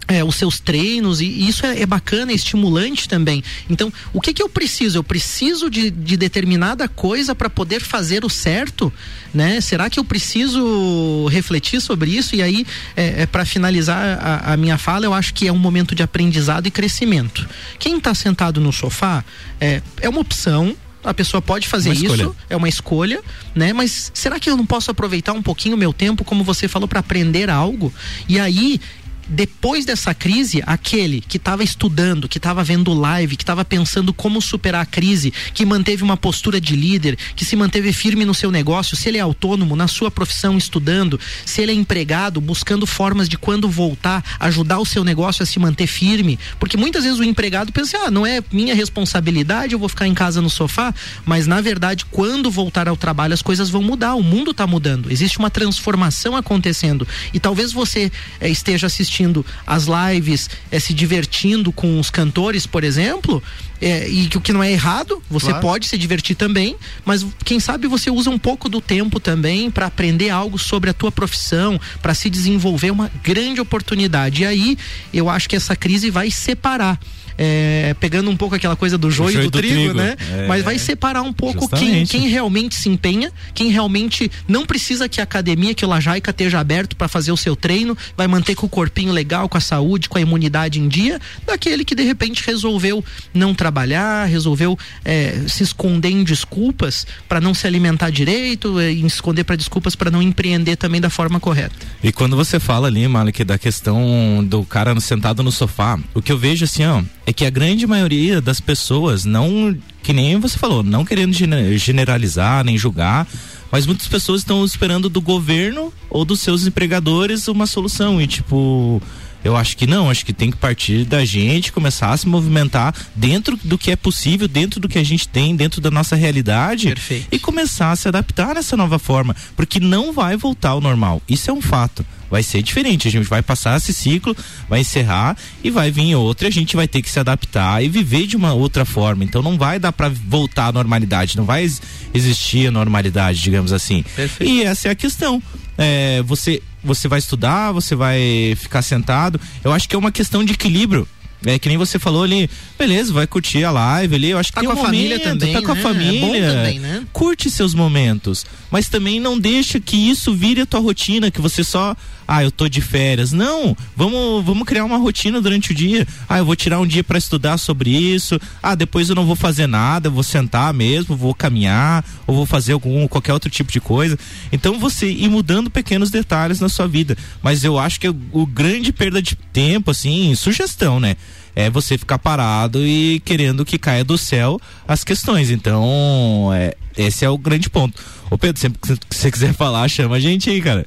é, 0.07 0.23
os 0.23 0.35
seus 0.35 0.59
treinos 0.59 1.21
e, 1.21 1.25
isso 1.25 1.65
é, 1.65 1.81
é, 1.81 1.85
bacana, 1.85 2.31
é 2.31 2.35
estimulante 2.35 3.07
também. 3.07 3.43
Então, 3.69 3.91
o 4.13 4.21
que 4.21 4.33
que 4.33 4.41
eu 4.41 4.49
preciso? 4.49 4.97
Eu 4.97 5.03
preciso 5.03 5.69
de, 5.69 5.89
de 5.89 6.17
determinada 6.17 6.87
coisa 6.87 7.33
para 7.33 7.49
poder 7.49 7.81
fazer 7.81 8.23
o 8.23 8.29
certo, 8.29 8.91
né? 9.33 9.59
Será 9.61 9.89
que 9.89 9.99
eu 9.99 10.03
preciso 10.03 11.27
refletir 11.27 11.81
sobre 11.81 12.11
isso? 12.11 12.35
E 12.35 12.41
aí, 12.41 12.65
é, 12.95 13.23
é 13.23 13.25
para 13.25 13.45
finalizar 13.45 14.19
a, 14.21 14.53
a, 14.53 14.57
minha 14.57 14.77
fala, 14.77 15.05
eu 15.05 15.13
acho 15.13 15.33
que 15.33 15.47
é 15.47 15.51
um 15.51 15.57
momento 15.57 15.95
de 15.95 16.03
aprendizado 16.03 16.67
e 16.67 16.71
crescimento. 16.71 17.47
Quem 17.79 17.97
está 17.97 18.13
sentado 18.13 18.61
no 18.61 18.71
sofá 18.71 19.23
é, 19.59 19.81
é 20.01 20.09
uma 20.09 20.21
opção, 20.21 20.75
a 21.03 21.13
pessoa 21.13 21.41
pode 21.41 21.67
fazer 21.67 21.93
isso, 21.93 22.35
é 22.49 22.55
uma 22.55 22.67
escolha, 22.67 23.21
né? 23.53 23.73
Mas 23.73 24.11
será 24.13 24.39
que 24.39 24.49
eu 24.49 24.57
não 24.57 24.65
posso 24.65 24.89
aproveitar 24.89 25.33
um 25.33 25.41
pouquinho 25.41 25.75
o 25.75 25.77
meu 25.77 25.93
tempo, 25.93 26.23
como 26.23 26.43
você 26.43 26.67
falou, 26.67 26.87
para 26.87 26.99
aprender 26.99 27.49
algo? 27.49 27.93
E 28.27 28.39
aí 28.39 28.81
depois 29.27 29.85
dessa 29.85 30.13
crise, 30.13 30.61
aquele 30.65 31.21
que 31.21 31.38
estava 31.38 31.63
estudando, 31.63 32.29
que 32.29 32.38
estava 32.38 32.63
vendo 32.63 32.93
live, 32.93 33.35
que 33.35 33.43
estava 33.43 33.65
pensando 33.65 34.13
como 34.13 34.41
superar 34.41 34.81
a 34.81 34.85
crise, 34.85 35.33
que 35.53 35.65
manteve 35.65 36.03
uma 36.03 36.15
postura 36.15 36.61
de 36.61 36.75
líder, 36.75 37.17
que 37.35 37.43
se 37.43 37.55
manteve 37.55 37.91
firme 37.91 38.25
no 38.25 38.33
seu 38.33 38.51
negócio, 38.51 38.95
se 38.95 39.09
ele 39.09 39.17
é 39.17 39.21
autônomo, 39.21 39.75
na 39.75 39.88
sua 39.88 40.11
profissão, 40.11 40.57
estudando, 40.57 41.19
se 41.45 41.61
ele 41.61 41.71
é 41.71 41.75
empregado, 41.75 42.39
buscando 42.39 42.85
formas 42.85 43.27
de 43.27 43.38
quando 43.38 43.67
voltar, 43.69 44.23
ajudar 44.39 44.79
o 44.79 44.85
seu 44.85 45.03
negócio 45.03 45.41
a 45.41 45.45
se 45.45 45.59
manter 45.59 45.88
firme. 45.88 46.38
Porque 46.59 46.77
muitas 46.77 47.03
vezes 47.03 47.19
o 47.19 47.23
empregado 47.23 47.71
pensa, 47.71 47.97
ah, 48.05 48.11
não 48.11 48.25
é 48.25 48.43
minha 48.51 48.75
responsabilidade, 48.75 49.73
eu 49.73 49.79
vou 49.79 49.89
ficar 49.89 50.07
em 50.07 50.13
casa 50.13 50.41
no 50.41 50.49
sofá, 50.49 50.93
mas 51.25 51.47
na 51.47 51.61
verdade, 51.61 52.05
quando 52.05 52.51
voltar 52.51 52.88
ao 52.88 52.97
trabalho, 52.97 53.33
as 53.33 53.41
coisas 53.41 53.69
vão 53.69 53.81
mudar, 53.81 54.15
o 54.15 54.23
mundo 54.23 54.51
está 54.51 54.67
mudando, 54.67 55.11
existe 55.11 55.39
uma 55.39 55.49
transformação 55.49 56.35
acontecendo. 56.35 57.07
E 57.33 57.39
talvez 57.39 57.71
você 57.71 58.11
eh, 58.39 58.49
esteja 58.49 58.88
assistindo 58.88 59.14
assistindo 59.15 59.45
as 59.65 59.86
lives, 59.86 60.49
é, 60.69 60.80
se 60.80 60.93
divertindo 60.93 61.71
com 61.71 61.99
os 61.99 62.10
cantores, 62.10 62.65
por 62.65 62.84
exemplo, 62.84 63.41
é, 63.82 64.08
e 64.10 64.28
que 64.28 64.38
o 64.38 64.41
que 64.41 64.51
não 64.51 64.62
é 64.62 64.71
errado, 64.71 65.21
você 65.30 65.47
claro. 65.47 65.62
pode 65.62 65.88
se 65.88 65.97
divertir 65.97 66.36
também, 66.36 66.75
mas 67.06 67.25
quem 67.43 67.60
sabe 67.60 67.88
você 67.88 68.12
usa 68.12 68.30
um 68.30 68.38
pouco 68.38 68.67
do 68.67 68.82
tempo 68.82 69.19
também 69.19 69.71
para 69.71 69.86
aprender 69.86 70.30
algo 70.30 70.58
sobre 70.58 70.89
a 70.89 70.93
tua 70.93 71.12
profissão, 71.12 71.80
para 72.01 72.13
se 72.13 72.30
desenvolver 72.30 72.91
uma 72.91 73.10
grande 73.23 73.62
oportunidade. 73.62 74.43
E 74.43 74.45
aí 74.45 74.78
eu 75.13 75.30
acho 75.30 75.47
que 75.47 75.56
essa 75.56 75.75
crise 75.75 76.10
vai 76.10 76.30
separar 76.30 76.99
é, 77.38 77.95
pegando 78.00 78.30
um 78.30 78.38
pouco 78.38 78.56
aquela 78.56 78.76
coisa 78.76 78.98
do 78.98 79.12
joio, 79.12 79.34
joio 79.34 79.45
do, 79.45 79.52
do 79.52 79.58
trigo, 79.58 79.74
trigo, 79.74 79.93
né? 79.93 80.15
é. 80.34 80.48
Mas 80.48 80.63
vai 80.63 80.78
separar 80.78 81.21
um 81.21 81.34
pouco 81.34 81.67
quem, 81.69 81.80
Justamente. 81.80 82.12
quem 82.12 82.28
realmente 82.28 82.76
se 82.76 82.89
empenha, 82.89 83.32
quem 83.54 83.69
realmente 83.69 84.32
não 84.48 84.65
precisa 84.65 85.10
que 85.10 85.19
a 85.19 85.24
academia, 85.24 85.74
que 85.74 85.86
o 85.86 85.88
Lajaica 85.88 86.32
esteja 86.32 86.60
aberto 86.60 86.95
para 86.95 87.08
fazer 87.08 87.32
o 87.32 87.38
seu 87.38 87.56
treino, 87.56 87.98
vai 88.15 88.28
manter 88.28 88.56
com 88.56 88.65
o 88.65 88.69
corpinho 88.69 89.12
legal, 89.12 89.50
com 89.50 89.58
a 89.58 89.62
saúde, 89.62 90.10
com 90.10 90.17
a 90.17 90.21
imunidade 90.21 90.79
em 90.79 90.88
dia, 90.88 91.19
daquele 91.46 91.83
que 91.83 91.96
de 91.96 92.04
repente 92.04 92.44
resolveu 92.46 93.04
não 93.33 93.54
trabalhar, 93.54 94.25
resolveu 94.25 94.77
é, 95.04 95.42
se 95.48 95.63
esconder 95.63 96.10
em 96.10 96.23
desculpas 96.23 97.06
para 97.27 97.42
não 97.42 97.54
se 97.54 97.67
alimentar 97.67 98.10
direito, 98.10 98.79
é, 98.79 98.92
esconder 98.92 99.44
para 99.44 99.56
desculpas 99.56 99.96
para 99.96 100.10
não 100.10 100.21
empreender 100.21 100.75
também 100.75 101.02
da 101.02 101.10
forma 101.10 101.40
correta. 101.40 101.75
E 102.04 102.12
quando 102.12 102.36
você 102.36 102.60
fala 102.60 102.88
ali, 102.88 103.08
Malik, 103.08 103.44
da 103.44 103.58
questão 103.58 104.46
do 104.48 104.63
cara 104.63 104.98
sentado 105.00 105.44
no 105.44 105.52
sofá, 105.52 106.00
o 106.13 106.21
que 106.21 106.31
eu 106.31 106.38
vejo 106.38 106.65
assim, 106.65 106.86
ó, 106.86 107.02
é 107.26 107.34
que 107.34 107.46
a 107.46 107.50
grande 107.50 107.88
maioria 107.88 108.40
das 108.42 108.60
pessoas 108.60 109.26
não, 109.26 109.76
que 110.04 110.13
nem 110.13 110.40
você 110.40 110.58
falou, 110.58 110.84
não 110.84 111.04
querendo 111.04 111.34
gene- 111.34 111.78
generalizar 111.78 112.63
nem 112.63 112.78
julgar, 112.78 113.28
mas 113.71 113.86
muitas 113.86 114.08
pessoas 114.08 114.42
estão 114.42 114.63
esperando 114.63 115.10
do 115.10 115.19
governo 115.19 115.92
ou 116.10 116.23
dos 116.23 116.40
seus 116.40 116.65
empregadores 116.67 117.48
uma 117.48 117.65
solução 117.65 118.21
e 118.21 118.28
tipo, 118.28 119.02
eu 119.44 119.56
acho 119.58 119.76
que 119.76 119.88
não, 119.88 120.10
acho 120.10 120.26
que 120.26 120.32
tem 120.34 120.52
que 120.52 120.58
partir 120.58 121.04
da 121.04 121.26
gente, 121.26 121.71
começar 121.71 122.12
a 122.12 122.17
se 122.17 122.28
movimentar 122.28 122.94
dentro 123.15 123.58
do 123.63 123.78
que 123.78 123.92
é 123.92 123.96
possível, 123.96 124.48
dentro 124.48 124.80
do 124.80 124.88
que 124.88 125.00
a 125.00 125.04
gente 125.04 125.28
tem, 125.28 125.56
dentro 125.56 125.82
da 125.82 125.90
nossa 125.92 126.15
realidade 126.15 126.88
Perfeito. 126.88 127.28
e 127.32 127.40
começar 127.40 127.92
a 127.92 127.96
se 127.96 128.08
adaptar 128.08 128.54
nessa 128.56 128.78
nova 128.78 129.00
forma, 129.00 129.36
porque 129.56 129.80
não 129.80 130.13
vai 130.13 130.38
voltar 130.38 130.69
ao 130.69 130.82
normal. 130.82 131.21
Isso 131.28 131.50
é 131.50 131.54
um 131.54 131.62
fato. 131.62 132.06
Vai 132.30 132.42
ser 132.44 132.62
diferente, 132.62 133.08
a 133.08 133.12
gente 133.12 133.28
vai 133.28 133.42
passar 133.42 133.78
esse 133.78 133.94
ciclo, 133.94 134.36
vai 134.67 134.80
encerrar 134.82 135.38
e 135.63 135.69
vai 135.69 135.92
vir 135.92 136.15
outra, 136.15 136.48
e 136.48 136.50
a 136.50 136.52
gente 136.52 136.76
vai 136.76 136.88
ter 136.88 137.02
que 137.02 137.10
se 137.10 137.19
adaptar 137.19 137.84
e 137.84 137.88
viver 137.88 138.26
de 138.28 138.36
uma 138.36 138.54
outra 138.54 138.84
forma. 138.86 139.23
Então 139.23 139.42
não 139.42 139.58
vai 139.58 139.78
dar 139.80 139.92
para 139.92 140.10
voltar 140.10 140.67
à 140.67 140.71
normalidade, 140.71 141.38
não 141.38 141.46
vai 141.46 141.62
ex- 141.63 141.82
existir 142.13 142.67
a 142.67 142.71
normalidade, 142.71 143.42
digamos 143.42 143.71
assim. 143.71 144.04
Perfeito. 144.15 144.52
E 144.52 144.63
essa 144.63 144.88
é 144.88 144.92
a 144.92 144.96
questão. 144.96 145.42
É, 145.78 146.21
você 146.23 146.62
você 146.84 147.08
vai 147.08 147.17
estudar, 147.19 147.71
você 147.71 147.96
vai 147.96 148.56
ficar 148.58 148.82
sentado. 148.84 149.40
Eu 149.63 149.73
acho 149.73 149.90
que 149.90 149.96
é 149.96 150.00
uma 150.00 150.12
questão 150.12 150.44
de 150.44 150.54
equilíbrio. 150.54 151.08
É 151.46 151.60
que 151.60 151.69
nem 151.69 151.77
você 151.77 152.00
falou 152.00 152.23
ali, 152.23 152.50
beleza, 152.77 153.13
vai 153.13 153.27
curtir 153.27 153.63
a 153.63 153.71
live 153.71 154.15
ali. 154.15 154.29
Eu 154.31 154.37
acho 154.39 154.50
que 154.50 154.56
Tá 154.56 154.62
tem 154.62 154.69
com 154.69 154.75
um 154.75 154.79
a 154.81 154.85
família 154.85 155.17
momento, 155.17 155.39
também, 155.39 155.54
tá 155.54 155.62
com 155.62 155.71
a 155.71 155.75
né? 155.75 155.79
É 155.79 155.83
família. 155.83 156.21
bom 156.21 156.33
também, 156.33 156.79
né? 156.79 157.04
Curte 157.13 157.50
seus 157.50 157.73
momentos, 157.73 158.46
mas 158.71 158.89
também 158.89 159.19
não 159.19 159.37
deixa 159.37 159.79
que 159.79 159.96
isso 159.96 160.33
vire 160.33 160.62
a 160.62 160.65
tua 160.65 160.79
rotina, 160.79 161.29
que 161.29 161.39
você 161.41 161.63
só, 161.63 161.96
ah, 162.28 162.44
eu 162.44 162.52
tô 162.52 162.67
de 162.67 162.82
férias. 162.82 163.32
Não, 163.32 163.76
vamos, 163.96 164.44
vamos 164.44 164.63
criar 164.67 164.86
uma 164.86 164.98
rotina 164.98 165.42
durante 165.42 165.71
o 165.71 165.76
dia. 165.76 166.08
Ah, 166.28 166.40
eu 166.40 166.46
vou 166.46 166.56
tirar 166.56 166.80
um 166.80 166.88
dia 166.88 167.04
para 167.04 167.17
estudar 167.17 167.58
sobre 167.58 167.90
isso. 167.90 168.40
Ah, 168.62 168.76
depois 168.76 169.10
eu 169.10 169.15
não 169.15 169.26
vou 169.26 169.36
fazer 169.36 169.67
nada, 169.67 170.10
vou 170.10 170.23
sentar 170.23 170.73
mesmo, 170.73 171.15
vou 171.15 171.34
caminhar 171.34 172.04
ou 172.26 172.36
vou 172.36 172.46
fazer 172.46 172.73
algum 172.73 173.08
qualquer 173.08 173.34
outro 173.34 173.50
tipo 173.50 173.71
de 173.71 173.80
coisa. 173.80 174.17
Então 174.52 174.80
você 174.80 175.10
ir 175.10 175.30
mudando 175.30 175.69
pequenos 175.69 176.10
detalhes 176.10 176.60
na 176.60 176.69
sua 176.69 176.88
vida, 176.88 177.17
mas 177.42 177.63
eu 177.63 177.78
acho 177.78 178.00
que 178.00 178.10
o, 178.10 178.15
o 178.32 178.46
grande 178.46 178.92
perda 178.92 179.21
de 179.21 179.36
tempo 179.36 179.92
assim, 179.92 180.34
sugestão, 180.36 181.00
né? 181.00 181.15
é 181.56 181.69
você 181.69 181.98
ficar 181.98 182.19
parado 182.19 182.86
e 182.86 183.21
querendo 183.23 183.63
que 183.63 183.78
caia 183.78 184.04
do 184.04 184.17
céu 184.17 184.60
as 184.86 185.04
questões. 185.04 185.50
Então, 185.50 186.52
é, 186.54 186.76
esse 186.98 187.23
é 187.23 187.30
o 187.30 187.38
grande 187.38 187.69
ponto. 187.69 188.00
Ô 188.30 188.38
Pedro, 188.38 188.60
sempre 188.60 188.80
que 188.80 189.15
você 189.15 189.32
quiser 189.32 189.54
falar, 189.54 189.88
chama 189.88 190.17
a 190.17 190.19
gente 190.19 190.50
aí, 190.50 190.62
cara. 190.62 190.86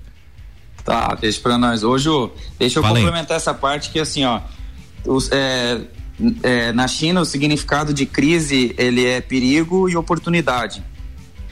Tá, 0.88 1.14
deixa 1.20 1.38
pra 1.42 1.58
nós. 1.58 1.84
Hoje, 1.84 2.08
deixa 2.58 2.78
eu 2.78 2.82
complementar 2.82 3.36
essa 3.36 3.52
parte 3.52 3.90
que 3.90 4.00
assim, 4.00 4.24
ó, 4.24 4.40
os, 5.04 5.30
é, 5.30 5.82
é, 6.42 6.72
na 6.72 6.88
China 6.88 7.20
o 7.20 7.26
significado 7.26 7.92
de 7.92 8.06
crise 8.06 8.74
ele 8.78 9.04
é 9.04 9.20
perigo 9.20 9.86
e 9.90 9.94
oportunidade. 9.94 10.82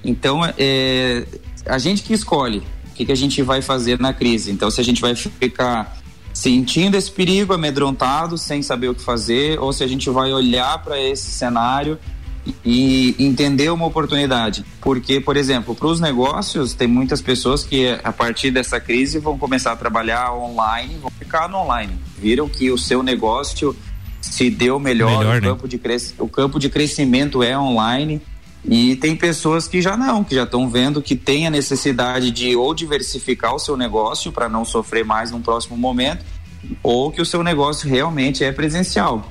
Então, 0.02 0.40
é, 0.56 1.26
a 1.66 1.76
gente 1.76 2.02
que 2.02 2.14
escolhe 2.14 2.62
o 2.90 2.94
que, 2.94 3.04
que 3.04 3.12
a 3.12 3.16
gente 3.16 3.42
vai 3.42 3.60
fazer 3.60 4.00
na 4.00 4.14
crise. 4.14 4.50
Então, 4.50 4.70
se 4.70 4.80
a 4.80 4.84
gente 4.84 5.02
vai 5.02 5.14
ficar 5.14 5.98
sentindo 6.32 6.96
esse 6.96 7.10
perigo, 7.10 7.52
amedrontado, 7.52 8.38
sem 8.38 8.62
saber 8.62 8.88
o 8.88 8.94
que 8.94 9.02
fazer, 9.02 9.60
ou 9.60 9.70
se 9.70 9.84
a 9.84 9.86
gente 9.86 10.08
vai 10.08 10.32
olhar 10.32 10.82
para 10.82 10.98
esse 10.98 11.30
cenário 11.30 11.98
e 12.64 13.14
entender 13.18 13.70
uma 13.70 13.86
oportunidade. 13.86 14.64
Porque, 14.80 15.20
por 15.20 15.36
exemplo, 15.36 15.74
para 15.74 15.86
os 15.86 16.00
negócios, 16.00 16.74
tem 16.74 16.86
muitas 16.86 17.20
pessoas 17.20 17.64
que 17.64 17.98
a 18.02 18.12
partir 18.12 18.50
dessa 18.50 18.80
crise 18.80 19.18
vão 19.18 19.38
começar 19.38 19.72
a 19.72 19.76
trabalhar 19.76 20.32
online, 20.32 20.96
vão 21.00 21.10
ficar 21.10 21.48
no 21.48 21.58
online. 21.58 21.92
Viram 22.18 22.48
que 22.48 22.70
o 22.70 22.78
seu 22.78 23.02
negócio 23.02 23.76
se 24.20 24.50
deu 24.50 24.78
melhor, 24.78 25.18
Melhor, 25.18 25.38
o, 25.38 25.40
né? 25.40 25.48
campo 25.48 25.68
de 25.68 25.78
cres... 25.78 26.14
o 26.18 26.28
campo 26.28 26.58
de 26.58 26.68
crescimento 26.68 27.42
é 27.42 27.58
online. 27.58 28.20
E 28.64 28.96
tem 28.96 29.14
pessoas 29.14 29.68
que 29.68 29.80
já 29.80 29.96
não, 29.96 30.24
que 30.24 30.34
já 30.34 30.42
estão 30.42 30.68
vendo 30.68 31.00
que 31.00 31.14
tem 31.14 31.46
a 31.46 31.50
necessidade 31.50 32.32
de 32.32 32.56
ou 32.56 32.74
diversificar 32.74 33.54
o 33.54 33.58
seu 33.60 33.76
negócio 33.76 34.32
para 34.32 34.48
não 34.48 34.64
sofrer 34.64 35.04
mais 35.04 35.30
num 35.30 35.40
próximo 35.40 35.76
momento, 35.76 36.24
ou 36.82 37.12
que 37.12 37.22
o 37.22 37.24
seu 37.24 37.44
negócio 37.44 37.88
realmente 37.88 38.42
é 38.42 38.50
presencial. 38.50 39.30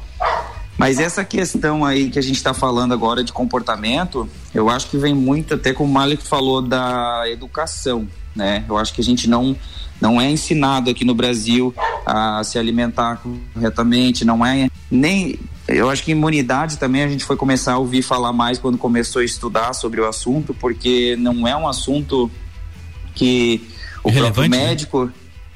Mas 0.78 1.00
essa 1.00 1.24
questão 1.24 1.86
aí 1.86 2.10
que 2.10 2.20
a 2.20 2.22
gente 2.22 2.36
está 2.36 2.54
falando 2.54 2.94
agora 2.94 3.24
de 3.24 3.32
comportamento, 3.32 4.30
eu 4.54 4.70
acho 4.70 4.88
que 4.88 4.98
vem 4.98 5.14
muito 5.14 5.54
até 5.54 5.74
como 5.74 5.90
o 5.90 5.94
Malik 5.94 6.24
falou 6.24 6.62
da 6.62 7.24
educação, 7.28 8.08
né? 8.36 8.66
Eu 8.68 8.78
acho 8.78 8.94
que 8.94 9.02
a 9.02 9.04
gente 9.04 9.30
não 9.30 9.56
não 10.02 10.20
é 10.20 10.30
ensinado 10.30 10.90
aqui 10.90 11.06
no 11.06 11.16
Brasil 11.16 11.74
a 12.06 12.44
se 12.44 12.60
alimentar 12.60 13.22
corretamente, 13.54 14.26
não 14.26 14.46
é 14.46 14.70
nem 14.92 15.40
eu 15.68 15.90
acho 15.90 16.04
que 16.04 16.12
imunidade 16.12 16.78
também 16.78 17.04
a 17.04 17.08
gente 17.08 17.24
foi 17.24 17.36
começar 17.36 17.74
a 17.74 17.78
ouvir 17.78 18.04
falar 18.04 18.32
mais 18.32 18.60
quando 18.60 18.78
começou 18.78 19.22
a 19.22 19.26
estudar 19.26 19.74
sobre 19.74 20.00
o 20.00 20.08
assunto, 20.08 20.54
porque 20.54 21.16
não 21.18 21.48
é 21.48 21.56
um 21.56 21.68
assunto 21.68 22.30
que 23.16 23.68
o 24.04 24.12
próprio 24.12 24.24
Relevante, 24.24 24.86
né? 24.86 25.16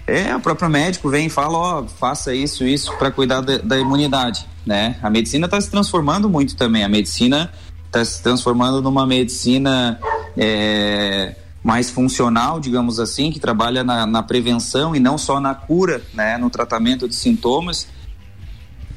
É, 0.10 0.36
o 0.36 0.39
próprio 0.39 0.70
médico 0.70 1.10
vem 1.10 1.28
e 1.28 1.30
fala, 1.30 1.57
ó, 1.57 1.84
faça 1.88 2.34
isso, 2.34 2.66
isso 2.66 2.91
para 2.97 3.12
cuidar 3.12 3.41
da, 3.41 3.57
da 3.60 3.78
imunidade, 3.78 4.45
né? 4.66 4.97
A 5.01 5.10
medicina 5.10 5.45
está 5.45 5.60
se 5.62 5.70
transformando 5.70 6.30
muito 6.30 6.55
também. 6.55 6.84
A 6.84 6.89
medicina 6.89 7.51
está 7.86 8.03
se 8.03 8.22
transformando 8.22 8.82
numa 8.82 9.05
medicina 9.05 9.99
é, 10.38 11.36
mais 11.64 11.89
funcional, 11.89 12.60
digamos 12.60 12.99
assim, 12.99 13.32
que 13.32 13.39
trabalha 13.39 13.84
na, 13.84 14.05
na 14.05 14.24
prevenção 14.24 14.95
e 14.95 14.99
não 14.99 15.18
só 15.18 15.39
na 15.39 15.53
cura, 15.53 16.01
né? 16.14 16.38
No 16.38 16.49
tratamento 16.49 17.07
de 17.07 17.16
sintomas. 17.16 17.88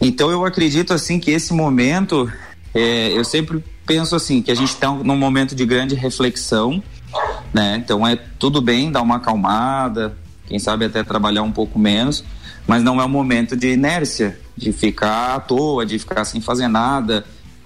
Então 0.01 0.31
eu 0.31 0.45
acredito 0.45 0.93
assim 0.93 1.21
que 1.21 1.31
esse 1.31 1.53
momento, 1.53 2.31
é, 2.75 3.17
eu 3.17 3.25
sempre 3.25 3.63
penso 3.87 4.17
assim 4.17 4.43
que 4.43 4.51
a 4.51 4.55
gente 4.55 4.71
está 4.71 4.91
num 4.91 5.17
momento 5.17 5.55
de 5.55 5.65
grande 5.65 5.95
reflexão, 5.95 6.83
né? 7.53 7.77
Então 7.77 8.07
é 8.07 8.17
tudo 8.39 8.61
bem 8.61 8.91
dar 8.91 9.03
uma 9.03 9.17
acalmada, 9.17 10.17
quem 10.53 10.59
sabe 10.59 10.85
até 10.85 11.03
trabalhar 11.03 11.43
um 11.43 11.51
pouco 11.51 11.79
menos, 11.79 12.23
mas 12.67 12.83
não 12.83 13.01
é 13.01 13.07
um 13.07 13.09
momento 13.09 13.57
de 13.57 13.73
inércia, 13.73 14.39
de 14.55 14.71
ficar 14.71 15.35
à 15.35 15.41
toa, 15.41 15.87
de 15.87 15.99
ficar 15.99 16.27
sem 16.27 16.43
fazer 16.43 16.69
nada, 16.69 17.25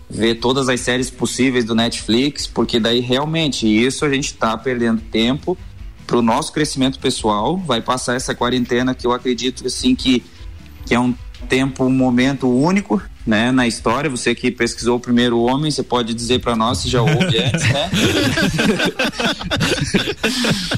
ver 0.09 0.37
todas 0.37 0.69
as 0.69 0.79
séries 0.79 1.11
possíveis 1.11 1.65
do 1.65 1.75
Netflix, 1.75 2.47
porque 2.47 2.79
daí 2.79 3.01
realmente 3.01 3.67
isso 3.67 4.05
a 4.05 4.09
gente 4.09 4.27
está 4.27 4.57
perdendo 4.57 5.01
tempo 5.01 5.59
para 6.07 6.17
o 6.17 6.23
nosso 6.23 6.53
crescimento 6.53 7.01
pessoal. 7.01 7.57
Vai 7.57 7.83
passar 7.83 8.15
essa 8.15 8.37
quarentena 8.37 8.95
que 8.95 9.05
eu 9.05 9.11
acredito 9.11 9.67
assim 9.67 9.97
que 9.97 10.23
que 10.87 10.95
é 10.95 11.01
um 11.01 11.13
tempo, 11.49 11.83
um 11.83 11.91
momento 11.91 12.49
único, 12.49 13.03
né, 13.27 13.51
na 13.51 13.67
história. 13.67 14.09
Você 14.09 14.35
que 14.35 14.51
pesquisou 14.51 14.97
o 14.97 15.01
primeiro 15.01 15.41
homem, 15.41 15.71
você 15.71 15.83
pode 15.83 16.15
dizer 16.15 16.41
para 16.41 16.55
nós 16.55 16.79
se 16.79 16.89
já 16.89 17.03
houve 17.03 17.39
antes, 17.39 17.69
né? 17.73 17.91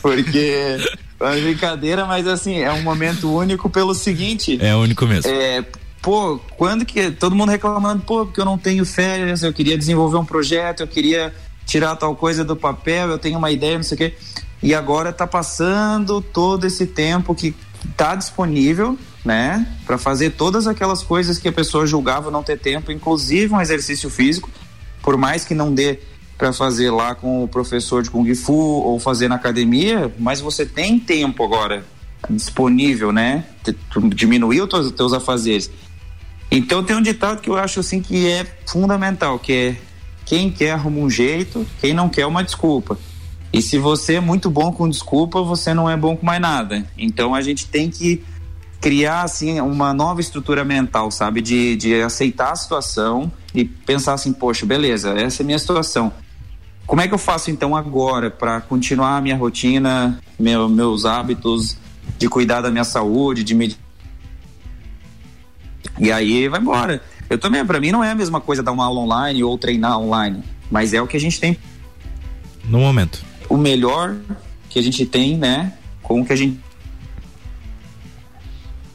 Porque 0.00 0.38
é 0.38 0.78
uma 1.20 1.32
brincadeira, 1.32 2.06
mas 2.06 2.26
assim, 2.26 2.58
é 2.58 2.72
um 2.72 2.82
momento 2.82 3.32
único 3.32 3.68
pelo 3.68 3.94
seguinte, 3.94 4.58
É 4.60 4.74
o 4.74 4.80
único 4.80 5.06
mesmo. 5.06 5.30
é, 5.30 5.64
pô, 6.00 6.38
quando 6.56 6.84
que 6.84 7.10
todo 7.10 7.34
mundo 7.34 7.50
reclamando, 7.50 8.02
pô, 8.02 8.24
porque 8.24 8.40
eu 8.40 8.44
não 8.44 8.58
tenho 8.58 8.84
férias, 8.84 9.42
eu 9.42 9.52
queria 9.52 9.76
desenvolver 9.76 10.16
um 10.16 10.24
projeto, 10.24 10.80
eu 10.80 10.86
queria 10.86 11.34
tirar 11.66 11.96
tal 11.96 12.14
coisa 12.16 12.44
do 12.44 12.56
papel, 12.56 13.08
eu 13.08 13.18
tenho 13.18 13.38
uma 13.38 13.50
ideia, 13.50 13.76
não 13.76 13.82
sei 13.82 13.94
o 13.94 13.98
quê. 13.98 14.14
E 14.62 14.74
agora 14.74 15.12
tá 15.12 15.26
passando 15.26 16.20
todo 16.20 16.66
esse 16.66 16.86
tempo 16.86 17.34
que 17.34 17.54
tá 17.96 18.14
disponível, 18.14 18.98
né, 19.24 19.66
para 19.86 19.98
fazer 19.98 20.30
todas 20.30 20.66
aquelas 20.66 21.02
coisas 21.02 21.38
que 21.38 21.48
a 21.48 21.52
pessoa 21.52 21.86
julgava 21.86 22.30
não 22.30 22.42
ter 22.42 22.58
tempo, 22.58 22.92
inclusive 22.92 23.52
um 23.52 23.60
exercício 23.60 24.08
físico, 24.08 24.50
por 25.02 25.16
mais 25.16 25.44
que 25.44 25.54
não 25.54 25.72
dê 25.72 25.98
para 26.36 26.52
fazer 26.52 26.90
lá 26.90 27.14
com 27.14 27.42
o 27.42 27.48
professor 27.48 28.02
de 28.02 28.10
Kung 28.10 28.32
Fu 28.34 28.54
ou 28.54 29.00
fazer 29.00 29.28
na 29.28 29.34
academia, 29.34 30.12
mas 30.18 30.40
você 30.40 30.64
tem 30.64 30.98
tempo 30.98 31.42
agora 31.42 31.84
disponível, 32.30 33.12
né? 33.12 33.44
Tu 33.64 33.74
Diminuiu 34.08 34.64
os 34.64 34.70
teus, 34.70 34.92
teus 34.92 35.12
afazeres. 35.12 35.70
Então 36.50 36.82
tem 36.82 36.96
um 36.96 37.02
ditado 37.02 37.40
que 37.40 37.50
eu 37.50 37.56
acho 37.56 37.80
assim 37.80 38.00
que 38.00 38.26
é 38.28 38.46
fundamental, 38.66 39.38
que 39.38 39.52
é 39.52 39.76
quem 40.24 40.50
quer 40.50 40.72
arruma 40.72 41.00
um 41.00 41.10
jeito, 41.10 41.66
quem 41.80 41.92
não 41.92 42.08
quer 42.08 42.26
uma 42.26 42.44
desculpa. 42.44 42.98
E 43.52 43.62
se 43.62 43.78
você 43.78 44.14
é 44.14 44.20
muito 44.20 44.50
bom 44.50 44.72
com 44.72 44.88
desculpa, 44.88 45.42
você 45.42 45.72
não 45.72 45.88
é 45.88 45.96
bom 45.96 46.16
com 46.16 46.24
mais 46.24 46.40
nada. 46.40 46.86
Então 46.96 47.34
a 47.34 47.40
gente 47.40 47.66
tem 47.66 47.90
que 47.90 48.22
criar 48.80 49.22
assim 49.22 49.60
uma 49.60 49.92
nova 49.92 50.20
estrutura 50.20 50.64
mental, 50.64 51.10
sabe? 51.10 51.40
De, 51.40 51.76
de 51.76 52.00
aceitar 52.00 52.52
a 52.52 52.56
situação 52.56 53.30
e 53.54 53.64
pensar 53.64 54.14
assim, 54.14 54.32
poxa, 54.32 54.64
beleza, 54.64 55.18
essa 55.18 55.42
é 55.42 55.44
a 55.44 55.46
minha 55.46 55.58
situação. 55.58 56.12
Como 56.86 57.02
é 57.02 57.08
que 57.08 57.12
eu 57.12 57.18
faço 57.18 57.50
então 57.50 57.76
agora 57.76 58.30
para 58.30 58.60
continuar 58.60 59.16
a 59.16 59.20
minha 59.20 59.36
rotina, 59.36 60.18
meu, 60.38 60.68
meus 60.68 61.04
hábitos 61.04 61.76
de 62.18 62.28
cuidar 62.28 62.62
da 62.62 62.70
minha 62.70 62.84
saúde, 62.84 63.44
de 63.44 63.54
me 63.54 63.76
e 66.00 66.12
aí 66.12 66.48
vai 66.48 66.60
embora. 66.60 67.02
Eu 67.28 67.38
também, 67.38 67.64
para 67.66 67.80
mim 67.80 67.90
não 67.90 68.02
é 68.02 68.10
a 68.10 68.14
mesma 68.14 68.40
coisa 68.40 68.62
dar 68.62 68.72
uma 68.72 68.84
aula 68.84 69.00
online 69.00 69.42
ou 69.42 69.58
treinar 69.58 69.98
online, 69.98 70.42
mas 70.70 70.94
é 70.94 71.02
o 71.02 71.06
que 71.06 71.16
a 71.16 71.20
gente 71.20 71.40
tem 71.40 71.58
no 72.64 72.78
momento. 72.80 73.24
O 73.48 73.56
melhor 73.56 74.16
que 74.68 74.78
a 74.78 74.82
gente 74.82 75.04
tem, 75.06 75.36
né, 75.36 75.72
com 76.02 76.20
o 76.20 76.24
que 76.24 76.32
a 76.32 76.36
gente 76.36 76.60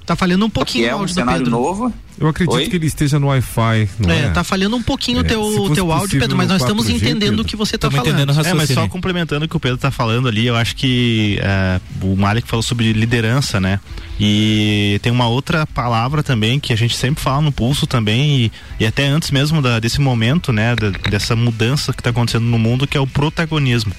Tá 0.05 0.15
falhando 0.17 0.45
um 0.45 0.49
pouquinho 0.49 0.87
é 0.87 0.95
um 0.95 1.07
cenário 1.07 1.49
novo. 1.49 1.93
Eu 2.19 2.27
acredito 2.27 2.55
Oi? 2.55 2.67
que 2.67 2.75
ele 2.75 2.85
esteja 2.85 3.19
no 3.19 3.27
Wi-Fi. 3.27 3.89
É, 4.07 4.25
é, 4.25 4.29
tá 4.29 4.43
falhando 4.43 4.75
um 4.75 4.83
pouquinho 4.83 5.19
o 5.19 5.21
é, 5.21 5.27
teu, 5.27 5.71
teu 5.73 5.91
áudio, 5.91 6.19
Pedro, 6.19 6.37
mas 6.37 6.47
nós 6.47 6.61
estamos 6.61 6.89
entendendo 6.89 7.39
o 7.39 7.45
que 7.45 7.55
você 7.55 7.75
está 7.75 7.89
falando. 7.89 8.07
Entendendo 8.07 8.45
é, 8.45 8.53
mas 8.53 8.69
só 8.69 8.87
complementando 8.87 9.45
o 9.45 9.47
que 9.47 9.55
o 9.55 9.59
Pedro 9.59 9.75
está 9.75 9.89
falando 9.89 10.27
ali, 10.27 10.45
eu 10.45 10.55
acho 10.55 10.75
que 10.75 11.39
é, 11.41 11.79
o 12.01 12.15
Malik 12.15 12.47
falou 12.47 12.61
sobre 12.61 12.91
liderança, 12.93 13.59
né? 13.59 13.79
E 14.19 14.99
tem 15.01 15.11
uma 15.11 15.27
outra 15.27 15.65
palavra 15.65 16.21
também 16.21 16.59
que 16.59 16.71
a 16.71 16.75
gente 16.75 16.95
sempre 16.95 17.23
fala 17.23 17.41
no 17.41 17.51
pulso 17.51 17.87
também, 17.87 18.43
e, 18.45 18.51
e 18.81 18.85
até 18.85 19.07
antes 19.07 19.31
mesmo 19.31 19.61
da, 19.61 19.79
desse 19.79 19.99
momento, 19.99 20.51
né? 20.51 20.75
Da, 20.75 20.89
dessa 21.09 21.35
mudança 21.35 21.93
que 21.93 22.01
está 22.01 22.09
acontecendo 22.09 22.45
no 22.45 22.59
mundo, 22.59 22.85
que 22.85 22.97
é 22.97 22.99
o 23.01 23.07
protagonismo. 23.07 23.93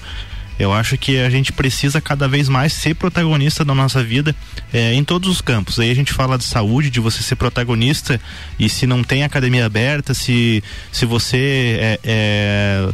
Eu 0.57 0.71
acho 0.71 0.97
que 0.97 1.19
a 1.19 1.29
gente 1.29 1.51
precisa 1.51 1.99
cada 1.99 2.27
vez 2.27 2.47
mais 2.47 2.73
ser 2.73 2.95
protagonista 2.95 3.65
da 3.65 3.75
nossa 3.75 4.03
vida 4.03 4.35
é, 4.71 4.93
em 4.93 5.03
todos 5.03 5.29
os 5.29 5.41
campos. 5.41 5.79
Aí 5.79 5.91
a 5.91 5.95
gente 5.95 6.13
fala 6.13 6.37
de 6.37 6.45
saúde, 6.45 6.89
de 6.89 6.99
você 6.99 7.21
ser 7.21 7.35
protagonista 7.35 8.19
e 8.57 8.69
se 8.69 8.87
não 8.87 9.03
tem 9.03 9.23
academia 9.23 9.65
aberta, 9.65 10.13
se, 10.13 10.63
se 10.91 11.05
você 11.05 11.77
é, 11.79 11.99
é 12.03 12.89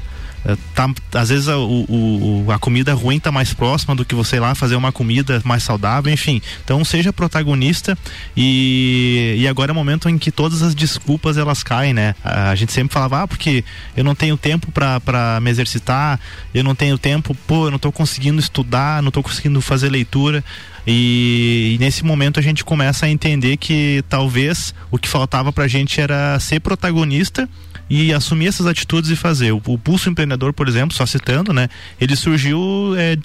tá, 0.73 0.89
às 1.13 1.29
vezes 1.29 1.47
a, 1.47 1.57
o, 1.57 2.45
a 2.49 2.57
comida 2.57 2.93
ruim 2.93 3.19
tá 3.19 3.31
mais 3.31 3.53
próxima 3.53 3.95
do 3.95 4.03
que 4.03 4.15
você 4.15 4.37
ir 4.37 4.39
lá 4.39 4.55
fazer 4.55 4.75
uma 4.75 4.91
comida 4.91 5.41
mais 5.45 5.63
saudável, 5.63 6.11
enfim. 6.11 6.41
Então 6.63 6.83
seja 6.83 7.13
protagonista 7.13 7.97
e, 8.35 9.35
e 9.37 9.47
agora 9.47 9.71
é 9.71 9.73
o 9.73 9.75
momento 9.75 10.09
em 10.09 10.17
que 10.17 10.31
todas 10.31 10.61
as 10.61 10.73
desculpas 10.73 11.37
elas 11.37 11.63
caem, 11.63 11.93
né? 11.93 12.15
A, 12.23 12.49
a 12.49 12.55
gente 12.55 12.71
sempre 12.71 12.93
falava, 12.93 13.23
ah, 13.23 13.27
porque 13.27 13.63
eu 13.95 14.03
não 14.03 14.15
tenho 14.15 14.35
tempo 14.35 14.71
para 14.71 15.39
me 15.41 15.49
exercitar, 15.49 16.19
eu 16.53 16.63
não 16.63 16.73
tenho 16.73 16.97
tempo, 16.97 17.35
pô, 17.47 17.67
eu 17.67 17.71
não 17.71 17.79
tô 17.79 17.91
conseguindo 17.91 18.39
estudar, 18.39 19.01
não 19.03 19.11
tô 19.11 19.21
conseguindo 19.21 19.61
fazer 19.61 19.89
leitura. 19.89 20.43
E, 20.85 21.75
e, 21.75 21.77
nesse 21.79 22.03
momento 22.03 22.39
a 22.39 22.43
gente 22.43 22.65
começa 22.65 23.05
a 23.05 23.09
entender 23.09 23.57
que 23.57 24.03
talvez 24.09 24.73
o 24.89 24.97
que 24.97 25.07
faltava 25.07 25.53
pra 25.53 25.67
gente 25.67 26.01
era 26.01 26.39
ser 26.39 26.59
protagonista 26.59 27.47
e 27.91 28.13
assumir 28.13 28.47
essas 28.47 28.65
atitudes 28.65 29.11
e 29.11 29.17
fazer. 29.17 29.51
O, 29.51 29.61
o 29.67 29.77
Pulso 29.77 30.09
Empreendedor, 30.09 30.53
por 30.53 30.65
exemplo, 30.69 30.95
só 30.95 31.05
citando, 31.05 31.51
né? 31.51 31.67
Ele 31.99 32.15
surgiu 32.15 32.93
é, 32.97 33.17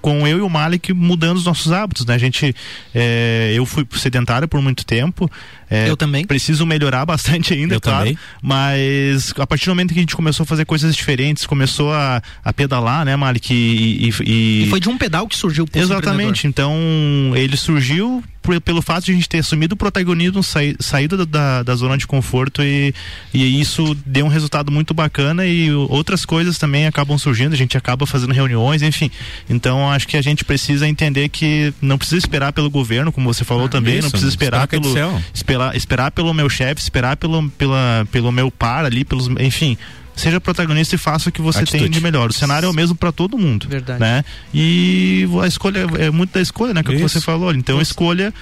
com 0.00 0.26
eu 0.26 0.38
e 0.38 0.40
o 0.40 0.48
Malik 0.48 0.94
mudando 0.94 1.36
os 1.36 1.44
nossos 1.44 1.70
hábitos, 1.70 2.06
né? 2.06 2.14
A 2.14 2.18
gente, 2.18 2.56
é, 2.94 3.52
eu 3.54 3.66
fui 3.66 3.86
sedentário 3.92 4.48
por 4.48 4.62
muito 4.62 4.86
tempo. 4.86 5.30
É, 5.68 5.90
eu 5.90 5.96
também. 5.96 6.24
Preciso 6.24 6.64
melhorar 6.64 7.04
bastante 7.04 7.52
ainda, 7.52 7.74
eu 7.74 7.80
claro. 7.82 7.98
Também. 7.98 8.18
Mas 8.42 9.34
a 9.38 9.46
partir 9.46 9.66
do 9.66 9.72
momento 9.72 9.92
que 9.92 10.00
a 10.00 10.02
gente 10.02 10.16
começou 10.16 10.44
a 10.44 10.46
fazer 10.46 10.64
coisas 10.64 10.96
diferentes, 10.96 11.44
começou 11.44 11.92
a, 11.92 12.22
a 12.42 12.52
pedalar, 12.52 13.04
né, 13.04 13.14
Malik? 13.14 13.52
E, 13.52 14.08
e, 14.08 14.12
e... 14.24 14.64
e 14.64 14.70
foi 14.70 14.80
de 14.80 14.88
um 14.88 14.96
pedal 14.96 15.28
que 15.28 15.36
surgiu 15.36 15.64
o 15.64 15.78
Exatamente. 15.78 16.46
Então, 16.46 16.74
ele 17.34 17.58
surgiu 17.58 18.24
por, 18.42 18.60
pelo 18.60 18.82
fato 18.82 19.04
de 19.04 19.12
a 19.12 19.14
gente 19.14 19.28
ter 19.28 19.38
assumido 19.38 19.74
o 19.74 19.76
protagonismo, 19.76 20.42
saí, 20.42 20.76
saído 20.80 21.16
da, 21.16 21.24
da, 21.24 21.62
da, 21.62 21.74
zona 21.74 21.96
de 21.96 22.06
conforto 22.06 22.62
e, 22.62 22.92
e 23.32 23.60
isso 23.60 23.96
deu 24.04 24.26
um 24.26 24.28
resultado 24.28 24.70
muito 24.70 24.92
bacana 24.92 25.46
e 25.46 25.72
outras 25.72 26.24
coisas 26.24 26.58
também 26.58 26.86
acabam 26.86 27.16
surgindo, 27.16 27.52
a 27.52 27.56
gente 27.56 27.76
acaba 27.76 28.06
fazendo 28.06 28.32
reuniões, 28.32 28.82
enfim. 28.82 29.10
Então 29.48 29.90
acho 29.90 30.08
que 30.08 30.16
a 30.16 30.22
gente 30.22 30.44
precisa 30.44 30.88
entender 30.88 31.28
que 31.28 31.72
não 31.80 31.96
precisa 31.96 32.18
esperar 32.18 32.52
pelo 32.52 32.68
governo, 32.68 33.12
como 33.12 33.32
você 33.32 33.44
falou 33.44 33.66
ah, 33.66 33.68
também, 33.68 33.94
isso, 33.94 34.04
não 34.04 34.10
precisa 34.10 34.30
esperar 34.30 34.66
pelo 34.66 34.92
esperar, 35.32 35.76
esperar 35.76 36.10
pelo 36.10 36.34
meu 36.34 36.48
chefe, 36.48 36.80
esperar 36.80 37.16
pelo, 37.16 37.48
pela, 37.50 38.06
pelo 38.10 38.32
meu 38.32 38.50
par 38.50 38.84
ali, 38.84 39.04
pelos, 39.04 39.28
enfim, 39.38 39.78
seja 40.14 40.40
protagonista 40.40 40.94
e 40.94 40.98
faça 40.98 41.28
o 41.28 41.32
que 41.32 41.40
você 41.40 41.60
Atitude. 41.60 41.84
tem 41.84 41.90
de 41.90 42.00
melhor. 42.00 42.30
O 42.30 42.32
cenário 42.32 42.66
é 42.66 42.68
o 42.68 42.72
mesmo 42.72 42.94
para 42.94 43.12
todo 43.12 43.38
mundo, 43.38 43.66
Verdade. 43.68 44.00
né? 44.00 44.24
E 44.52 45.26
a 45.42 45.46
escolha 45.46 45.86
é 45.98 46.10
muito 46.10 46.32
da 46.32 46.40
escolha, 46.40 46.74
né? 46.74 46.82
Que, 46.82 46.92
é 46.92 46.96
que 46.96 47.02
você 47.02 47.20
falou. 47.20 47.52
Então 47.54 47.80
Isso. 47.80 47.92
escolha 47.92 48.32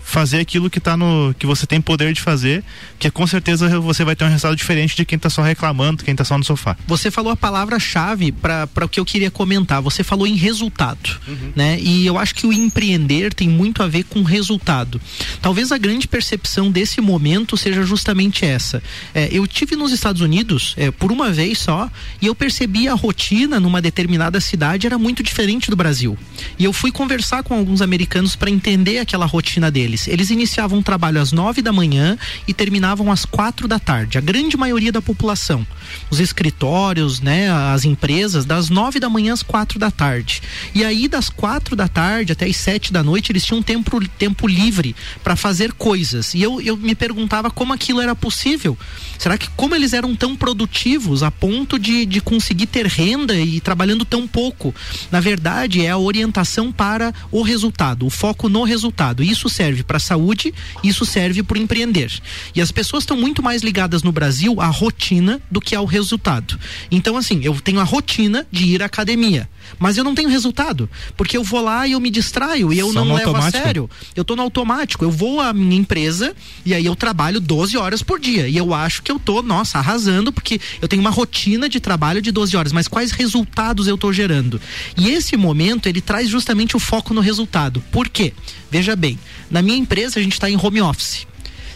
fazer 0.00 0.40
aquilo 0.40 0.70
que 0.70 0.80
tá 0.80 0.96
no 0.96 1.34
que 1.38 1.46
você 1.46 1.66
tem 1.66 1.80
poder 1.80 2.12
de 2.12 2.20
fazer, 2.20 2.64
que 2.98 3.10
com 3.10 3.26
certeza 3.26 3.78
você 3.80 4.04
vai 4.04 4.16
ter 4.16 4.24
um 4.24 4.28
resultado 4.28 4.56
diferente 4.56 4.96
de 4.96 5.04
quem 5.04 5.18
tá 5.18 5.30
só 5.30 5.42
reclamando, 5.42 6.02
quem 6.02 6.14
tá 6.14 6.24
só 6.24 6.36
no 6.36 6.44
sofá. 6.44 6.76
Você 6.86 7.10
falou 7.10 7.30
a 7.32 7.36
palavra-chave 7.36 8.32
para 8.32 8.84
o 8.84 8.88
que 8.88 8.98
eu 8.98 9.04
queria 9.04 9.30
comentar. 9.30 9.82
Você 9.82 10.02
falou 10.02 10.26
em 10.26 10.34
resultado, 10.34 11.20
uhum. 11.28 11.52
né? 11.54 11.78
E 11.80 12.06
eu 12.06 12.18
acho 12.18 12.34
que 12.34 12.46
o 12.46 12.52
empreender 12.52 13.34
tem 13.34 13.48
muito 13.48 13.82
a 13.82 13.86
ver 13.86 14.04
com 14.04 14.22
resultado. 14.22 15.00
Talvez 15.40 15.72
a 15.72 15.78
grande 15.78 16.08
percepção 16.08 16.70
desse 16.70 17.00
momento 17.00 17.56
seja 17.56 17.82
justamente 17.82 18.44
essa. 18.44 18.82
É, 19.14 19.28
eu 19.30 19.46
tive 19.46 19.76
nos 19.76 19.92
Estados 19.92 20.22
Unidos 20.22 20.74
é, 20.76 20.90
por 20.90 21.12
uma 21.12 21.30
vez 21.30 21.58
só 21.58 21.90
e 22.20 22.26
eu 22.26 22.34
percebi 22.34 22.88
a 22.88 22.94
rotina 22.94 23.60
numa 23.60 23.80
determinada 23.80 24.40
cidade 24.40 24.86
era 24.86 24.98
muito 24.98 25.22
diferente 25.22 25.70
do 25.70 25.76
Brasil. 25.76 26.16
E 26.58 26.64
eu 26.64 26.72
fui 26.72 26.90
conversar 26.90 27.42
com 27.42 27.54
alguns 27.54 27.82
americanos 27.82 28.34
para 28.36 28.50
entender 28.50 28.85
entender 28.86 28.98
aquela 28.98 29.26
rotina 29.26 29.70
deles. 29.70 30.06
Eles 30.06 30.30
iniciavam 30.30 30.78
o 30.78 30.82
trabalho 30.82 31.20
às 31.20 31.32
nove 31.32 31.60
da 31.60 31.72
manhã 31.72 32.16
e 32.46 32.54
terminavam 32.54 33.10
às 33.10 33.24
quatro 33.24 33.66
da 33.66 33.78
tarde. 33.78 34.16
A 34.16 34.20
grande 34.20 34.56
maioria 34.56 34.92
da 34.92 35.02
população. 35.02 35.66
Os 36.10 36.20
escritórios, 36.20 37.20
né, 37.20 37.50
as 37.50 37.84
empresas, 37.84 38.44
das 38.44 38.70
nove 38.70 39.00
da 39.00 39.08
manhã 39.08 39.32
às 39.32 39.42
quatro 39.42 39.78
da 39.78 39.90
tarde. 39.90 40.42
E 40.74 40.84
aí, 40.84 41.08
das 41.08 41.28
quatro 41.28 41.74
da 41.74 41.88
tarde 41.88 42.32
até 42.32 42.46
as 42.46 42.56
sete 42.56 42.92
da 42.92 43.02
noite, 43.02 43.32
eles 43.32 43.44
tinham 43.44 43.62
tempo, 43.62 44.00
tempo 44.18 44.46
livre 44.46 44.94
para 45.22 45.34
fazer 45.34 45.72
coisas. 45.72 46.34
E 46.34 46.42
eu, 46.42 46.60
eu 46.60 46.76
me 46.76 46.94
perguntava 46.94 47.50
como 47.50 47.72
aquilo 47.72 48.00
era 48.00 48.14
possível. 48.14 48.78
Será 49.18 49.36
que 49.36 49.48
como 49.56 49.74
eles 49.74 49.92
eram 49.92 50.14
tão 50.14 50.36
produtivos 50.36 51.22
a 51.22 51.30
ponto 51.30 51.78
de, 51.78 52.06
de 52.06 52.20
conseguir 52.20 52.66
ter 52.66 52.86
renda 52.86 53.34
e 53.34 53.60
trabalhando 53.60 54.04
tão 54.04 54.28
pouco? 54.28 54.74
Na 55.10 55.20
verdade, 55.20 55.84
é 55.84 55.90
a 55.90 55.98
orientação 55.98 56.70
para 56.70 57.12
o 57.32 57.42
resultado, 57.42 58.06
o 58.06 58.10
foco 58.10 58.48
no 58.48 58.62
resultado 58.62 58.75
resultado. 58.76 59.22
Isso 59.22 59.48
serve 59.48 59.82
para 59.82 59.96
a 59.96 60.00
saúde, 60.00 60.52
isso 60.84 61.04
serve 61.04 61.42
para 61.42 61.58
empreender. 61.58 62.12
E 62.54 62.60
as 62.60 62.70
pessoas 62.70 63.02
estão 63.02 63.16
muito 63.16 63.42
mais 63.42 63.62
ligadas 63.62 64.02
no 64.02 64.12
Brasil 64.12 64.60
à 64.60 64.66
rotina 64.66 65.40
do 65.50 65.60
que 65.60 65.74
ao 65.74 65.86
resultado. 65.86 66.58
Então, 66.90 67.16
assim, 67.16 67.40
eu 67.42 67.54
tenho 67.60 67.80
a 67.80 67.84
rotina 67.84 68.46
de 68.52 68.66
ir 68.66 68.82
à 68.82 68.86
academia 68.86 69.48
mas 69.78 69.96
eu 69.96 70.04
não 70.04 70.14
tenho 70.14 70.28
resultado, 70.28 70.88
porque 71.16 71.36
eu 71.36 71.42
vou 71.42 71.60
lá 71.60 71.86
e 71.86 71.92
eu 71.92 72.00
me 72.00 72.10
distraio 72.10 72.72
e 72.72 72.78
eu 72.78 72.92
Só 72.92 73.04
não 73.04 73.14
levo 73.14 73.30
automático. 73.30 73.58
a 73.58 73.62
sério. 73.62 73.90
Eu 74.14 74.24
tô 74.24 74.36
no 74.36 74.42
automático, 74.42 75.04
eu 75.04 75.10
vou 75.10 75.40
à 75.40 75.52
minha 75.52 75.76
empresa 75.76 76.34
e 76.64 76.74
aí 76.74 76.86
eu 76.86 76.96
trabalho 76.96 77.40
12 77.40 77.76
horas 77.76 78.02
por 78.02 78.18
dia 78.18 78.48
e 78.48 78.56
eu 78.56 78.72
acho 78.72 79.02
que 79.02 79.10
eu 79.10 79.18
tô, 79.18 79.42
nossa, 79.42 79.78
arrasando 79.78 80.32
porque 80.32 80.60
eu 80.80 80.88
tenho 80.88 81.00
uma 81.00 81.10
rotina 81.10 81.68
de 81.68 81.80
trabalho 81.80 82.22
de 82.22 82.30
12 82.30 82.56
horas, 82.56 82.72
mas 82.72 82.88
quais 82.88 83.10
resultados 83.10 83.86
eu 83.86 83.98
tô 83.98 84.12
gerando? 84.12 84.60
E 84.96 85.10
esse 85.10 85.36
momento 85.36 85.88
ele 85.88 86.00
traz 86.00 86.28
justamente 86.28 86.76
o 86.76 86.80
foco 86.80 87.12
no 87.12 87.20
resultado. 87.20 87.82
Por 87.90 88.08
quê? 88.08 88.32
Veja 88.70 88.96
bem, 88.96 89.18
na 89.50 89.62
minha 89.62 89.76
empresa 89.76 90.18
a 90.18 90.22
gente 90.22 90.32
está 90.32 90.50
em 90.50 90.56
home 90.56 90.80
office. 90.80 91.26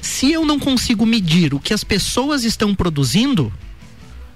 Se 0.00 0.32
eu 0.32 0.44
não 0.44 0.58
consigo 0.58 1.04
medir 1.04 1.54
o 1.54 1.60
que 1.60 1.74
as 1.74 1.84
pessoas 1.84 2.44
estão 2.44 2.74
produzindo, 2.74 3.52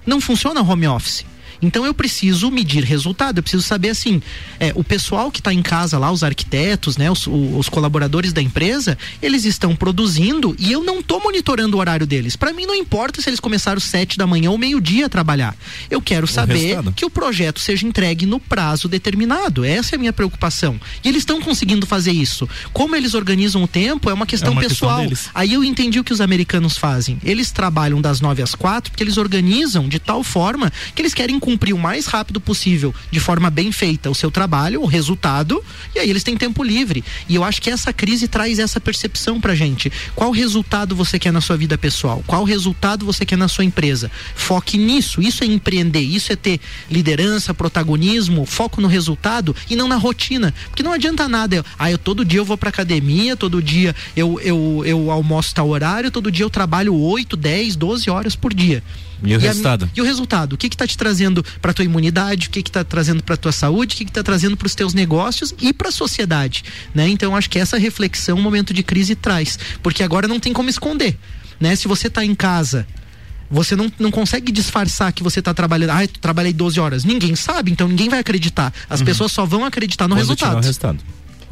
não 0.07 0.21
funciona 0.21 0.63
home 0.63 0.87
office. 0.87 1.25
Então 1.61 1.85
eu 1.85 1.95
preciso 1.95 2.51
medir 2.51 2.85
resultado, 2.85 3.39
eu 3.39 3.43
preciso 3.43 3.63
saber 3.63 3.91
assim, 3.91 4.23
é, 4.59 4.73
o 4.75 4.85
pessoal 4.85 5.31
que 5.31 5.41
está 5.41 5.53
em 5.53 5.63
casa 5.63 5.99
lá, 5.99 6.11
os 6.11 6.23
arquitetos, 6.23 6.97
né, 6.97 7.11
os, 7.11 7.27
os, 7.27 7.69
colaboradores 7.69 8.33
da 8.33 8.43
empresa, 8.43 8.97
eles 9.21 9.45
estão 9.45 9.75
produzindo 9.75 10.55
e 10.59 10.73
eu 10.73 10.83
não 10.83 11.01
estou 11.01 11.21
monitorando 11.21 11.77
o 11.77 11.81
horário 11.81 12.07
deles. 12.07 12.37
Para 12.37 12.53
mim 12.53 12.67
não 12.67 12.75
importa 12.75 13.21
se 13.21 13.29
eles 13.29 13.41
começaram 13.41 13.81
sete 13.81 14.17
da 14.17 14.27
manhã 14.27 14.51
ou 14.51 14.59
meio 14.59 14.81
dia 14.81 15.07
a 15.07 15.09
trabalhar. 15.09 15.57
Eu 15.91 16.01
quero 16.01 16.27
saber 16.27 16.79
o 16.81 16.93
que 16.93 17.05
o 17.05 17.11
projeto 17.11 17.61
seja 17.61 17.87
entregue 17.87 18.27
no 18.27 18.39
prazo 18.39 18.89
determinado. 18.89 19.65
Essa 19.65 19.95
é 19.95 19.97
a 19.97 19.99
minha 19.99 20.13
preocupação. 20.13 20.81
E 21.03 21.09
eles 21.09 21.23
estão 21.23 21.41
conseguindo 21.41 21.87
fazer 21.87 22.13
isso. 22.13 22.49
Como 22.73 22.95
eles 22.95 23.15
organizam 23.15 23.63
o 23.63 23.69
tempo 23.69 24.11
é 24.11 24.15
uma 24.15 24.27
questão 24.27 24.51
é 24.51 24.53
uma 24.53 24.63
pessoal. 24.63 25.07
Questão 25.09 25.33
Aí 25.35 25.53
eu 25.53 25.65
entendi 25.65 25.99
o 25.99 26.05
que 26.05 26.13
os 26.13 26.21
americanos 26.21 26.77
fazem. 26.77 27.19
Eles 27.25 27.51
trabalham 27.51 28.01
das 28.01 28.21
nove 28.21 28.43
às 28.43 28.55
quatro 28.55 28.91
porque 28.91 29.03
eles 29.03 29.17
organizam 29.17 29.89
de 29.89 29.99
tal 29.99 30.23
forma 30.23 30.73
que 30.95 31.03
eles 31.03 31.15
querem 31.15 31.39
cumprir 31.39 31.54
cumprir 31.55 31.73
o 31.73 31.79
mais 31.79 32.07
rápido 32.07 32.41
possível, 32.41 32.93
de 33.13 33.21
forma 33.21 33.49
bem 33.49 33.71
feita, 33.71 34.11
o 34.11 34.15
seu 34.15 34.29
trabalho, 34.29 34.83
o 34.83 34.87
resultado, 34.87 35.63
e 35.95 36.01
aí 36.01 36.11
eles 36.11 36.25
têm 36.25 36.37
tempo 36.37 36.65
livre. 36.65 37.05
E 37.29 37.37
eu 37.37 37.45
acho 37.45 37.63
que 37.63 37.71
essa 37.71 37.93
crise 37.93 38.27
traz 38.27 38.59
essa 38.59 38.81
percepção 38.81 39.41
pra 39.41 39.55
gente. 39.55 39.91
Qual 40.17 40.33
resultado 40.33 40.97
você 40.97 41.17
quer 41.17 41.33
na 41.33 41.41
sua 41.41 41.57
vida 41.57 41.79
pessoal? 41.79 42.25
Qual 42.27 42.43
resultado 42.43 43.07
você 43.07 43.25
quer 43.25 43.39
na 43.39 43.47
sua 43.47 43.65
empresa? 43.65 44.11
Foque 44.35 44.77
nisso. 44.77 45.23
Isso 45.23 45.45
é 45.45 45.47
empreender, 45.47 46.01
isso 46.01 46.33
é 46.33 46.37
ter 46.37 46.61
liderança, 46.91 47.55
protagonismo, 47.55 48.45
foco 48.45 48.81
no 48.81 48.89
resultado 48.89 49.55
e 49.71 49.77
não 49.77 49.87
na 49.87 49.97
rotina. 49.97 50.53
Porque 50.71 50.83
não 50.83 50.93
adianta 50.93 51.29
nada. 51.29 51.65
Ah, 51.79 51.89
eu 51.89 51.99
todo 51.99 52.25
dia 52.25 52.41
eu 52.41 52.45
vou 52.45 52.59
pra 52.59 52.71
academia, 52.71 53.37
todo 53.37 53.63
dia 53.63 53.95
eu, 54.17 54.41
eu, 54.41 54.83
eu 54.85 55.11
almoço 55.13 55.55
tal 55.55 55.69
horário, 55.69 56.11
todo 56.11 56.33
dia 56.33 56.45
eu 56.45 56.51
trabalho 56.51 56.97
8, 56.97 57.37
10, 57.37 57.77
12 57.77 58.11
horas 58.11 58.35
por 58.35 58.53
dia. 58.53 58.83
E 59.27 59.35
o 59.35 59.39
a- 59.39 59.41
resultado? 59.41 59.91
e 59.95 60.01
o 60.01 60.05
resultado? 60.05 60.53
O 60.55 60.57
que 60.57 60.69
que 60.69 60.77
tá 60.77 60.87
te 60.87 60.97
trazendo 60.97 61.45
para 61.61 61.73
tua 61.73 61.85
imunidade? 61.85 62.49
O 62.49 62.51
que 62.51 62.63
que 62.63 62.71
tá 62.71 62.85
trazendo 62.85 63.23
para 63.23 63.37
tua 63.37 63.53
saúde? 63.53 63.95
O 63.95 63.99
que 63.99 64.05
que 64.05 64.13
tá 64.13 64.23
trazendo 64.23 64.57
para 64.57 64.67
os 64.67 64.75
teus 64.75 64.95
negócios 64.95 65.55
e 65.61 65.73
para 65.73 65.89
a 65.89 65.93
sociedade, 65.93 66.65
né? 66.95 67.09
Então 67.09 67.35
acho 67.37 67.49
que 67.51 67.59
essa 67.59 67.79
reflexão, 67.79 68.39
o 68.39 68.43
momento 68.43 68.73
de 68.75 68.83
crise 68.83 69.15
traz, 69.15 69.59
porque 69.83 70.03
agora 70.03 70.27
não 70.29 70.39
tem 70.41 70.53
como 70.53 70.69
esconder, 70.69 71.17
né? 71.61 71.75
Se 71.77 71.87
você 71.89 72.09
tá 72.11 72.25
em 72.25 72.35
casa, 72.35 72.87
você 73.51 73.77
não, 73.77 73.91
não 73.99 74.11
consegue 74.11 74.51
disfarçar 74.51 75.13
que 75.13 75.23
você 75.23 75.41
tá 75.41 75.53
trabalhando. 75.55 75.91
Ah, 75.91 76.05
eu 76.05 76.09
trabalhei 76.09 76.53
12 76.53 76.81
horas. 76.81 77.05
Ninguém 77.05 77.37
sabe, 77.37 77.71
então 77.71 77.87
ninguém 77.87 78.09
vai 78.09 78.19
acreditar. 78.19 78.73
As 78.89 79.01
pessoas 79.03 79.33
só 79.33 79.45
vão 79.45 79.65
acreditar 79.65 80.09
no 80.09 80.15
Quando 80.15 80.19
resultado. 80.21 80.55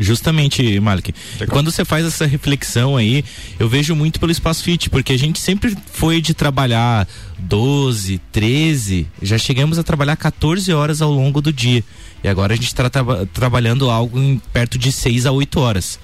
Justamente, 0.02 0.80
Malik. 0.80 1.14
Quando 1.48 1.70
você 1.70 1.84
faz 1.84 2.04
essa 2.04 2.26
reflexão 2.26 2.96
aí, 2.96 3.24
eu 3.58 3.68
vejo 3.68 3.94
muito 3.94 4.18
pelo 4.18 4.32
Espaço 4.32 4.64
Fit, 4.64 4.90
porque 4.90 5.12
a 5.12 5.18
gente 5.18 5.38
sempre 5.38 5.76
foi 5.92 6.20
de 6.20 6.34
trabalhar 6.34 7.06
12, 7.38 8.20
13, 8.30 9.06
já 9.22 9.38
chegamos 9.38 9.78
a 9.78 9.82
trabalhar 9.82 10.16
14 10.16 10.72
horas 10.72 11.00
ao 11.00 11.10
longo 11.10 11.40
do 11.40 11.52
dia. 11.52 11.84
E 12.22 12.28
agora 12.28 12.52
a 12.52 12.56
gente 12.56 12.66
está 12.66 12.90
trabalhando 13.32 13.90
algo 13.90 14.18
em 14.18 14.40
perto 14.52 14.78
de 14.78 14.90
6 14.90 15.26
a 15.26 15.32
8 15.32 15.60
horas. 15.60 15.98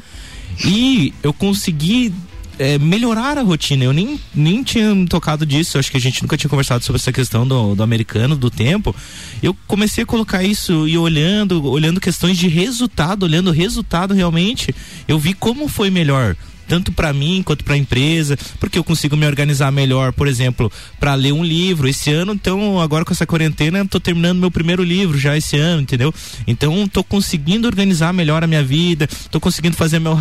E 0.65 1.13
eu 1.23 1.33
consegui 1.33 2.13
é, 2.59 2.79
melhorar 2.79 3.39
a 3.39 3.43
rotina. 3.43 3.85
Eu 3.85 3.93
nem, 3.93 4.19
nem 4.35 4.63
tinha 4.63 4.93
tocado 5.09 5.47
disso. 5.47 5.79
Acho 5.79 5.91
que 5.91 5.97
a 5.97 6.01
gente 6.01 6.23
nunca 6.23 6.37
tinha 6.37 6.51
conversado 6.51 6.85
sobre 6.85 7.01
essa 7.01 7.13
questão 7.13 7.47
do, 7.47 7.75
do 7.75 7.83
americano, 7.83 8.37
do 8.37 8.51
tempo. 8.51 8.95
Eu 9.43 9.57
comecei 9.67 10.05
a 10.05 10.07
colocar 10.07 10.43
isso 10.43 10.87
e 10.89 10.99
olhando, 10.99 11.65
olhando 11.65 12.01
questões 12.01 12.37
de 12.37 12.49
resultado, 12.49 13.23
olhando 13.23 13.49
o 13.49 13.53
resultado 13.53 14.15
realmente, 14.15 14.75
eu 15.07 15.19
vi 15.19 15.33
como 15.33 15.69
foi 15.69 15.91
melhor. 15.91 16.37
Tanto 16.69 16.93
para 16.93 17.13
mim 17.13 17.43
quanto 17.45 17.65
para 17.65 17.75
a 17.75 17.79
empresa, 17.79 18.37
porque 18.61 18.79
eu 18.79 18.85
consigo 18.85 19.17
me 19.17 19.27
organizar 19.27 19.73
melhor, 19.73 20.13
por 20.13 20.29
exemplo, 20.29 20.71
para 21.01 21.15
ler 21.15 21.33
um 21.33 21.43
livro. 21.43 21.89
Esse 21.89 22.11
ano, 22.13 22.33
então, 22.33 22.81
agora 22.81 23.05
com 23.05 23.13
essa 23.13 23.27
quarentena, 23.27 23.87
tô 23.87 23.99
terminando 23.99 24.39
meu 24.39 24.51
primeiro 24.51 24.83
livro 24.83 25.19
já 25.19 25.37
esse 25.37 25.57
ano, 25.57 25.83
entendeu? 25.83 26.15
Então, 26.47 26.87
tô 26.87 27.03
conseguindo 27.03 27.67
organizar 27.67 28.13
melhor 28.13 28.45
a 28.45 28.47
minha 28.47 28.63
vida, 28.63 29.09
tô 29.31 29.41
conseguindo 29.41 29.77
fazer 29.77 29.99
meu, 29.99 30.17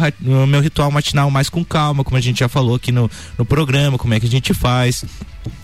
meu 0.48 0.62
ritual 0.62 0.90
matinal 0.90 1.30
mais 1.30 1.50
com 1.50 1.64
calma, 1.64 2.04
como 2.04 2.18
a 2.18 2.22
gente 2.22 2.40
já 2.40 2.48
falou 2.48 2.76
aqui 2.76 2.92
no, 2.92 3.12
no 3.38 3.46
programa, 3.46 3.98
como 3.98 4.14
é 4.14 4.20
que 4.20 4.26
a 4.26 4.30
gente 4.30 4.54
faz. 4.54 5.04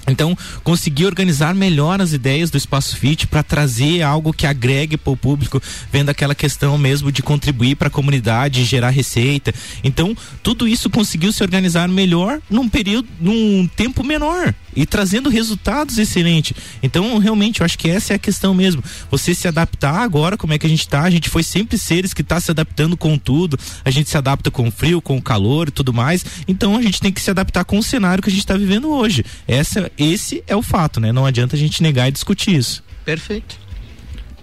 Então, 0.08 0.38
conseguir 0.64 1.06
organizar 1.06 1.54
melhor 1.56 2.02
as 2.02 2.14
ideias 2.14 2.50
do 2.50 2.58
Espaço 2.58 2.98
Fit 2.98 3.28
para 3.28 3.44
trazer 3.44 4.02
algo 4.02 4.34
que 4.34 4.46
agregue 4.46 4.98
para 4.98 5.14
o 5.14 5.18
público, 5.18 5.62
vendo 5.92 6.10
aquela 6.10 6.36
questão 6.36 6.78
mesmo 6.78 7.12
de 7.12 7.22
contribuir 7.22 7.76
para 7.76 7.88
a 7.88 7.92
comunidade, 7.92 8.64
gerar 8.66 8.90
receita. 8.90 9.54
Então, 9.84 10.16
tudo 10.42 10.68
isso 10.68 10.90
conseguiu 10.90 11.32
se 11.32 11.44
organizar 11.44 11.88
melhor 11.88 12.40
num 12.50 12.68
período, 12.68 13.08
num 13.20 13.68
tempo 13.76 14.04
menor 14.04 14.54
e 14.76 14.86
trazendo 14.86 15.30
resultados 15.30 15.98
excelentes. 15.98 16.54
Então, 16.82 17.18
realmente, 17.18 17.62
eu 17.62 17.66
acho 17.66 17.78
que 17.78 17.90
essa 17.90 18.14
é 18.14 18.16
a 18.16 18.20
questão 18.20 18.54
mesmo. 18.54 18.84
Você 19.10 19.34
se 19.34 19.48
adaptar 19.48 20.00
agora, 20.00 20.38
como 20.38 20.54
é 20.54 20.58
que 20.58 20.66
a 20.66 20.70
gente 20.70 20.88
tá? 20.88 21.04
A 21.04 21.10
gente 21.10 21.30
foi 21.30 21.44
sempre 21.44 21.78
seres 21.78 22.14
que 22.14 22.22
está 22.22 22.40
se 22.40 22.52
adaptando 22.52 22.98
com 22.98 23.18
tudo. 23.18 23.58
A 23.86 23.92
gente 23.92 24.10
se 24.10 24.18
adapta 24.18 24.50
com 24.50 24.68
o 24.68 24.72
frio, 24.72 25.02
com 25.02 25.18
o 25.18 25.22
calor 25.22 25.68
e 25.68 25.72
tudo 25.72 25.94
mais. 25.94 26.26
Então, 26.48 26.76
a 26.78 26.82
gente 26.82 27.00
tem 27.00 27.12
que 27.12 27.22
se 27.22 27.30
adaptar 27.30 27.64
com 27.66 27.78
o 27.78 27.84
cenário 27.84 28.24
que 28.24 28.30
a 28.30 28.32
gente 28.32 28.42
está 28.42 28.58
vivendo 28.58 28.90
hoje. 28.90 29.24
Essa, 29.48 29.73
esse 29.98 30.44
é 30.48 30.56
o 30.56 30.62
fato, 30.62 31.00
né? 31.00 31.12
Não 31.12 31.26
adianta 31.26 31.56
a 31.56 31.60
gente 31.60 31.82
negar 31.82 32.08
e 32.08 32.12
discutir 32.12 32.56
isso. 32.56 32.84
Perfeito. 33.06 33.58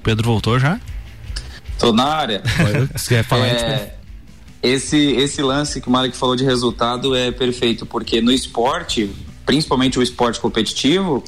Pedro 0.03 0.25
voltou 0.25 0.59
já? 0.59 0.81
Tô 1.79 1.93
na 1.93 2.05
área. 2.05 2.43
Se 2.97 3.09
quer 3.09 3.25
falar. 3.25 3.47
É, 3.47 3.95
esse, 4.63 4.97
esse 4.97 5.41
lance 5.43 5.81
que 5.81 5.89
o 5.89 5.91
Malik 5.91 6.17
falou 6.17 6.37
de 6.37 6.45
resultado 6.45 7.15
é 7.15 7.31
perfeito, 7.31 7.87
porque 7.87 8.21
no 8.21 8.31
esporte, 8.31 9.11
principalmente 9.47 9.99
o 9.99 10.03
esporte 10.03 10.39
competitivo, 10.39 11.25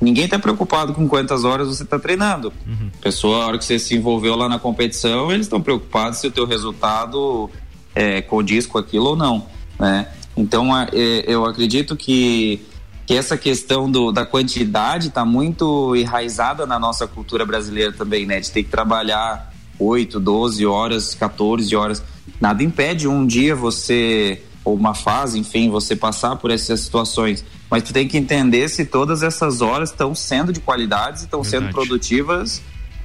ninguém 0.00 0.26
tá 0.26 0.38
preocupado 0.38 0.92
com 0.92 1.08
quantas 1.08 1.44
horas 1.44 1.68
você 1.68 1.84
tá 1.84 1.98
treinando. 1.98 2.52
A 2.98 3.02
pessoa, 3.02 3.44
a 3.44 3.46
hora 3.46 3.58
que 3.58 3.64
você 3.64 3.78
se 3.78 3.94
envolveu 3.94 4.34
lá 4.34 4.48
na 4.48 4.58
competição, 4.58 5.30
eles 5.30 5.46
estão 5.46 5.60
preocupados 5.60 6.18
se 6.18 6.26
o 6.26 6.30
teu 6.30 6.46
resultado 6.46 7.48
é, 7.94 8.20
condiz 8.20 8.66
com 8.66 8.78
aquilo 8.78 9.10
ou 9.10 9.16
não, 9.16 9.46
né? 9.78 10.08
Então, 10.36 10.76
é, 10.76 10.88
eu 11.26 11.46
acredito 11.46 11.96
que, 11.96 12.60
que 13.06 13.14
essa 13.14 13.36
questão 13.36 13.88
do, 13.88 14.10
da 14.10 14.26
quantidade 14.26 15.08
está 15.08 15.24
muito 15.24 15.94
enraizada 15.94 16.66
na 16.66 16.78
nossa 16.78 17.06
cultura 17.06 17.46
brasileira 17.46 17.92
também, 17.92 18.26
né? 18.26 18.40
De 18.40 18.50
ter 18.50 18.64
que 18.64 18.68
trabalhar 18.68 19.52
8, 19.78 20.18
12 20.18 20.66
horas, 20.66 21.14
14 21.14 21.76
horas. 21.76 22.02
Nada 22.40 22.64
impede 22.64 23.06
um 23.06 23.24
dia 23.24 23.54
você, 23.54 24.42
ou 24.64 24.74
uma 24.74 24.92
fase, 24.92 25.38
enfim, 25.38 25.70
você 25.70 25.94
passar 25.94 26.34
por 26.36 26.50
essas 26.50 26.80
situações. 26.80 27.44
Mas 27.70 27.84
tu 27.84 27.92
tem 27.92 28.08
que 28.08 28.18
entender 28.18 28.68
se 28.68 28.84
todas 28.84 29.22
essas 29.22 29.60
horas 29.60 29.90
estão 29.90 30.12
sendo 30.12 30.52
de 30.52 30.60
qualidade, 30.60 31.20
estão 31.20 31.44
sendo 31.44 31.70
produtivas, 31.70 32.60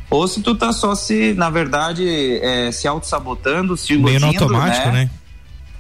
ou 0.09 0.27
se 0.27 0.41
tu 0.41 0.55
tá 0.55 0.73
só 0.73 0.95
se, 0.95 1.33
na 1.33 1.49
verdade, 1.49 2.05
é, 2.41 2.71
se 2.71 2.87
auto-sabotando, 2.87 3.77
se 3.77 3.95
Meio 3.97 4.19
no 4.19 4.25
iludindo, 4.27 4.43
automático, 4.43 4.89
né? 4.89 5.09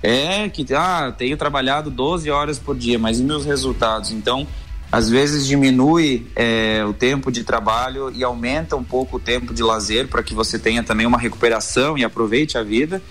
É, 0.01 0.49
que 0.49 0.65
ah, 0.73 1.13
tenho 1.15 1.37
trabalhado 1.37 1.89
12 1.89 2.29
horas 2.29 2.57
por 2.57 2.75
dia, 2.75 2.97
mas 2.97 3.19
e 3.19 3.23
meus 3.23 3.45
resultados? 3.45 4.11
Então, 4.11 4.47
às 4.91 5.09
vezes 5.09 5.47
diminui 5.47 6.27
é, 6.35 6.83
o 6.85 6.93
tempo 6.93 7.31
de 7.31 7.43
trabalho 7.43 8.11
e 8.11 8.23
aumenta 8.23 8.75
um 8.75 8.83
pouco 8.83 9.17
o 9.17 9.19
tempo 9.19 9.53
de 9.53 9.63
lazer 9.63 10.07
para 10.07 10.21
que 10.21 10.33
você 10.33 10.59
tenha 10.59 10.83
também 10.83 11.05
uma 11.05 11.17
recuperação 11.17 11.97
e 11.97 12.03
aproveite 12.03 12.57
a 12.57 12.63
vida 12.63 13.01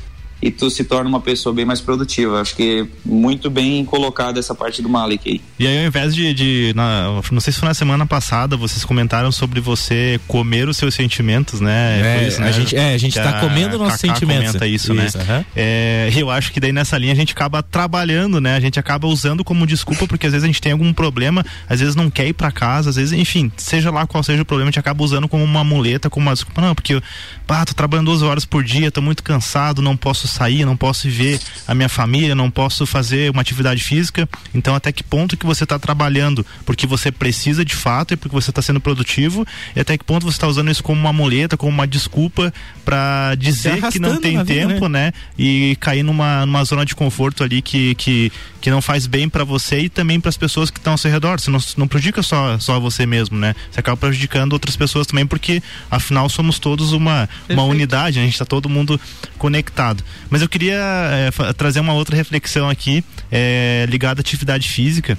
e 0.43 0.51
tu 0.51 0.70
se 0.70 0.84
torna 0.84 1.09
uma 1.09 1.20
pessoa 1.20 1.55
bem 1.55 1.64
mais 1.64 1.80
produtiva. 1.80 2.41
Acho 2.41 2.57
que 2.57 2.86
muito 3.05 3.51
bem 3.51 3.84
colocada 3.84 4.38
essa 4.38 4.55
parte 4.55 4.80
do 4.82 4.88
Malik 4.88 5.28
aí. 5.30 5.41
E 5.59 5.66
aí, 5.66 5.78
ao 5.80 5.84
invés 5.86 6.14
de. 6.14 6.32
de 6.34 6.72
na- 6.74 7.20
não 7.30 7.41
sei 7.41 7.53
se 7.53 7.59
foi 7.59 7.68
na 7.68 7.74
semana 7.74 8.07
passada, 8.07 8.57
vocês 8.57 8.84
comentaram 8.84 9.30
sobre 9.30 9.61
você 9.61 10.18
comer 10.26 10.68
os 10.68 10.76
seus 10.76 10.95
sentimentos, 10.95 11.61
né? 11.61 12.01
É, 12.01 12.18
Foi 12.18 12.28
isso, 12.28 12.43
a 12.43 12.51
gente- 12.53 12.76
é, 12.76 12.95
a 12.95 12.99
gente 12.99 13.14
tá 13.14 13.41
comendo 13.41 13.78
nossos 13.78 14.01
Cacá 14.01 14.14
sentimentos. 14.14 14.47
comenta 14.53 14.66
isso, 14.66 14.93
Isso, 14.95 15.18
né? 15.18 15.24
aham. 15.24 15.45
É, 15.55 16.11
eu 16.16 16.30
acho 16.30 16.53
que 16.53 16.61
daí 16.61 16.72
nessa 16.72 16.97
linha 16.99 17.12
a 17.12 17.16
gente 17.16 17.32
acaba 17.32 17.62
trabalhando, 17.62 18.41
né? 18.41 18.57
A 18.57 18.61
gente 18.61 18.78
acaba 18.78 19.07
usando 19.07 19.45
como 19.45 19.66
desculpa, 19.66 20.07
porque 20.07 20.26
às 20.26 20.32
vezes 20.32 20.45
a 20.45 20.47
gente 20.47 20.61
tem 20.61 20.72
algum 20.72 20.93
problema, 20.93 21.45
às 21.68 21.80
vezes 21.80 21.95
não 21.95 22.11
quer 22.11 22.26
ir 22.26 22.32
pra 22.32 22.51
casa, 22.51 22.91
às 22.91 22.97
vezes, 22.97 23.12
enfim, 23.12 23.51
seja 23.57 23.91
lá 23.91 24.07
qual 24.07 24.22
seja 24.22 24.43
o 24.43 24.45
problema, 24.45 24.68
a 24.68 24.70
gente 24.72 24.78
acaba 24.80 25.03
usando 25.05 25.28
como 25.28 25.45
uma 25.45 25.62
muleta, 25.64 26.09
como 26.09 26.26
uma 26.26 26.32
desculpa. 26.34 26.61
Não, 26.61 26.74
porque 26.74 26.95
eu, 26.95 27.03
pá, 27.47 27.64
tô 27.64 27.74
trabalhando 27.74 28.07
12 28.07 28.24
horas 28.24 28.45
por 28.45 28.62
dia, 28.64 28.91
tô 28.91 29.03
muito 29.03 29.22
cansado, 29.22 29.82
não 29.82 29.97
posso 29.97 30.26
sair, 30.31 30.64
não 30.64 30.76
posso 30.76 31.09
ver 31.09 31.41
a 31.66 31.74
minha 31.74 31.89
família, 31.89 32.35
não 32.35 32.51
posso 32.51 32.87
fazer 32.87 33.31
uma 33.31 33.43
atividade 33.43 33.83
física. 33.83 34.28
Então, 34.55 34.74
até 34.74 34.93
que 34.93 35.03
ponto 35.03 35.37
que 35.37 35.47
você 35.47 35.66
tá 35.66 35.78
trabalhando 35.78 36.45
porque 36.64 36.87
você 36.87 37.11
precisa 37.12 37.64
de 37.64 37.74
fato 37.74 38.14
e 38.14 38.16
porque 38.16 38.35
você 38.35 38.53
tá 38.53 38.62
sendo 38.62 38.81
produtivo, 38.81 39.47
e 39.74 39.81
até 39.81 39.97
que 39.99 40.05
ponto 40.05 40.24
você 40.24 40.39
tá 40.39 40.47
usando 40.47 40.70
isso 40.70 40.83
como 40.83 41.01
uma 41.01 41.12
muleta, 41.12 41.57
como 41.57 41.72
uma 41.72 41.87
desculpa 41.87 42.53
pra 42.85 43.35
dizer 43.35 43.83
que 43.91 43.99
não 43.99 44.20
tem 44.20 44.37
na 44.37 44.45
vida, 44.45 44.68
tempo, 44.68 44.89
né? 44.89 45.12
E 45.39 45.76
cair 45.81 46.03
numa, 46.03 46.47
numa 46.47 46.64
zona 46.64 46.85
de 46.85 46.95
conforto 46.95 47.45
ali 47.45 47.62
que, 47.62 47.95
que, 47.97 48.33
que 48.61 48.70
não 48.70 48.81
faz 48.81 49.07
bem 49.07 49.28
pra 49.28 49.45
você 49.45 49.81
e 49.81 49.89
também 49.89 50.20
pras 50.20 50.37
pessoas 50.37 50.70
que 50.70 50.78
estão 50.78 50.93
ao 50.93 50.99
seu 50.99 51.11
redor. 51.11 51.41
Você 51.41 51.51
não, 51.51 51.61
não 51.76 51.89
prejudica 51.89 52.22
só, 52.22 52.59
só 52.59 52.78
você 52.78 53.07
mesmo, 53.07 53.39
né? 53.39 53.55
Você 53.70 53.81
acaba 53.81 53.97
prejudicando 53.97 54.53
outras 54.53 54.76
pessoas 54.76 55.07
também, 55.07 55.26
porque 55.26 55.62
afinal 55.91 56.28
somos 56.28 56.59
todos 56.59 56.93
uma, 56.93 57.28
uma 57.49 57.64
unidade, 57.64 58.18
né? 58.18 58.24
a 58.24 58.26
gente 58.26 58.39
tá 58.39 58.45
todo 58.45 58.68
mundo 58.68 59.01
conectado. 59.39 60.03
Mas 60.29 60.43
eu 60.43 60.49
queria 60.49 60.79
fa- 61.33 61.53
trazer 61.55 61.81
uma 61.81 61.93
outra 61.93 62.14
reflexão 62.16 62.68
aqui, 62.68 63.05
eh, 63.33 63.87
ligada 63.89 64.21
à 64.21 64.23
atividade 64.23 64.68
física. 64.68 65.16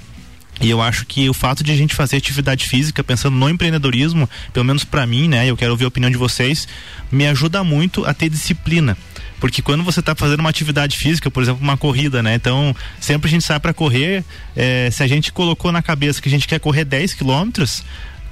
E 0.60 0.70
eu 0.70 0.80
acho 0.80 1.04
que 1.06 1.28
o 1.28 1.34
fato 1.34 1.64
de 1.64 1.72
a 1.72 1.76
gente 1.76 1.94
fazer 1.94 2.16
atividade 2.18 2.66
física, 2.68 3.02
pensando 3.02 3.36
no 3.36 3.48
empreendedorismo, 3.48 4.28
pelo 4.52 4.64
menos 4.64 4.84
pra 4.84 5.06
mim, 5.06 5.26
né? 5.28 5.46
Eu 5.50 5.56
quero 5.56 5.72
ouvir 5.72 5.84
a 5.84 5.88
opinião 5.88 6.10
de 6.10 6.16
vocês, 6.16 6.68
me 7.10 7.26
ajuda 7.26 7.64
muito 7.64 8.04
a 8.04 8.14
ter 8.14 8.28
disciplina. 8.28 8.96
Porque 9.40 9.60
quando 9.60 9.82
você 9.82 9.98
está 9.98 10.14
fazendo 10.14 10.38
uma 10.38 10.50
atividade 10.50 10.96
física, 10.96 11.28
por 11.30 11.42
exemplo, 11.42 11.60
uma 11.60 11.76
corrida, 11.76 12.22
né? 12.22 12.34
Então, 12.36 12.76
sempre 13.00 13.26
a 13.28 13.30
gente 13.30 13.44
sai 13.44 13.58
para 13.58 13.72
correr. 13.74 14.22
eh, 14.54 14.88
se 14.92 15.02
a 15.02 15.06
gente 15.08 15.32
colocou 15.32 15.72
na 15.72 15.82
cabeça 15.82 16.22
que 16.22 16.28
a 16.28 16.30
gente 16.30 16.46
quer 16.46 16.60
correr 16.60 16.84
10 16.84 17.12
quilômetros, 17.14 17.82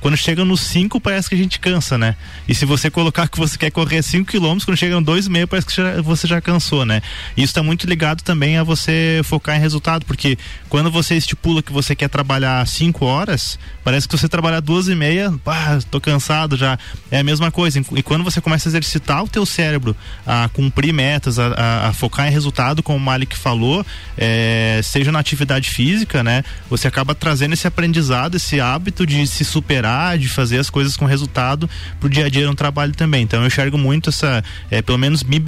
quando 0.00 0.16
chega 0.16 0.44
nos 0.44 0.60
5 0.60 1.00
parece 1.00 1.28
que 1.28 1.34
a 1.34 1.38
gente 1.38 1.58
cansa, 1.58 1.98
né? 1.98 2.16
E 2.48 2.54
se 2.54 2.64
você 2.64 2.90
colocar 2.90 3.28
que 3.28 3.38
você 3.38 3.56
quer 3.58 3.70
correr 3.70 4.02
5 4.02 4.30
quilômetros, 4.30 4.64
quando 4.64 4.76
chega 4.76 4.98
no 4.98 5.06
2,5 5.06 5.46
parece 5.46 5.66
que 5.66 5.76
já, 5.76 6.02
você 6.02 6.26
já 6.26 6.40
cansou, 6.40 6.84
né? 6.84 7.02
E 7.36 7.42
isso 7.42 7.50
está 7.50 7.62
muito 7.62 7.86
ligado 7.86 8.22
também 8.22 8.56
a 8.56 8.62
você 8.62 9.20
focar 9.24 9.56
em 9.56 9.60
resultado, 9.60 10.06
porque 10.06 10.38
quando 10.68 10.90
você 10.90 11.16
estipula 11.16 11.62
que 11.62 11.72
você 11.72 11.94
quer 11.94 12.08
trabalhar 12.08 12.66
5 12.66 13.04
horas, 13.04 13.58
parece 13.84 14.08
que 14.08 14.16
você 14.16 14.28
trabalhar 14.28 14.60
duas 14.60 14.88
e 14.88 14.94
meia, 14.94 15.32
pá, 15.44 15.78
tô 15.90 16.00
cansado 16.00 16.56
já. 16.56 16.78
É 17.10 17.18
a 17.18 17.24
mesma 17.24 17.50
coisa. 17.50 17.80
E 17.94 18.02
quando 18.02 18.24
você 18.24 18.40
começa 18.40 18.68
a 18.68 18.70
exercitar 18.70 19.22
o 19.22 19.28
teu 19.28 19.44
cérebro 19.44 19.96
a 20.26 20.48
cumprir 20.52 20.92
metas, 20.92 21.38
a, 21.38 21.48
a, 21.48 21.88
a 21.88 21.92
focar 21.92 22.28
em 22.28 22.30
resultado, 22.30 22.82
como 22.82 22.98
o 22.98 23.00
Malik 23.00 23.36
falou, 23.36 23.84
é, 24.16 24.80
seja 24.82 25.12
na 25.12 25.18
atividade 25.18 25.68
física, 25.68 26.22
né? 26.22 26.42
Você 26.68 26.88
acaba 26.88 27.14
trazendo 27.14 27.52
esse 27.52 27.66
aprendizado, 27.66 28.36
esse 28.36 28.60
hábito 28.60 29.06
de 29.06 29.26
se 29.26 29.44
superar, 29.44 29.89
fazer 30.28 30.58
as 30.58 30.70
coisas 30.70 30.96
com 30.96 31.04
resultado 31.04 31.68
pro 31.98 32.08
dia 32.08 32.26
a 32.26 32.28
dia 32.28 32.46
no 32.46 32.54
trabalho 32.54 32.92
também. 32.92 33.22
Então 33.22 33.40
eu 33.40 33.46
enxergo 33.46 33.78
muito 33.78 34.10
essa, 34.10 34.42
é, 34.70 34.82
pelo 34.82 34.98
menos 34.98 35.22
me, 35.22 35.40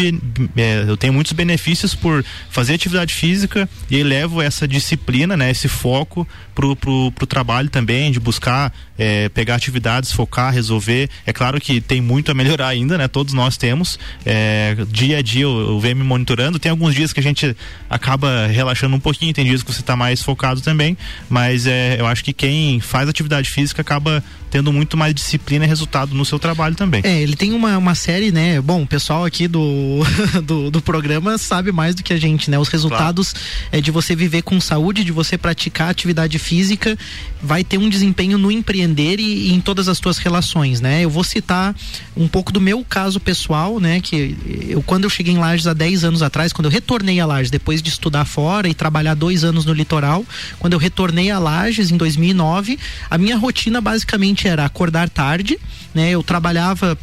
é, 0.56 0.84
eu 0.86 0.96
tenho 0.96 1.12
muitos 1.12 1.32
benefícios 1.32 1.94
por 1.94 2.24
fazer 2.50 2.74
atividade 2.74 3.14
física 3.14 3.68
e 3.90 4.02
levo 4.02 4.40
essa 4.40 4.66
disciplina, 4.66 5.36
né? 5.36 5.50
Esse 5.50 5.68
foco 5.68 6.26
pro, 6.54 6.76
pro, 6.76 7.12
pro 7.12 7.26
trabalho 7.26 7.68
também, 7.68 8.10
de 8.10 8.20
buscar 8.20 8.72
é, 8.98 9.28
pegar 9.30 9.54
atividades, 9.56 10.12
focar, 10.12 10.52
resolver. 10.52 11.08
É 11.26 11.32
claro 11.32 11.60
que 11.60 11.80
tem 11.80 12.00
muito 12.00 12.30
a 12.30 12.34
melhorar 12.34 12.68
ainda, 12.68 12.98
né? 12.98 13.08
Todos 13.08 13.32
nós 13.32 13.56
temos. 13.56 13.98
É, 14.24 14.76
dia 14.88 15.18
a 15.18 15.22
dia 15.22 15.42
eu, 15.42 15.58
eu 15.70 15.80
venho 15.80 15.96
me 15.96 16.04
monitorando. 16.04 16.58
Tem 16.58 16.70
alguns 16.70 16.94
dias 16.94 17.12
que 17.12 17.20
a 17.20 17.22
gente 17.22 17.56
acaba 17.88 18.46
relaxando 18.46 18.94
um 18.94 19.00
pouquinho, 19.00 19.32
tem 19.32 19.44
dias 19.44 19.62
que 19.62 19.72
você 19.72 19.80
está 19.80 19.96
mais 19.96 20.22
focado 20.22 20.60
também. 20.60 20.96
Mas 21.28 21.66
é, 21.66 21.96
eu 21.98 22.06
acho 22.06 22.22
que 22.22 22.32
quem 22.32 22.80
faz 22.80 23.08
atividade 23.08 23.50
física 23.50 23.82
acaba 23.82 24.22
tendo 24.52 24.70
muito 24.70 24.98
mais 24.98 25.14
disciplina 25.14 25.64
e 25.64 25.68
resultado 25.68 26.14
no 26.14 26.26
seu 26.26 26.38
trabalho 26.38 26.74
também. 26.74 27.00
É, 27.04 27.22
ele 27.22 27.34
tem 27.34 27.54
uma, 27.54 27.78
uma 27.78 27.94
série, 27.94 28.30
né? 28.30 28.60
Bom, 28.60 28.82
o 28.82 28.86
pessoal 28.86 29.24
aqui 29.24 29.48
do, 29.48 30.00
do, 30.44 30.70
do 30.70 30.82
programa 30.82 31.38
sabe 31.38 31.72
mais 31.72 31.94
do 31.94 32.02
que 32.02 32.12
a 32.12 32.18
gente, 32.18 32.50
né? 32.50 32.58
Os 32.58 32.68
resultados 32.68 33.32
claro. 33.32 33.48
é 33.72 33.80
de 33.80 33.90
você 33.90 34.14
viver 34.14 34.42
com 34.42 34.60
saúde, 34.60 35.04
de 35.04 35.10
você 35.10 35.38
praticar 35.38 35.88
atividade 35.88 36.38
física, 36.38 36.98
vai 37.42 37.64
ter 37.64 37.78
um 37.78 37.88
desempenho 37.88 38.36
no 38.36 38.52
empreender 38.52 39.18
e, 39.18 39.48
e 39.48 39.54
em 39.54 39.60
todas 39.60 39.88
as 39.88 39.98
tuas 39.98 40.18
relações, 40.18 40.82
né? 40.82 41.02
Eu 41.02 41.08
vou 41.08 41.24
citar 41.24 41.74
um 42.14 42.28
pouco 42.28 42.52
do 42.52 42.60
meu 42.60 42.84
caso 42.84 43.18
pessoal, 43.18 43.80
né? 43.80 44.02
Que 44.02 44.36
eu, 44.68 44.82
quando 44.82 45.04
eu 45.04 45.10
cheguei 45.10 45.32
em 45.32 45.38
Lages 45.38 45.66
há 45.66 45.72
10 45.72 46.04
anos 46.04 46.20
atrás, 46.20 46.52
quando 46.52 46.66
eu 46.66 46.70
retornei 46.70 47.20
a 47.20 47.24
Lages 47.24 47.50
depois 47.50 47.80
de 47.80 47.88
estudar 47.88 48.26
fora 48.26 48.68
e 48.68 48.74
trabalhar 48.74 49.14
dois 49.14 49.44
anos 49.44 49.64
no 49.64 49.72
litoral, 49.72 50.26
quando 50.58 50.74
eu 50.74 50.78
retornei 50.78 51.30
a 51.30 51.38
Lages 51.38 51.90
em 51.90 51.96
2009, 51.96 52.78
a 53.08 53.16
minha 53.16 53.38
rotina 53.38 53.80
basicamente 53.80 54.21
era 54.46 54.64
acordar 54.64 55.08
tarde, 55.08 55.58
né? 55.94 56.10
Eu 56.10 56.22
trabalhava 56.22 56.96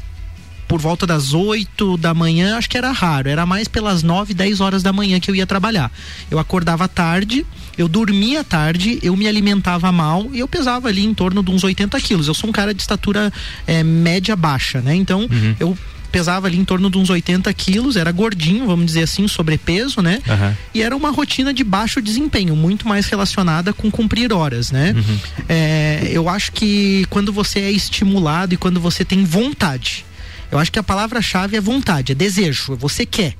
por 0.69 0.79
volta 0.79 1.07
das 1.07 1.33
8 1.33 1.97
da 1.97 2.13
manhã, 2.13 2.55
acho 2.55 2.69
que 2.69 2.77
era 2.77 2.91
raro, 2.91 3.27
era 3.27 3.43
mais 3.43 3.67
pelas 3.67 4.03
9, 4.03 4.35
10 4.35 4.61
horas 4.61 4.83
da 4.83 4.93
manhã 4.93 5.19
que 5.19 5.31
eu 5.31 5.35
ia 5.35 5.47
trabalhar. 5.47 5.91
Eu 6.29 6.37
acordava 6.37 6.87
tarde, 6.87 7.43
eu 7.75 7.87
dormia 7.87 8.43
tarde, 8.43 8.99
eu 9.01 9.15
me 9.15 9.27
alimentava 9.27 9.91
mal 9.91 10.29
e 10.31 10.39
eu 10.39 10.47
pesava 10.47 10.87
ali 10.87 11.03
em 11.03 11.13
torno 11.13 11.41
de 11.41 11.49
uns 11.49 11.63
80 11.63 11.99
quilos. 12.01 12.27
Eu 12.27 12.35
sou 12.35 12.51
um 12.51 12.53
cara 12.53 12.71
de 12.71 12.81
estatura 12.81 13.33
é, 13.65 13.83
média 13.83 14.35
baixa, 14.35 14.79
né? 14.79 14.93
Então 14.93 15.21
uhum. 15.21 15.55
eu 15.59 15.77
pesava 16.11 16.47
ali 16.47 16.57
em 16.57 16.65
torno 16.65 16.89
de 16.89 16.97
uns 16.97 17.09
80 17.09 17.53
quilos, 17.53 17.95
era 17.95 18.11
gordinho, 18.11 18.65
vamos 18.65 18.85
dizer 18.87 19.03
assim, 19.03 19.27
sobrepeso, 19.27 20.01
né? 20.01 20.19
Uhum. 20.27 20.55
E 20.73 20.81
era 20.81 20.95
uma 20.95 21.11
rotina 21.11 21.53
de 21.53 21.63
baixo 21.63 22.01
desempenho, 22.01 22.55
muito 22.55 22.87
mais 22.87 23.05
relacionada 23.07 23.73
com 23.73 23.89
cumprir 23.89 24.33
horas, 24.33 24.71
né? 24.71 24.93
Uhum. 24.95 25.19
É, 25.47 26.09
eu 26.11 26.27
acho 26.27 26.51
que 26.51 27.05
quando 27.09 27.31
você 27.31 27.59
é 27.59 27.71
estimulado 27.71 28.53
e 28.53 28.57
quando 28.57 28.79
você 28.79 29.05
tem 29.05 29.23
vontade, 29.23 30.05
eu 30.51 30.57
acho 30.57 30.71
que 30.71 30.79
a 30.79 30.83
palavra-chave 30.83 31.55
é 31.55 31.61
vontade, 31.61 32.11
é 32.11 32.15
desejo, 32.15 32.75
você 32.75 33.05
quer. 33.05 33.35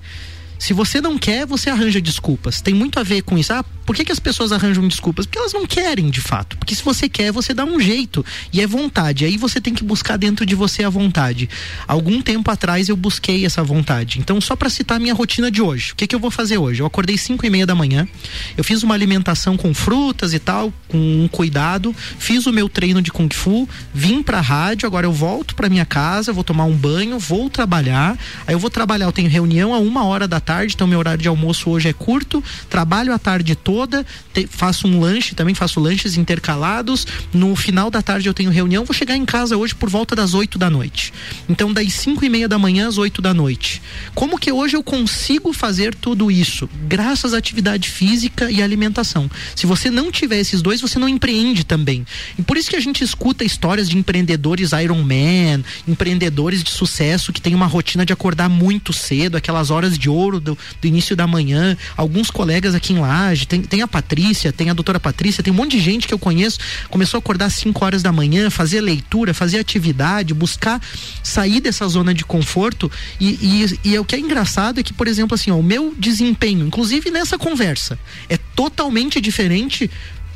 Se 0.59 0.73
você 0.73 0.99
não 0.99 1.17
quer, 1.17 1.45
você 1.45 1.69
arranja 1.69 2.01
desculpas. 2.01 2.59
Tem 2.59 2.73
muito 2.73 2.99
a 2.99 3.03
ver 3.03 3.21
com 3.21 3.37
isso. 3.37 3.53
Ah, 3.53 3.63
por 3.89 3.95
que, 3.95 4.05
que 4.05 4.11
as 4.11 4.19
pessoas 4.19 4.51
arranjam 4.51 4.87
desculpas? 4.87 5.25
Porque 5.25 5.39
elas 5.39 5.51
não 5.51 5.65
querem, 5.65 6.11
de 6.11 6.21
fato. 6.21 6.55
Porque 6.57 6.75
se 6.75 6.83
você 6.83 7.09
quer, 7.09 7.31
você 7.31 7.55
dá 7.55 7.65
um 7.65 7.79
jeito. 7.79 8.23
E 8.53 8.61
é 8.61 8.67
vontade. 8.67 9.25
Aí 9.25 9.35
você 9.35 9.59
tem 9.59 9.73
que 9.73 9.83
buscar 9.83 10.15
dentro 10.15 10.45
de 10.45 10.53
você 10.53 10.83
a 10.83 10.89
vontade. 10.91 11.49
Algum 11.87 12.21
tempo 12.21 12.51
atrás 12.51 12.87
eu 12.87 12.95
busquei 12.95 13.47
essa 13.47 13.63
vontade. 13.63 14.19
Então, 14.19 14.39
só 14.39 14.55
para 14.55 14.69
citar 14.69 14.97
a 14.97 14.99
minha 14.99 15.15
rotina 15.15 15.49
de 15.49 15.59
hoje. 15.59 15.93
O 15.93 15.95
que, 15.95 16.05
que 16.05 16.13
eu 16.13 16.19
vou 16.19 16.29
fazer 16.29 16.59
hoje? 16.59 16.83
Eu 16.83 16.85
acordei 16.85 17.17
5 17.17 17.43
e 17.43 17.49
meia 17.49 17.65
da 17.65 17.73
manhã. 17.73 18.07
Eu 18.55 18.63
fiz 18.63 18.83
uma 18.83 18.93
alimentação 18.93 19.57
com 19.57 19.73
frutas 19.73 20.35
e 20.35 20.39
tal, 20.39 20.71
com 20.87 21.23
um 21.23 21.27
cuidado. 21.27 21.91
Fiz 22.19 22.45
o 22.45 22.53
meu 22.53 22.69
treino 22.69 23.01
de 23.01 23.11
Kung 23.11 23.33
Fu. 23.33 23.67
Vim 23.91 24.21
pra 24.21 24.39
rádio. 24.39 24.85
Agora 24.85 25.07
eu 25.07 25.11
volto 25.11 25.55
pra 25.55 25.67
minha 25.67 25.83
casa. 25.83 26.31
Vou 26.31 26.43
tomar 26.43 26.65
um 26.65 26.75
banho. 26.75 27.17
Vou 27.17 27.49
trabalhar. 27.49 28.15
Aí 28.45 28.53
eu 28.53 28.59
vou 28.59 28.69
trabalhar. 28.69 29.05
Eu 29.05 29.11
tenho 29.11 29.31
reunião 29.31 29.73
a 29.73 29.79
uma 29.79 30.05
hora 30.05 30.27
da 30.27 30.39
tarde. 30.39 30.75
Então, 30.75 30.85
meu 30.85 30.99
horário 30.99 31.23
de 31.23 31.27
almoço 31.27 31.71
hoje 31.71 31.89
é 31.89 31.93
curto. 31.93 32.43
Trabalho 32.69 33.11
a 33.15 33.17
tarde 33.17 33.55
toda 33.55 33.78
toda, 33.79 34.05
te, 34.33 34.45
faço 34.45 34.89
um 34.89 34.99
lanche, 34.99 35.33
também 35.33 35.55
faço 35.55 35.79
lanches 35.79 36.17
intercalados. 36.17 37.07
No 37.33 37.55
final 37.55 37.89
da 37.89 38.01
tarde 38.01 38.27
eu 38.27 38.33
tenho 38.33 38.51
reunião, 38.51 38.83
vou 38.83 38.93
chegar 38.93 39.15
em 39.15 39.23
casa 39.23 39.55
hoje 39.55 39.73
por 39.73 39.89
volta 39.89 40.17
das 40.17 40.33
8 40.33 40.59
da 40.59 40.69
noite. 40.69 41.13
Então, 41.47 41.71
das 41.71 41.93
5 41.93 42.25
e 42.25 42.27
meia 42.27 42.49
da 42.49 42.59
manhã 42.59 42.89
às 42.89 42.97
8 42.97 43.21
da 43.21 43.33
noite. 43.33 43.81
Como 44.13 44.37
que 44.37 44.51
hoje 44.51 44.75
eu 44.75 44.83
consigo 44.83 45.53
fazer 45.53 45.95
tudo 45.95 46.29
isso? 46.29 46.69
Graças 46.89 47.33
à 47.33 47.37
atividade 47.37 47.89
física 47.89 48.51
e 48.51 48.61
alimentação. 48.61 49.31
Se 49.55 49.65
você 49.65 49.89
não 49.89 50.11
tiver 50.11 50.39
esses 50.39 50.61
dois, 50.61 50.81
você 50.81 50.99
não 50.99 51.07
empreende 51.07 51.63
também. 51.63 52.05
E 52.37 52.41
por 52.41 52.57
isso 52.57 52.69
que 52.69 52.75
a 52.75 52.81
gente 52.81 53.01
escuta 53.01 53.45
histórias 53.45 53.87
de 53.87 53.97
empreendedores 53.97 54.73
Iron 54.73 55.01
Man, 55.03 55.63
empreendedores 55.87 56.61
de 56.65 56.71
sucesso 56.71 57.31
que 57.31 57.39
têm 57.39 57.55
uma 57.55 57.65
rotina 57.65 58.05
de 58.05 58.11
acordar 58.11 58.49
muito 58.49 58.91
cedo, 58.91 59.37
aquelas 59.37 59.71
horas 59.71 59.97
de 59.97 60.09
ouro 60.09 60.41
do, 60.41 60.57
do 60.81 60.87
início 60.87 61.15
da 61.15 61.25
manhã. 61.25 61.77
Alguns 61.95 62.29
colegas 62.29 62.75
aqui 62.75 62.91
em 62.91 62.99
Laje, 62.99 63.47
tem, 63.47 63.68
tem 63.69 63.81
a 63.81 63.87
Patrícia, 63.87 64.51
tem 64.51 64.69
a 64.69 64.73
doutora 64.73 64.99
Patrícia, 64.99 65.43
tem 65.43 65.53
um 65.53 65.55
monte 65.55 65.77
de 65.77 65.79
gente 65.79 66.07
que 66.07 66.13
eu 66.13 66.19
conheço, 66.19 66.59
começou 66.89 67.17
a 67.17 67.19
acordar 67.19 67.45
às 67.45 67.53
5 67.53 67.85
horas 67.85 68.03
da 68.03 68.11
manhã, 68.11 68.49
fazer 68.49 68.81
leitura, 68.81 69.33
fazer 69.33 69.59
atividade, 69.59 70.33
buscar 70.33 70.81
sair 71.23 71.61
dessa 71.61 71.87
zona 71.87 72.13
de 72.13 72.25
conforto. 72.25 72.91
E, 73.19 73.69
e, 73.83 73.91
e 73.91 73.99
o 73.99 74.03
que 74.03 74.15
é 74.15 74.19
engraçado 74.19 74.79
é 74.79 74.83
que, 74.83 74.93
por 74.93 75.07
exemplo, 75.07 75.35
assim, 75.35 75.51
ó, 75.51 75.55
o 75.55 75.63
meu 75.63 75.93
desempenho, 75.97 76.65
inclusive 76.65 77.11
nessa 77.11 77.37
conversa, 77.37 77.99
é 78.27 78.37
totalmente 78.55 79.21
diferente 79.21 79.89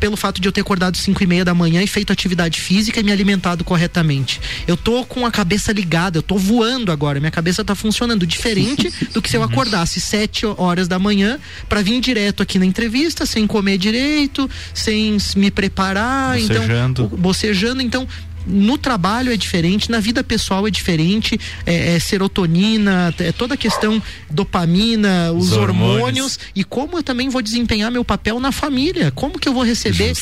pelo 0.03 0.17
fato 0.17 0.41
de 0.41 0.49
eu 0.49 0.51
ter 0.51 0.59
acordado 0.59 0.97
5 0.97 1.23
e 1.23 1.25
meia 1.25 1.45
da 1.45 1.53
manhã 1.53 1.81
e 1.81 1.87
feito 1.87 2.11
atividade 2.11 2.59
física 2.59 2.99
e 2.99 3.03
me 3.03 3.09
alimentado 3.13 3.63
corretamente. 3.63 4.41
Eu 4.67 4.75
tô 4.75 5.05
com 5.05 5.25
a 5.25 5.31
cabeça 5.31 5.71
ligada, 5.71 6.17
eu 6.17 6.21
tô 6.21 6.35
voando 6.37 6.91
agora, 6.91 7.21
minha 7.21 7.31
cabeça 7.31 7.63
tá 7.63 7.73
funcionando 7.73 8.27
diferente 8.27 8.91
do 9.15 9.21
que 9.21 9.29
se 9.29 9.37
eu 9.37 9.43
acordasse 9.43 10.01
7 10.01 10.45
horas 10.57 10.89
da 10.89 10.99
manhã 10.99 11.39
para 11.69 11.81
vir 11.81 12.01
direto 12.01 12.43
aqui 12.43 12.59
na 12.59 12.65
entrevista, 12.65 13.25
sem 13.25 13.47
comer 13.47 13.77
direito, 13.77 14.49
sem 14.73 15.15
me 15.37 15.49
preparar, 15.49 16.37
bocejando. 16.37 17.03
então 17.03 17.17
bocejando, 17.17 17.81
então 17.81 18.05
no 18.45 18.77
trabalho 18.77 19.31
é 19.31 19.37
diferente, 19.37 19.89
na 19.89 19.99
vida 19.99 20.23
pessoal 20.23 20.67
é 20.67 20.71
diferente, 20.71 21.39
é, 21.65 21.95
é 21.95 21.99
serotonina, 21.99 23.13
é 23.19 23.31
toda 23.31 23.53
a 23.53 23.57
questão 23.57 24.01
dopamina, 24.29 25.31
os, 25.31 25.51
os 25.51 25.57
hormônios. 25.57 25.95
hormônios. 25.95 26.39
e 26.55 26.63
como 26.63 26.97
eu 26.97 27.03
também 27.03 27.29
vou 27.29 27.41
desempenhar 27.41 27.91
meu 27.91 28.03
papel 28.03 28.39
na 28.39 28.51
família, 28.51 29.11
como 29.11 29.39
que 29.39 29.47
eu 29.47 29.53
vou 29.53 29.63
receber 29.63 30.13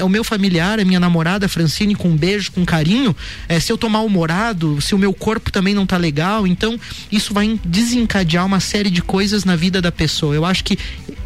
o, 0.00 0.06
o, 0.06 0.08
meu 0.08 0.24
familiar, 0.24 0.78
a 0.80 0.84
minha 0.84 1.00
namorada 1.00 1.48
Francine 1.48 1.94
com 1.94 2.08
um 2.08 2.16
beijo, 2.16 2.52
com 2.52 2.64
carinho, 2.64 3.14
é, 3.48 3.58
se 3.58 3.72
eu 3.72 3.78
tô 3.78 3.88
mal-humorado, 3.88 4.80
se 4.80 4.94
o 4.94 4.98
meu 4.98 5.12
corpo 5.12 5.50
também 5.50 5.74
não 5.74 5.86
tá 5.86 5.96
legal, 5.96 6.46
então 6.46 6.78
isso 7.10 7.32
vai 7.32 7.58
desencadear 7.64 8.44
uma 8.44 8.60
série 8.60 8.90
de 8.90 9.02
coisas 9.02 9.44
na 9.44 9.56
vida 9.56 9.80
da 9.80 9.92
pessoa. 9.92 10.34
Eu 10.34 10.44
acho 10.44 10.64
que 10.64 10.78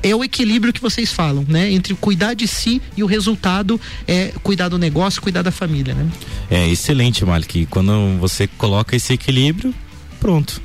é 0.02 0.14
o 0.14 0.22
equilíbrio 0.22 0.72
que 0.72 0.82
vocês 0.82 1.10
falam, 1.10 1.46
né? 1.48 1.72
Entre 1.72 1.94
cuidar 1.94 2.34
de 2.34 2.46
si 2.46 2.80
e 2.94 3.02
o 3.02 3.06
resultado 3.06 3.80
é 4.06 4.32
cuidar 4.42 4.68
do 4.68 4.78
negócio, 4.78 5.22
cuidar 5.22 5.40
da 5.40 5.50
família, 5.50 5.94
né? 5.94 6.06
É 6.50 6.68
excelente, 6.68 7.24
Malik. 7.24 7.66
Quando 7.66 8.18
você 8.18 8.46
coloca 8.46 8.94
esse 8.94 9.12
equilíbrio, 9.12 9.74
pronto. 10.20 10.60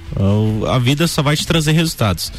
A 0.69 0.77
vida 0.79 1.07
só 1.07 1.21
vai 1.21 1.35
te 1.35 1.45
trazer 1.45 1.71
resultados. 1.71 2.31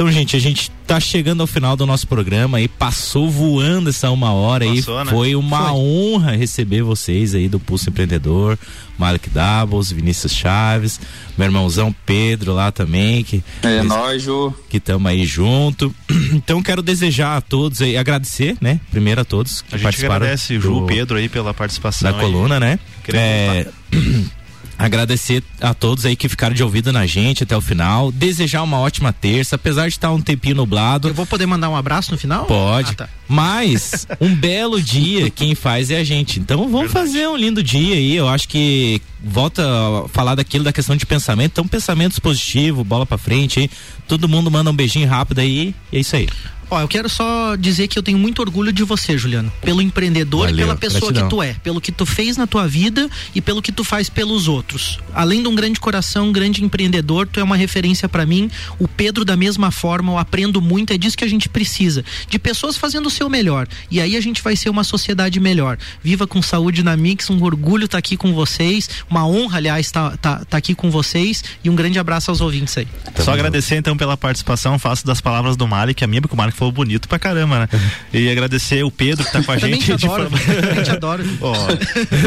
Então, 0.00 0.10
gente, 0.10 0.34
a 0.34 0.38
gente 0.38 0.70
tá 0.86 0.98
chegando 0.98 1.42
ao 1.42 1.46
final 1.46 1.76
do 1.76 1.84
nosso 1.84 2.08
programa 2.08 2.58
e 2.58 2.66
passou 2.66 3.28
voando 3.28 3.90
essa 3.90 4.10
uma 4.10 4.32
hora 4.32 4.64
Passou, 4.64 4.98
aí. 4.98 5.04
Né? 5.04 5.10
Foi 5.10 5.34
uma 5.34 5.68
Foi. 5.68 5.76
honra 5.76 6.32
receber 6.32 6.80
vocês 6.80 7.34
aí 7.34 7.50
do 7.50 7.60
Pulso 7.60 7.90
Empreendedor, 7.90 8.58
Malik 8.96 9.28
Doubles, 9.28 9.92
Vinícius 9.92 10.32
Chaves, 10.32 10.98
meu 11.36 11.44
irmãozão 11.44 11.94
Pedro 12.06 12.54
lá 12.54 12.72
também, 12.72 13.22
que 13.22 13.44
é 13.62 13.82
nós, 13.82 14.22
Ju. 14.22 14.54
Que 14.70 14.78
estamos 14.78 15.06
aí 15.06 15.26
junto. 15.26 15.94
Então 16.32 16.62
quero 16.62 16.80
desejar 16.80 17.36
a 17.36 17.40
todos 17.40 17.80
e 17.80 17.96
agradecer, 17.96 18.56
né? 18.60 18.80
Primeiro 18.90 19.20
a 19.20 19.24
todos 19.24 19.60
que 19.62 19.74
a 19.74 19.78
gente 19.78 19.82
participaram. 19.82 20.16
Agradece, 20.16 20.56
do, 20.56 20.62
Ju, 20.62 20.86
Pedro 20.86 21.18
aí 21.18 21.28
pela 21.28 21.52
participação. 21.52 22.10
Da 22.10 22.18
coluna, 22.18 22.58
né? 22.58 22.78
É, 23.12 23.66
agradecer 24.80 25.44
a 25.60 25.74
todos 25.74 26.06
aí 26.06 26.16
que 26.16 26.26
ficaram 26.26 26.54
de 26.54 26.62
ouvido 26.62 26.90
na 26.90 27.04
gente 27.04 27.42
até 27.42 27.54
o 27.54 27.60
final, 27.60 28.10
desejar 28.10 28.62
uma 28.62 28.78
ótima 28.78 29.12
terça, 29.12 29.56
apesar 29.56 29.82
de 29.88 29.94
estar 29.94 30.10
um 30.10 30.22
tempinho 30.22 30.56
nublado. 30.56 31.08
Eu 31.08 31.14
vou 31.14 31.26
poder 31.26 31.44
mandar 31.44 31.68
um 31.68 31.76
abraço 31.76 32.10
no 32.10 32.16
final? 32.16 32.46
Pode. 32.46 32.92
Ah, 32.92 32.94
tá. 32.94 33.08
Mas 33.28 34.06
um 34.18 34.34
belo 34.34 34.80
dia 34.82 35.28
quem 35.28 35.54
faz 35.54 35.90
é 35.90 35.98
a 35.98 36.04
gente. 36.04 36.40
Então 36.40 36.58
vamos 36.60 36.90
Verdade. 36.90 36.92
fazer 36.92 37.28
um 37.28 37.36
lindo 37.36 37.62
dia 37.62 37.94
aí. 37.94 38.16
Eu 38.16 38.26
acho 38.26 38.48
que 38.48 39.02
volta 39.22 39.62
a 39.62 40.08
falar 40.08 40.34
daquilo 40.34 40.64
da 40.64 40.72
questão 40.72 40.96
de 40.96 41.04
pensamento. 41.04 41.52
Então 41.52 41.68
pensamentos 41.68 42.18
positivos, 42.18 42.86
bola 42.86 43.04
para 43.04 43.18
frente 43.18 43.60
aí. 43.60 43.70
Todo 44.08 44.26
mundo 44.28 44.50
manda 44.50 44.70
um 44.70 44.74
beijinho 44.74 45.06
rápido 45.06 45.40
aí 45.40 45.74
e 45.92 45.98
é 45.98 46.00
isso 46.00 46.16
aí. 46.16 46.26
Ó, 46.70 46.80
eu 46.80 46.86
quero 46.86 47.08
só 47.08 47.56
dizer 47.56 47.88
que 47.88 47.98
eu 47.98 48.02
tenho 48.02 48.16
muito 48.18 48.40
orgulho 48.40 48.72
de 48.72 48.84
você, 48.84 49.18
Juliano. 49.18 49.52
Pelo 49.60 49.82
empreendedor 49.82 50.46
Valeu, 50.46 50.54
e 50.54 50.60
pela 50.60 50.76
pessoa 50.76 51.12
gratidão. 51.12 51.28
que 51.28 51.34
tu 51.34 51.42
é. 51.42 51.54
Pelo 51.54 51.80
que 51.80 51.90
tu 51.90 52.06
fez 52.06 52.36
na 52.36 52.46
tua 52.46 52.68
vida 52.68 53.10
e 53.34 53.40
pelo 53.40 53.60
que 53.60 53.72
tu 53.72 53.82
faz 53.82 54.08
pelos 54.08 54.46
outros. 54.46 55.00
Além 55.12 55.42
de 55.42 55.48
um 55.48 55.54
grande 55.54 55.80
coração, 55.80 56.28
um 56.28 56.32
grande 56.32 56.62
empreendedor, 56.62 57.26
tu 57.26 57.40
é 57.40 57.42
uma 57.42 57.56
referência 57.56 58.08
para 58.08 58.24
mim. 58.24 58.48
O 58.78 58.86
Pedro, 58.86 59.24
da 59.24 59.36
mesma 59.36 59.72
forma, 59.72 60.12
eu 60.12 60.18
aprendo 60.18 60.60
muito. 60.62 60.92
É 60.92 60.98
disso 60.98 61.18
que 61.18 61.24
a 61.24 61.28
gente 61.28 61.48
precisa. 61.48 62.04
De 62.28 62.38
pessoas 62.38 62.76
fazendo 62.76 63.06
o 63.06 63.10
seu 63.10 63.28
melhor. 63.28 63.66
E 63.90 64.00
aí 64.00 64.16
a 64.16 64.20
gente 64.20 64.40
vai 64.40 64.54
ser 64.54 64.70
uma 64.70 64.84
sociedade 64.84 65.40
melhor. 65.40 65.76
Viva 66.02 66.26
com 66.26 66.40
saúde 66.40 66.84
na 66.84 66.96
Mix. 66.96 67.30
Um 67.30 67.42
orgulho 67.42 67.86
estar 67.86 67.96
tá 67.96 67.98
aqui 67.98 68.16
com 68.16 68.32
vocês. 68.32 68.88
Uma 69.10 69.26
honra, 69.26 69.56
aliás, 69.56 69.86
estar 69.86 70.10
tá, 70.18 70.36
tá, 70.36 70.44
tá 70.44 70.56
aqui 70.56 70.74
com 70.74 70.88
vocês. 70.88 71.42
E 71.64 71.68
um 71.68 71.74
grande 71.74 71.98
abraço 71.98 72.30
aos 72.30 72.40
ouvintes 72.40 72.78
aí. 72.78 72.86
Só 73.18 73.32
agradecer 73.32 73.74
então 73.74 73.96
pela 73.96 74.16
participação. 74.16 74.78
Faço 74.78 75.04
das 75.04 75.20
palavras 75.20 75.56
do 75.56 75.66
Malik, 75.66 76.04
a 76.04 76.06
minha, 76.06 76.22
porque 76.22 76.34
o 76.34 76.38
Malik 76.38 76.59
falou 76.60 76.72
bonito 76.72 77.08
pra 77.08 77.18
caramba, 77.18 77.60
né? 77.60 77.68
E 78.12 78.30
agradecer 78.30 78.84
o 78.84 78.90
Pedro 78.90 79.24
que 79.24 79.32
tá 79.32 79.42
com 79.42 79.50
a 79.50 79.56
gente. 79.56 79.96
Te 79.96 80.06
adoro, 80.06 80.30
forma... 80.30 80.82
te 80.84 80.90
adoro. 80.90 81.24
Ó, 81.40 81.54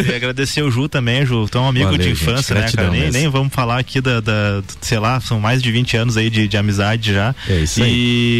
e 0.09 0.15
agradecer 0.15 0.63
o 0.63 0.71
Ju 0.71 0.89
também, 0.89 1.25
Ju. 1.25 1.47
Tu 1.47 1.57
é 1.57 1.61
um 1.61 1.67
amigo 1.67 1.86
Valeu, 1.86 1.99
de 1.99 2.09
infância, 2.09 2.55
gente, 2.55 2.75
né, 2.75 2.84
cara? 2.84 2.89
Nem, 2.89 3.11
nem, 3.11 3.27
vamos 3.29 3.53
falar 3.53 3.77
aqui 3.77 4.01
da, 4.01 4.19
da, 4.19 4.63
sei 4.81 4.97
lá, 4.97 5.19
são 5.19 5.39
mais 5.39 5.61
de 5.61 5.71
20 5.71 5.97
anos 5.97 6.17
aí 6.17 6.29
de, 6.29 6.47
de 6.47 6.57
amizade 6.57 7.13
já. 7.13 7.36
É 7.47 7.59
isso 7.59 7.84
aí. 7.84 7.89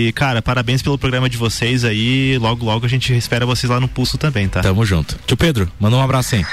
E, 0.08 0.14
cara, 0.14 0.42
parabéns 0.42 0.82
pelo 0.82 0.98
programa 0.98 1.30
de 1.30 1.38
vocês 1.38 1.86
aí. 1.86 2.38
Logo, 2.40 2.66
logo 2.66 2.86
a 2.86 2.90
gente 2.90 3.16
espera 3.16 3.46
vocês 3.46 3.70
lá 3.70 3.80
no 3.80 3.88
Pulso 3.88 4.18
também, 4.18 4.48
tá? 4.48 4.62
Tamo 4.62 4.84
junto. 4.86 5.18
Tio 5.28 5.38
Pedro, 5.38 5.72
manda 5.80 5.96
um 5.96 6.02
abraço 6.02 6.36
aí. 6.36 6.46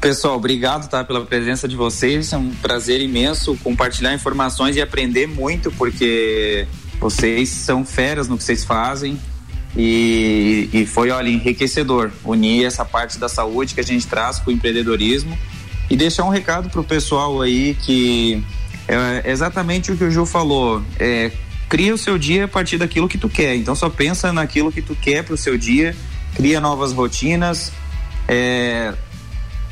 Pessoal, 0.00 0.34
obrigado 0.34 0.90
tá, 0.90 1.04
pela 1.04 1.24
presença 1.24 1.68
de 1.68 1.76
vocês. 1.76 2.32
É 2.32 2.36
um 2.36 2.50
prazer 2.56 3.00
imenso 3.00 3.56
compartilhar 3.62 4.12
informações 4.12 4.74
e 4.74 4.80
aprender 4.80 5.28
muito, 5.28 5.70
porque 5.70 6.66
vocês 7.02 7.48
são 7.48 7.84
feras 7.84 8.28
no 8.28 8.38
que 8.38 8.44
vocês 8.44 8.64
fazem 8.64 9.18
e, 9.76 10.70
e 10.72 10.86
foi, 10.86 11.10
olha, 11.10 11.28
enriquecedor 11.28 12.12
unir 12.24 12.64
essa 12.64 12.84
parte 12.84 13.18
da 13.18 13.28
saúde 13.28 13.74
que 13.74 13.80
a 13.80 13.84
gente 13.84 14.06
traz 14.06 14.38
com 14.38 14.50
o 14.50 14.54
empreendedorismo 14.54 15.36
e 15.90 15.96
deixar 15.96 16.22
um 16.22 16.28
recado 16.28 16.70
pro 16.70 16.84
pessoal 16.84 17.42
aí 17.42 17.76
que 17.82 18.40
é 18.86 19.28
exatamente 19.28 19.90
o 19.90 19.96
que 19.96 20.04
o 20.04 20.10
Ju 20.12 20.24
falou. 20.24 20.80
É, 20.96 21.32
cria 21.68 21.92
o 21.92 21.98
seu 21.98 22.16
dia 22.16 22.44
a 22.44 22.48
partir 22.48 22.78
daquilo 22.78 23.08
que 23.08 23.18
tu 23.18 23.28
quer. 23.28 23.56
Então 23.56 23.74
só 23.74 23.90
pensa 23.90 24.32
naquilo 24.32 24.70
que 24.70 24.80
tu 24.80 24.94
quer 24.94 25.24
pro 25.24 25.36
seu 25.36 25.58
dia, 25.58 25.96
cria 26.36 26.60
novas 26.60 26.92
rotinas, 26.92 27.72
é, 28.28 28.94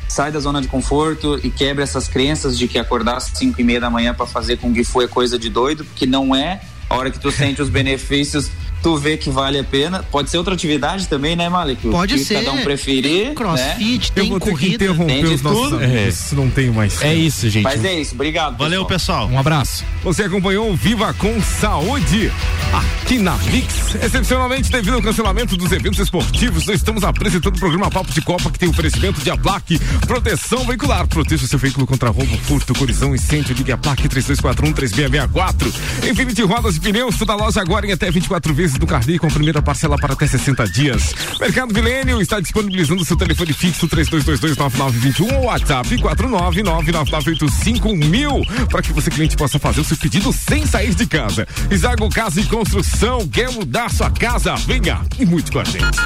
sai 0.09 0.33
da 0.33 0.39
zona 0.41 0.61
de 0.61 0.67
conforto 0.67 1.39
e 1.41 1.49
quebra 1.49 1.81
essas 1.81 2.09
crenças 2.09 2.57
de 2.57 2.67
que 2.67 2.77
acordar 2.77 3.15
às 3.15 3.31
cinco 3.35 3.61
e 3.61 3.63
meia 3.63 3.79
da 3.79 3.89
manhã 3.89 4.13
para 4.13 4.25
fazer 4.25 4.57
com 4.57 4.73
que 4.73 4.83
foi 4.83 5.07
coisa 5.07 5.39
de 5.39 5.49
doido, 5.49 5.85
porque 5.85 6.05
não 6.05 6.35
é 6.35 6.59
a 6.91 6.97
hora 6.97 7.09
que 7.09 7.19
tu 7.19 7.31
sente 7.31 7.61
os 7.61 7.69
benefícios, 7.69 8.51
tu 8.81 8.97
vê 8.97 9.17
que 9.17 9.29
vale 9.29 9.59
a 9.59 9.63
pena. 9.63 10.03
Pode 10.03 10.29
ser 10.29 10.37
outra 10.37 10.53
atividade 10.53 11.07
também, 11.07 11.35
né, 11.35 11.49
Malik? 11.49 11.87
Pode 11.89 12.19
ser. 12.19 12.43
Cada 12.43 12.51
um 12.53 12.63
preferir. 12.63 13.25
Tem 13.27 13.35
crossfit, 13.35 14.09
né? 14.09 14.15
tem 14.15 14.23
Eu 14.25 14.29
vou 14.31 14.39
corrida. 14.39 14.77
Ter 14.77 14.85
que 14.85 14.91
interromper 14.91 15.23
tem 15.23 15.33
os 15.33 15.41
nossos 15.41 15.69
tudo. 15.69 15.83
É. 15.83 16.11
Não 16.33 16.49
tem 16.49 16.71
mais. 16.71 17.01
É 17.01 17.13
isso, 17.13 17.49
gente. 17.49 17.63
Mas 17.63 17.83
é 17.83 17.99
isso. 17.99 18.15
Obrigado. 18.15 18.57
Valeu, 18.57 18.85
pessoal. 18.85 19.27
Um 19.27 19.37
abraço. 19.37 19.83
Você 20.03 20.23
acompanhou 20.23 20.69
o 20.71 20.75
Viva 20.75 21.13
com 21.13 21.41
Saúde 21.41 22.31
aqui 22.73 23.19
na 23.19 23.35
Mix. 23.37 23.95
Excepcionalmente, 23.95 24.71
devido 24.71 24.95
ao 24.95 25.01
cancelamento 25.01 25.55
dos 25.57 25.71
eventos 25.71 25.99
esportivos, 25.99 26.65
nós 26.65 26.77
estamos 26.77 27.03
apresentando 27.03 27.55
o 27.55 27.59
programa 27.59 27.89
Papo 27.89 28.11
de 28.11 28.21
Copa 28.21 28.49
que 28.49 28.57
tem 28.57 28.69
oferecimento 28.69 29.21
de 29.21 29.29
Aplaque, 29.29 29.79
proteção 30.07 30.65
veicular. 30.65 31.07
Proteja 31.07 31.45
o 31.45 31.47
seu 31.47 31.59
veículo 31.59 31.85
contra 31.85 32.09
roubo, 32.09 32.37
furto, 32.37 32.73
colisão, 32.73 33.13
incêndio. 33.13 33.55
Ligue 33.55 33.71
Aplaque 33.71 34.07
3241 34.07 34.73
3664. 34.73 35.73
Infinity 36.09 36.41
Rodas 36.43 36.77
e 36.77 36.79
Pneus, 36.79 37.17
toda 37.17 37.35
loja 37.35 37.61
agora 37.61 37.85
em 37.85 37.91
até 37.91 38.09
24 38.09 38.53
vezes 38.53 38.70
do 38.79 38.87
carnê 38.87 39.17
com 39.17 39.27
a 39.27 39.31
primeira 39.31 39.61
parcela 39.61 39.97
para 39.97 40.13
até 40.13 40.27
60 40.27 40.65
dias. 40.65 41.13
Mercado 41.39 41.73
Milênio 41.73 42.21
está 42.21 42.39
disponibilizando 42.39 43.03
seu 43.05 43.17
telefone 43.17 43.53
fixo 43.53 43.87
32229921 43.87 45.33
ou 45.33 45.45
WhatsApp 45.45 45.97
49999851000 45.97 48.67
para 48.67 48.81
que 48.81 48.93
você 48.93 49.09
cliente 49.09 49.35
possa 49.35 49.59
fazer 49.59 49.81
o 49.81 49.83
seu 49.83 49.97
pedido 49.97 50.31
sem 50.33 50.65
sair 50.65 50.95
de 50.95 51.05
casa. 51.05 51.47
Isago 51.69 52.09
Casa 52.09 52.41
e 52.41 52.45
Construção 52.45 53.27
quer 53.27 53.51
mudar 53.51 53.89
sua 53.89 54.09
casa? 54.09 54.55
Venha 54.55 55.01
e 55.19 55.25
muito 55.25 55.51
com 55.51 55.59
a 55.59 55.63
gente. 55.63 55.99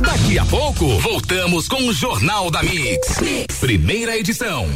Daqui 0.00 0.38
a 0.38 0.44
pouco 0.44 0.98
voltamos 1.00 1.68
com 1.68 1.88
o 1.88 1.92
Jornal 1.92 2.50
da 2.50 2.62
mix. 2.62 3.18
primeira 3.60 4.16
edição. 4.16 4.68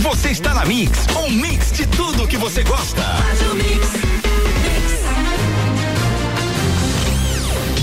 Você 0.00 0.30
está 0.30 0.54
na 0.54 0.64
Mix, 0.64 1.06
um 1.16 1.30
mix 1.30 1.72
de 1.72 1.86
tudo 1.88 2.26
que 2.28 2.36
você 2.36 2.62
gosta. 2.62 3.02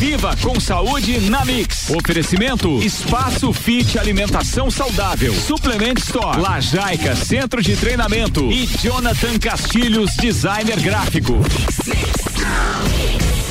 Viva 0.05 0.35
com 0.39 0.59
saúde 0.59 1.19
na 1.31 1.43
Mix. 1.43 1.89
Oferecimento 1.89 2.79
Espaço 2.83 3.51
Fit 3.51 3.97
Alimentação 3.97 4.69
Saudável. 4.69 5.33
Suplement 5.33 5.95
Store. 5.97 6.39
Lajaica 6.39 7.15
Centro 7.15 7.59
de 7.59 7.75
Treinamento. 7.75 8.51
E 8.51 8.67
Jonathan 8.67 9.39
Castilhos 9.39 10.15
Designer 10.17 10.79
Gráfico. 10.79 11.33
Mix, 11.33 11.87
mix, 11.87 13.23
mix. 13.23 13.44